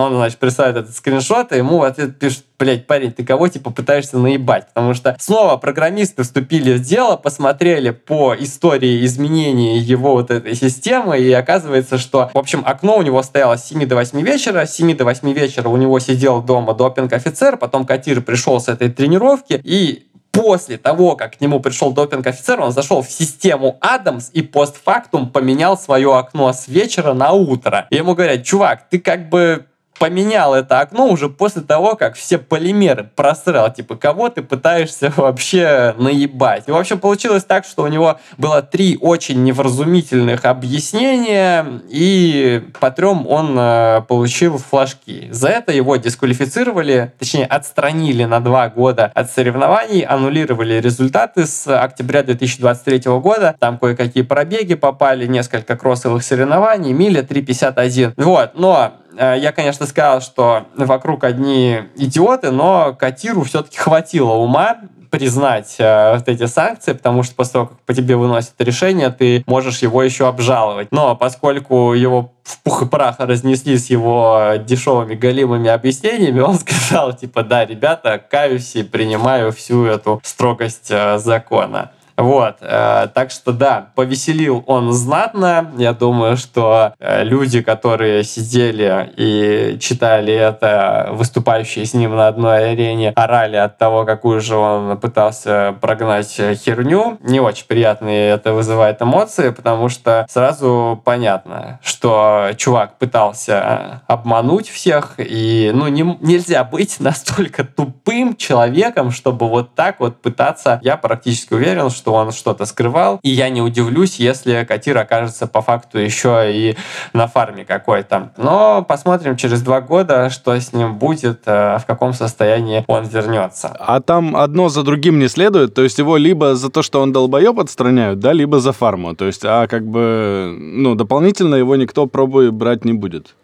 Он, 0.00 0.14
значит, 0.14 0.38
присылает 0.38 0.76
этот 0.76 0.94
скриншот, 0.94 1.52
и 1.52 1.56
ему 1.56 1.78
в 1.78 1.82
ответ 1.82 2.18
пишет, 2.18 2.44
блядь, 2.58 2.86
парень, 2.86 3.12
ты 3.12 3.24
кого, 3.24 3.48
типа, 3.48 3.70
пытаешься 3.70 4.18
наебать? 4.18 4.68
Потому 4.68 4.94
что 4.94 5.16
снова 5.18 5.56
программисты 5.56 6.22
вступили 6.22 6.74
в 6.74 6.80
дело, 6.80 7.16
посмотрели 7.16 7.90
по 7.90 8.34
истории 8.34 9.04
изменений 9.04 9.78
его 9.78 10.12
вот 10.12 10.30
этой 10.30 10.54
системы, 10.54 11.18
и 11.18 11.32
оказывается, 11.32 11.98
что, 11.98 12.30
в 12.32 12.38
общем, 12.38 12.62
окно 12.64 12.96
у 12.96 13.02
него 13.02 13.22
стояло 13.22 13.56
с 13.56 13.66
7 13.66 13.86
до 13.86 13.96
8 13.96 14.20
вечера, 14.20 14.66
с 14.66 14.74
7 14.74 14.96
до 14.96 15.04
8 15.04 15.32
вечера 15.32 15.68
у 15.68 15.76
него 15.76 15.98
сидел 15.98 16.42
дома 16.42 16.74
допинг-офицер, 16.74 17.56
потом 17.56 17.86
Катир 17.86 18.20
пришел 18.20 18.60
с 18.60 18.68
этой 18.68 18.90
тренировки, 18.90 19.60
и 19.62 20.06
после 20.32 20.78
того, 20.78 21.16
как 21.16 21.36
к 21.36 21.40
нему 21.40 21.60
пришел 21.60 21.92
допинг-офицер, 21.92 22.60
он 22.60 22.72
зашел 22.72 23.02
в 23.02 23.10
систему 23.10 23.78
Адамс 23.80 24.30
и 24.32 24.42
постфактум 24.42 25.30
поменял 25.30 25.76
свое 25.76 26.16
окно 26.16 26.52
с 26.52 26.68
вечера 26.68 27.12
на 27.14 27.32
утро. 27.32 27.86
И 27.90 27.96
ему 27.96 28.14
говорят, 28.14 28.44
чувак, 28.44 28.88
ты 28.88 28.98
как 28.98 29.28
бы 29.28 29.66
поменял 30.00 30.54
это 30.54 30.80
окно 30.80 31.08
уже 31.08 31.28
после 31.28 31.60
того, 31.60 31.94
как 31.94 32.14
все 32.14 32.38
полимеры 32.38 33.10
просрал. 33.14 33.70
Типа, 33.70 33.96
кого 33.96 34.30
ты 34.30 34.40
пытаешься 34.42 35.12
вообще 35.16 35.94
наебать? 35.98 36.64
И, 36.66 36.72
в 36.72 36.76
общем, 36.76 36.98
получилось 36.98 37.44
так, 37.44 37.66
что 37.66 37.82
у 37.82 37.86
него 37.86 38.18
было 38.38 38.62
три 38.62 38.96
очень 38.98 39.44
невразумительных 39.44 40.46
объяснения, 40.46 41.82
и 41.90 42.62
по 42.80 42.90
трем 42.90 43.26
он 43.26 43.54
э, 43.58 44.00
получил 44.08 44.56
флажки. 44.56 45.28
За 45.30 45.48
это 45.48 45.70
его 45.70 45.96
дисквалифицировали, 45.96 47.12
точнее, 47.18 47.44
отстранили 47.44 48.24
на 48.24 48.40
два 48.40 48.70
года 48.70 49.12
от 49.14 49.30
соревнований, 49.30 50.00
аннулировали 50.00 50.80
результаты 50.80 51.44
с 51.44 51.66
октября 51.68 52.22
2023 52.22 53.02
года. 53.20 53.54
Там 53.58 53.78
кое-какие 53.78 54.22
пробеги 54.22 54.76
попали, 54.76 55.26
несколько 55.26 55.76
кроссовых 55.76 56.24
соревнований, 56.24 56.94
миля 56.94 57.20
3.51. 57.20 58.14
Вот, 58.16 58.52
но 58.54 58.94
я, 59.16 59.52
конечно, 59.52 59.86
сказал, 59.86 60.20
что 60.20 60.66
вокруг 60.76 61.24
одни 61.24 61.80
идиоты, 61.96 62.50
но 62.50 62.94
Катиру 62.98 63.42
все-таки 63.42 63.78
хватило 63.78 64.32
ума 64.32 64.78
признать 65.10 65.74
э, 65.78 66.14
вот 66.14 66.28
эти 66.28 66.46
санкции, 66.46 66.92
потому 66.92 67.22
что 67.22 67.34
после 67.34 67.52
того, 67.54 67.66
как 67.66 67.80
по 67.80 67.92
тебе 67.92 68.16
выносят 68.16 68.54
решение, 68.58 69.10
ты 69.10 69.42
можешь 69.46 69.82
его 69.82 70.02
еще 70.02 70.28
обжаловать. 70.28 70.88
Но 70.92 71.16
поскольку 71.16 71.92
его 71.92 72.32
в 72.44 72.60
пух 72.62 72.82
и 72.82 72.86
прах 72.86 73.16
разнесли 73.18 73.76
с 73.76 73.90
его 73.90 74.52
дешевыми 74.64 75.14
галимыми 75.14 75.68
объяснениями, 75.68 76.40
он 76.40 76.58
сказал, 76.58 77.12
типа, 77.12 77.42
да, 77.42 77.64
ребята, 77.66 78.18
каюсь 78.18 78.76
и 78.76 78.82
принимаю 78.82 79.52
всю 79.52 79.84
эту 79.84 80.20
строгость 80.24 80.90
э, 80.90 81.18
закона. 81.18 81.90
Вот, 82.20 82.56
э, 82.60 83.08
так 83.14 83.30
что 83.30 83.52
да, 83.52 83.88
повеселил 83.94 84.62
он 84.66 84.92
знатно. 84.92 85.70
Я 85.78 85.94
думаю, 85.94 86.36
что 86.36 86.92
э, 86.98 87.24
люди, 87.24 87.62
которые 87.62 88.24
сидели 88.24 89.10
и 89.16 89.78
читали 89.80 90.34
это, 90.34 91.08
выступающие 91.12 91.86
с 91.86 91.94
ним 91.94 92.14
на 92.14 92.28
одной 92.28 92.72
арене, 92.72 93.12
орали 93.16 93.56
от 93.56 93.78
того, 93.78 94.04
какую 94.04 94.42
же 94.42 94.56
он 94.56 94.98
пытался 94.98 95.74
прогнать 95.80 96.30
херню. 96.30 97.16
Не 97.22 97.40
очень 97.40 97.64
приятные 97.66 98.32
это 98.32 98.52
вызывает 98.52 99.00
эмоции, 99.00 99.48
потому 99.48 99.88
что 99.88 100.26
сразу 100.28 101.00
понятно, 101.02 101.80
что 101.82 102.50
чувак 102.58 102.98
пытался 102.98 104.02
обмануть 104.06 104.68
всех, 104.68 105.14
и 105.16 105.70
ну 105.74 105.88
не, 105.88 106.02
нельзя 106.20 106.64
быть 106.64 107.00
настолько 107.00 107.64
тупым 107.64 108.36
человеком, 108.36 109.10
чтобы 109.10 109.48
вот 109.48 109.74
так 109.74 110.00
вот 110.00 110.20
пытаться. 110.20 110.80
Я 110.82 110.98
практически 110.98 111.54
уверен, 111.54 111.88
что 111.88 112.09
что 112.10 112.14
он 112.14 112.32
что-то 112.32 112.66
скрывал. 112.66 113.20
И 113.22 113.30
я 113.30 113.50
не 113.50 113.62
удивлюсь, 113.62 114.16
если 114.16 114.64
Катир 114.64 114.98
окажется 114.98 115.46
по 115.46 115.60
факту 115.60 115.98
еще 115.98 116.50
и 116.52 116.76
на 117.12 117.28
фарме 117.28 117.64
какой-то. 117.64 118.32
Но 118.36 118.82
посмотрим 118.82 119.36
через 119.36 119.62
два 119.62 119.80
года, 119.80 120.28
что 120.28 120.58
с 120.58 120.72
ним 120.72 120.98
будет, 120.98 121.42
э, 121.46 121.78
в 121.78 121.86
каком 121.86 122.12
состоянии 122.12 122.84
он 122.88 123.04
вернется. 123.04 123.68
А 123.78 124.00
там 124.00 124.34
одно 124.34 124.68
за 124.68 124.82
другим 124.82 125.20
не 125.20 125.28
следует, 125.28 125.74
то 125.74 125.82
есть 125.82 125.98
его 125.98 126.16
либо 126.16 126.56
за 126.56 126.68
то, 126.68 126.82
что 126.82 127.00
он 127.00 127.12
долбоеб 127.12 127.60
отстраняют, 127.60 128.18
да, 128.18 128.32
либо 128.32 128.58
за 128.58 128.72
фарму. 128.72 129.14
То 129.14 129.26
есть, 129.26 129.44
а 129.44 129.68
как 129.68 129.86
бы, 129.86 130.56
ну, 130.58 130.96
дополнительно 130.96 131.54
его 131.54 131.76
никто 131.76 132.06
пробы 132.06 132.50
брать 132.50 132.84
не 132.84 132.92
будет. 132.92 133.36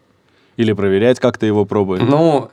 Или 0.56 0.72
проверять 0.72 1.20
как-то 1.20 1.46
его 1.46 1.64
пробы. 1.66 2.00
Ну, 2.00 2.50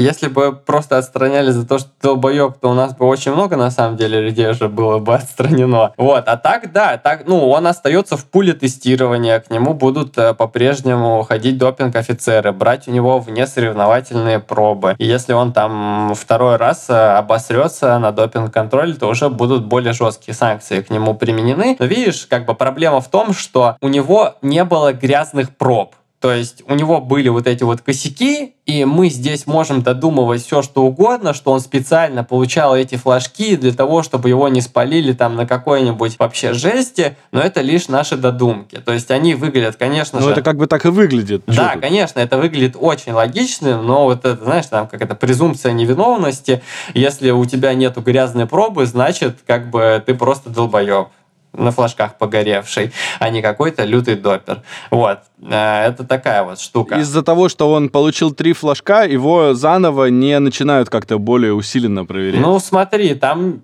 если 0.00 0.28
бы 0.28 0.52
просто 0.52 0.98
отстраняли 0.98 1.50
за 1.50 1.66
то, 1.66 1.78
что 1.78 1.88
долбоеб, 2.02 2.58
то 2.60 2.70
у 2.70 2.74
нас 2.74 2.94
бы 2.96 3.06
очень 3.06 3.32
много, 3.32 3.56
на 3.56 3.70
самом 3.70 3.96
деле, 3.96 4.20
людей 4.20 4.48
уже 4.48 4.68
было 4.68 4.98
бы 4.98 5.14
отстранено. 5.14 5.92
Вот, 5.96 6.24
а 6.26 6.36
так, 6.36 6.72
да, 6.72 6.96
так, 6.96 7.26
ну, 7.26 7.48
он 7.48 7.66
остается 7.66 8.16
в 8.16 8.24
пуле 8.24 8.52
тестирования, 8.54 9.40
к 9.40 9.50
нему 9.50 9.74
будут 9.74 10.16
э, 10.18 10.34
по-прежнему 10.34 11.22
ходить 11.22 11.58
допинг-офицеры, 11.58 12.52
брать 12.52 12.88
у 12.88 12.90
него 12.90 13.18
внесоревновательные 13.18 14.40
пробы. 14.40 14.94
И 14.98 15.06
если 15.06 15.32
он 15.32 15.52
там 15.52 16.14
второй 16.14 16.56
раз 16.56 16.86
э, 16.88 16.94
обосрется 16.94 17.98
на 17.98 18.12
допинг-контроле, 18.12 18.94
то 18.94 19.08
уже 19.08 19.28
будут 19.28 19.64
более 19.66 19.92
жесткие 19.92 20.34
санкции 20.34 20.80
к 20.80 20.90
нему 20.90 21.14
применены. 21.14 21.76
Но 21.78 21.84
видишь, 21.86 22.26
как 22.26 22.46
бы 22.46 22.54
проблема 22.54 23.00
в 23.00 23.08
том, 23.08 23.32
что 23.32 23.76
у 23.80 23.88
него 23.88 24.36
не 24.42 24.64
было 24.64 24.92
грязных 24.92 25.56
проб. 25.56 25.94
То 26.20 26.34
есть 26.34 26.62
у 26.66 26.74
него 26.74 27.00
были 27.00 27.30
вот 27.30 27.46
эти 27.46 27.62
вот 27.62 27.80
косяки, 27.80 28.54
и 28.66 28.84
мы 28.84 29.08
здесь 29.08 29.46
можем 29.46 29.82
додумывать 29.82 30.44
все, 30.44 30.60
что 30.60 30.84
угодно, 30.84 31.32
что 31.32 31.50
он 31.50 31.60
специально 31.60 32.22
получал 32.22 32.76
эти 32.76 32.96
флажки 32.96 33.56
для 33.56 33.72
того, 33.72 34.02
чтобы 34.02 34.28
его 34.28 34.46
не 34.48 34.60
спалили 34.60 35.14
там 35.14 35.34
на 35.34 35.46
какой-нибудь 35.46 36.18
вообще 36.18 36.52
жести, 36.52 37.16
но 37.32 37.40
это 37.40 37.62
лишь 37.62 37.88
наши 37.88 38.18
додумки. 38.18 38.76
То 38.84 38.92
есть 38.92 39.10
они 39.10 39.34
выглядят, 39.34 39.76
конечно 39.76 40.18
ну, 40.18 40.24
же... 40.24 40.28
Ну 40.28 40.32
это 40.34 40.42
как 40.42 40.58
бы 40.58 40.66
так 40.66 40.84
и 40.84 40.88
выглядит. 40.88 41.42
Да, 41.46 41.76
конечно, 41.80 42.20
это 42.20 42.36
выглядит 42.36 42.76
очень 42.78 43.12
логичным, 43.12 43.86
но 43.86 44.04
вот 44.04 44.26
это, 44.26 44.44
знаешь, 44.44 44.66
там 44.66 44.88
какая-то 44.88 45.14
презумпция 45.14 45.72
невиновности. 45.72 46.62
Если 46.92 47.30
у 47.30 47.46
тебя 47.46 47.72
нету 47.72 48.02
грязной 48.02 48.44
пробы, 48.44 48.84
значит, 48.84 49.38
как 49.46 49.70
бы 49.70 50.02
ты 50.04 50.14
просто 50.14 50.50
долбоеб 50.50 51.08
на 51.52 51.70
флажках 51.70 52.16
погоревший, 52.16 52.92
а 53.18 53.30
не 53.30 53.42
какой-то 53.42 53.84
лютый 53.84 54.16
допер. 54.16 54.62
Вот. 54.90 55.20
Э, 55.42 55.86
это 55.86 56.04
такая 56.04 56.42
вот 56.42 56.60
штука. 56.60 56.96
Из-за 56.96 57.22
того, 57.22 57.48
что 57.48 57.72
он 57.72 57.88
получил 57.88 58.32
три 58.32 58.52
флажка, 58.52 59.04
его 59.04 59.54
заново 59.54 60.06
не 60.06 60.38
начинают 60.38 60.90
как-то 60.90 61.18
более 61.18 61.54
усиленно 61.54 62.04
проверять. 62.04 62.40
Ну, 62.40 62.58
смотри, 62.58 63.14
там 63.14 63.62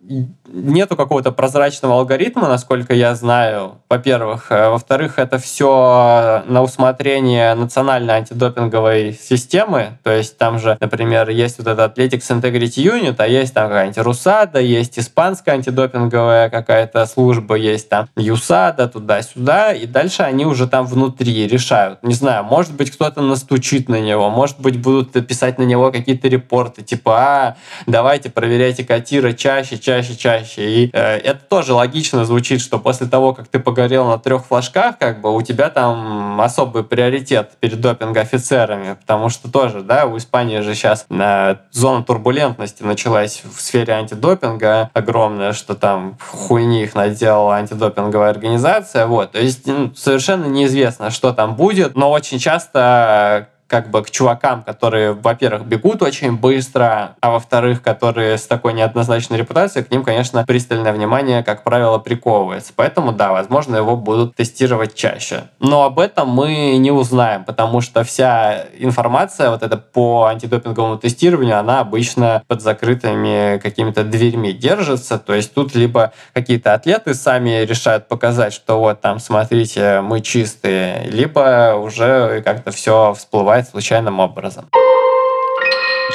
нету 0.48 0.96
какого-то 0.96 1.32
прозрачного 1.32 1.94
алгоритма, 1.96 2.48
насколько 2.48 2.94
я 2.94 3.14
знаю, 3.14 3.78
во-первых. 3.88 4.46
Э, 4.50 4.70
во-вторых, 4.70 5.18
это 5.18 5.38
все 5.38 6.42
на 6.46 6.62
усмотрение 6.62 7.54
национальной 7.54 8.14
антидопинговой 8.14 9.12
системы. 9.12 9.98
То 10.02 10.12
есть 10.12 10.38
там 10.38 10.58
же, 10.58 10.76
например, 10.80 11.28
есть 11.28 11.58
вот 11.58 11.66
этот 11.66 11.98
Athletics 11.98 12.30
Integrity 12.30 12.84
Unit, 12.84 13.16
а 13.18 13.26
есть 13.26 13.52
там 13.54 13.68
какая-нибудь 13.68 13.98
РУСАДА, 13.98 14.60
есть 14.60 14.98
испанская 14.98 15.56
антидопинговая 15.56 16.48
какая-то 16.48 17.04
служба, 17.06 17.56
есть 17.56 17.88
там 17.88 18.08
ЮСАДА, 18.16 18.88
туда-сюда, 18.88 19.72
и 19.72 19.86
дальше 19.86 20.22
они 20.22 20.46
уже 20.46 20.66
там 20.66 20.86
внутри 20.86 21.46
решают. 21.46 21.65
Не 22.02 22.14
знаю, 22.14 22.44
может 22.44 22.74
быть, 22.74 22.90
кто-то 22.90 23.20
настучит 23.20 23.88
на 23.88 24.00
него, 24.00 24.30
может 24.30 24.60
быть, 24.60 24.80
будут 24.80 25.12
писать 25.26 25.58
на 25.58 25.62
него 25.62 25.90
какие-то 25.90 26.28
репорты, 26.28 26.82
типа, 26.82 27.18
а, 27.18 27.56
давайте 27.86 28.30
проверяйте 28.30 28.84
Катира 28.84 29.32
чаще, 29.32 29.78
чаще, 29.78 30.16
чаще. 30.16 30.70
И 30.70 30.90
э, 30.92 31.16
это 31.18 31.40
тоже 31.48 31.74
логично 31.74 32.24
звучит, 32.24 32.60
что 32.60 32.78
после 32.78 33.06
того, 33.06 33.34
как 33.34 33.48
ты 33.48 33.58
погорел 33.58 34.06
на 34.06 34.18
трех 34.18 34.46
флажках, 34.46 34.98
как 34.98 35.20
бы 35.20 35.34
у 35.34 35.42
тебя 35.42 35.70
там 35.70 36.40
особый 36.40 36.84
приоритет 36.84 37.52
перед 37.60 37.80
допинг-офицерами, 37.80 38.94
потому 38.94 39.28
что 39.28 39.50
тоже, 39.50 39.80
да, 39.80 40.06
у 40.06 40.16
Испании 40.16 40.60
же 40.60 40.74
сейчас 40.74 41.06
э, 41.10 41.56
зона 41.72 42.04
турбулентности 42.04 42.82
началась 42.82 43.42
в 43.44 43.60
сфере 43.60 43.94
антидопинга 43.94 44.90
огромная, 44.92 45.52
что 45.52 45.74
там 45.74 46.16
хуйни 46.20 46.82
их 46.84 46.94
наделала 46.94 47.56
антидопинговая 47.56 48.30
организация, 48.30 49.06
вот, 49.06 49.32
то 49.32 49.40
есть 49.40 49.64
совершенно 49.96 50.46
неизвестно, 50.46 51.10
что 51.10 51.32
там 51.32 51.55
будет, 51.56 51.96
но 51.96 52.10
очень 52.10 52.38
часто 52.38 53.48
как 53.66 53.90
бы 53.90 54.02
к 54.02 54.10
чувакам, 54.10 54.62
которые, 54.62 55.12
во-первых, 55.12 55.66
бегут 55.66 56.02
очень 56.02 56.36
быстро, 56.36 57.16
а 57.20 57.30
во-вторых, 57.30 57.82
которые 57.82 58.38
с 58.38 58.46
такой 58.46 58.72
неоднозначной 58.74 59.38
репутацией, 59.38 59.84
к 59.84 59.90
ним, 59.90 60.04
конечно, 60.04 60.44
пристальное 60.46 60.92
внимание, 60.92 61.42
как 61.42 61.64
правило, 61.64 61.98
приковывается. 61.98 62.72
Поэтому, 62.76 63.12
да, 63.12 63.32
возможно, 63.32 63.76
его 63.76 63.96
будут 63.96 64.36
тестировать 64.36 64.94
чаще. 64.94 65.44
Но 65.58 65.84
об 65.84 65.98
этом 65.98 66.28
мы 66.28 66.76
не 66.76 66.90
узнаем, 66.90 67.44
потому 67.44 67.80
что 67.80 68.04
вся 68.04 68.66
информация 68.78 69.50
вот 69.50 69.62
эта 69.62 69.76
по 69.76 70.26
антидопинговому 70.26 70.98
тестированию, 70.98 71.58
она 71.58 71.80
обычно 71.80 72.42
под 72.46 72.62
закрытыми 72.62 73.58
какими-то 73.58 74.04
дверьми 74.04 74.52
держится. 74.52 75.18
То 75.18 75.34
есть 75.34 75.54
тут 75.54 75.74
либо 75.74 76.12
какие-то 76.32 76.74
атлеты 76.74 77.14
сами 77.14 77.64
решают 77.64 78.08
показать, 78.08 78.52
что 78.52 78.78
вот 78.78 79.00
там, 79.00 79.18
смотрите, 79.18 80.00
мы 80.02 80.20
чистые, 80.20 81.04
либо 81.10 81.74
уже 81.74 82.42
как-то 82.42 82.70
все 82.70 83.14
всплывает 83.14 83.55
бывает 83.56 83.68
случайным 83.68 84.20
образом. 84.20 84.68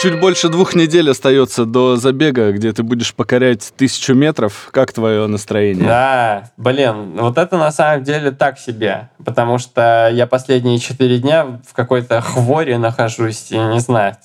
Чуть 0.01 0.19
больше 0.19 0.47
двух 0.47 0.73
недель 0.73 1.09
остается 1.09 1.65
до 1.65 1.97
забега, 1.97 2.51
где 2.53 2.71
ты 2.71 2.81
будешь 2.81 3.13
покорять 3.13 3.73
тысячу 3.75 4.13
метров. 4.13 4.69
Как 4.71 4.93
твое 4.93 5.27
настроение? 5.27 5.85
Да, 5.85 6.49
блин, 6.55 7.17
вот 7.17 7.37
это 7.37 7.57
на 7.57 7.71
самом 7.71 8.03
деле 8.03 8.31
так 8.31 8.57
себе. 8.57 9.09
Потому 9.25 9.57
что 9.57 10.09
я 10.11 10.27
последние 10.27 10.79
четыре 10.79 11.17
дня 11.17 11.59
в 11.67 11.73
какой-то 11.73 12.21
хворе 12.21 12.77
нахожусь. 12.77 13.51
И 13.51 13.57
не 13.57 13.79
знаю, 13.79 14.15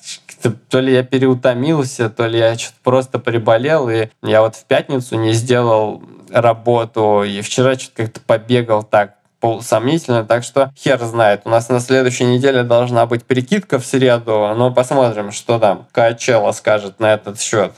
то 0.69 0.79
ли 0.79 0.93
я 0.93 1.03
переутомился, 1.03 2.11
то 2.11 2.27
ли 2.27 2.39
я 2.39 2.55
что-то 2.57 2.77
просто 2.85 3.19
приболел. 3.19 3.89
И 3.89 4.09
я 4.23 4.43
вот 4.43 4.55
в 4.55 4.65
пятницу 4.67 5.17
не 5.17 5.33
сделал 5.33 6.01
работу. 6.31 7.25
И 7.25 7.41
вчера 7.41 7.75
что-то 7.75 8.05
как-то 8.05 8.21
побегал 8.21 8.85
так 8.85 9.17
полусомнительно, 9.41 10.25
так 10.25 10.45
что 10.45 10.73
хер 10.77 10.99
знает. 11.05 11.43
У 11.45 11.51
нас 11.51 11.69
на 11.69 11.81
следующей 11.81 12.25
неделе 12.25 12.63
должна 12.63 13.07
быть 13.07 13.25
прикидка 13.25 13.79
в 13.79 13.87
среду, 13.87 14.55
но 14.57 14.73
посмотрим, 14.73 15.33
что 15.33 15.59
там 15.59 15.87
Качела 15.93 16.53
скажет 16.53 17.01
на 17.01 17.15
этот 17.15 17.41
счет. 17.41 17.73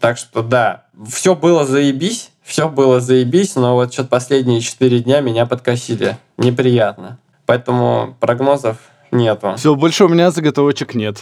Так 0.00 0.18
что 0.18 0.42
да, 0.42 0.84
все 1.08 1.34
было 1.34 1.64
заебись, 1.64 2.30
все 2.42 2.68
было 2.68 3.00
заебись, 3.00 3.56
но 3.56 3.74
вот 3.74 3.92
что-то 3.92 4.10
последние 4.10 4.60
четыре 4.60 5.00
дня 5.00 5.20
меня 5.20 5.46
подкосили. 5.46 6.16
Неприятно. 6.38 7.18
Поэтому 7.46 8.16
прогнозов 8.20 8.76
нету. 9.12 9.54
Все, 9.56 9.74
больше 9.74 10.04
у 10.04 10.08
меня 10.08 10.30
заготовочек 10.30 10.94
нет. 10.94 11.18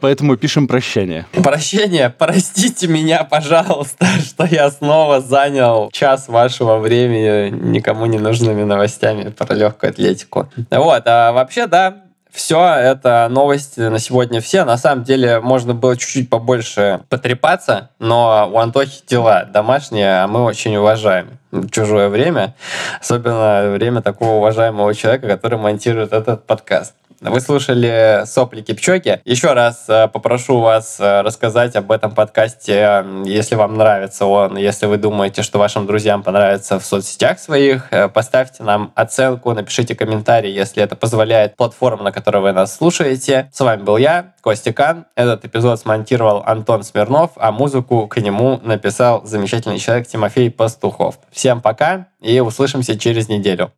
Поэтому 0.00 0.36
пишем 0.36 0.68
прощание. 0.68 1.26
Прощение, 1.42 2.10
простите 2.10 2.86
меня, 2.86 3.24
пожалуйста, 3.24 4.06
что 4.24 4.44
я 4.44 4.70
снова 4.70 5.20
занял 5.20 5.90
час 5.92 6.28
вашего 6.28 6.78
времени 6.78 7.50
никому 7.50 8.06
не 8.06 8.18
нужными 8.18 8.62
новостями 8.62 9.30
про 9.30 9.54
легкую 9.54 9.90
атлетику. 9.90 10.50
Вот, 10.70 11.02
а 11.06 11.32
вообще, 11.32 11.66
да, 11.66 12.02
все, 12.32 12.64
это 12.64 13.28
новости 13.30 13.80
на 13.80 13.98
сегодня 13.98 14.40
все. 14.40 14.64
На 14.64 14.78
самом 14.78 15.04
деле, 15.04 15.40
можно 15.40 15.74
было 15.74 15.96
чуть-чуть 15.96 16.30
побольше 16.30 17.00
потрепаться, 17.10 17.90
но 17.98 18.50
у 18.50 18.58
Антохи 18.58 19.02
дела 19.06 19.44
домашние, 19.44 20.22
а 20.22 20.26
мы 20.26 20.42
очень 20.42 20.74
уважаем 20.76 21.38
чужое 21.70 22.08
время, 22.08 22.54
особенно 23.00 23.70
время 23.70 24.00
такого 24.00 24.36
уважаемого 24.36 24.94
человека, 24.94 25.28
который 25.28 25.58
монтирует 25.58 26.14
этот 26.14 26.46
подкаст. 26.46 26.94
Вы 27.24 27.40
слушали 27.40 28.22
«Сопли 28.26 28.62
Кипчоки». 28.62 29.20
Еще 29.24 29.52
раз 29.52 29.84
э, 29.86 30.08
попрошу 30.08 30.58
вас 30.58 30.98
э, 30.98 31.20
рассказать 31.20 31.76
об 31.76 31.92
этом 31.92 32.16
подкасте, 32.16 33.06
если 33.24 33.54
вам 33.54 33.76
нравится 33.76 34.26
он, 34.26 34.56
если 34.56 34.86
вы 34.86 34.96
думаете, 34.96 35.42
что 35.42 35.60
вашим 35.60 35.86
друзьям 35.86 36.24
понравится 36.24 36.80
в 36.80 36.84
соцсетях 36.84 37.38
своих, 37.38 37.86
э, 37.92 38.08
поставьте 38.08 38.64
нам 38.64 38.90
оценку, 38.96 39.52
напишите 39.52 39.94
комментарий, 39.94 40.52
если 40.52 40.82
это 40.82 40.96
позволяет 40.96 41.54
платформа, 41.54 42.02
на 42.02 42.10
которой 42.10 42.42
вы 42.42 42.52
нас 42.52 42.74
слушаете. 42.74 43.48
С 43.52 43.60
вами 43.60 43.82
был 43.82 43.98
я, 43.98 44.34
Костя 44.40 44.72
Кан. 44.72 45.06
Этот 45.14 45.44
эпизод 45.44 45.78
смонтировал 45.78 46.42
Антон 46.44 46.82
Смирнов, 46.82 47.30
а 47.36 47.52
музыку 47.52 48.08
к 48.08 48.20
нему 48.20 48.58
написал 48.64 49.24
замечательный 49.24 49.78
человек 49.78 50.08
Тимофей 50.08 50.50
Пастухов. 50.50 51.20
Всем 51.30 51.60
пока 51.60 52.08
и 52.20 52.40
услышимся 52.40 52.98
через 52.98 53.28
неделю. 53.28 53.70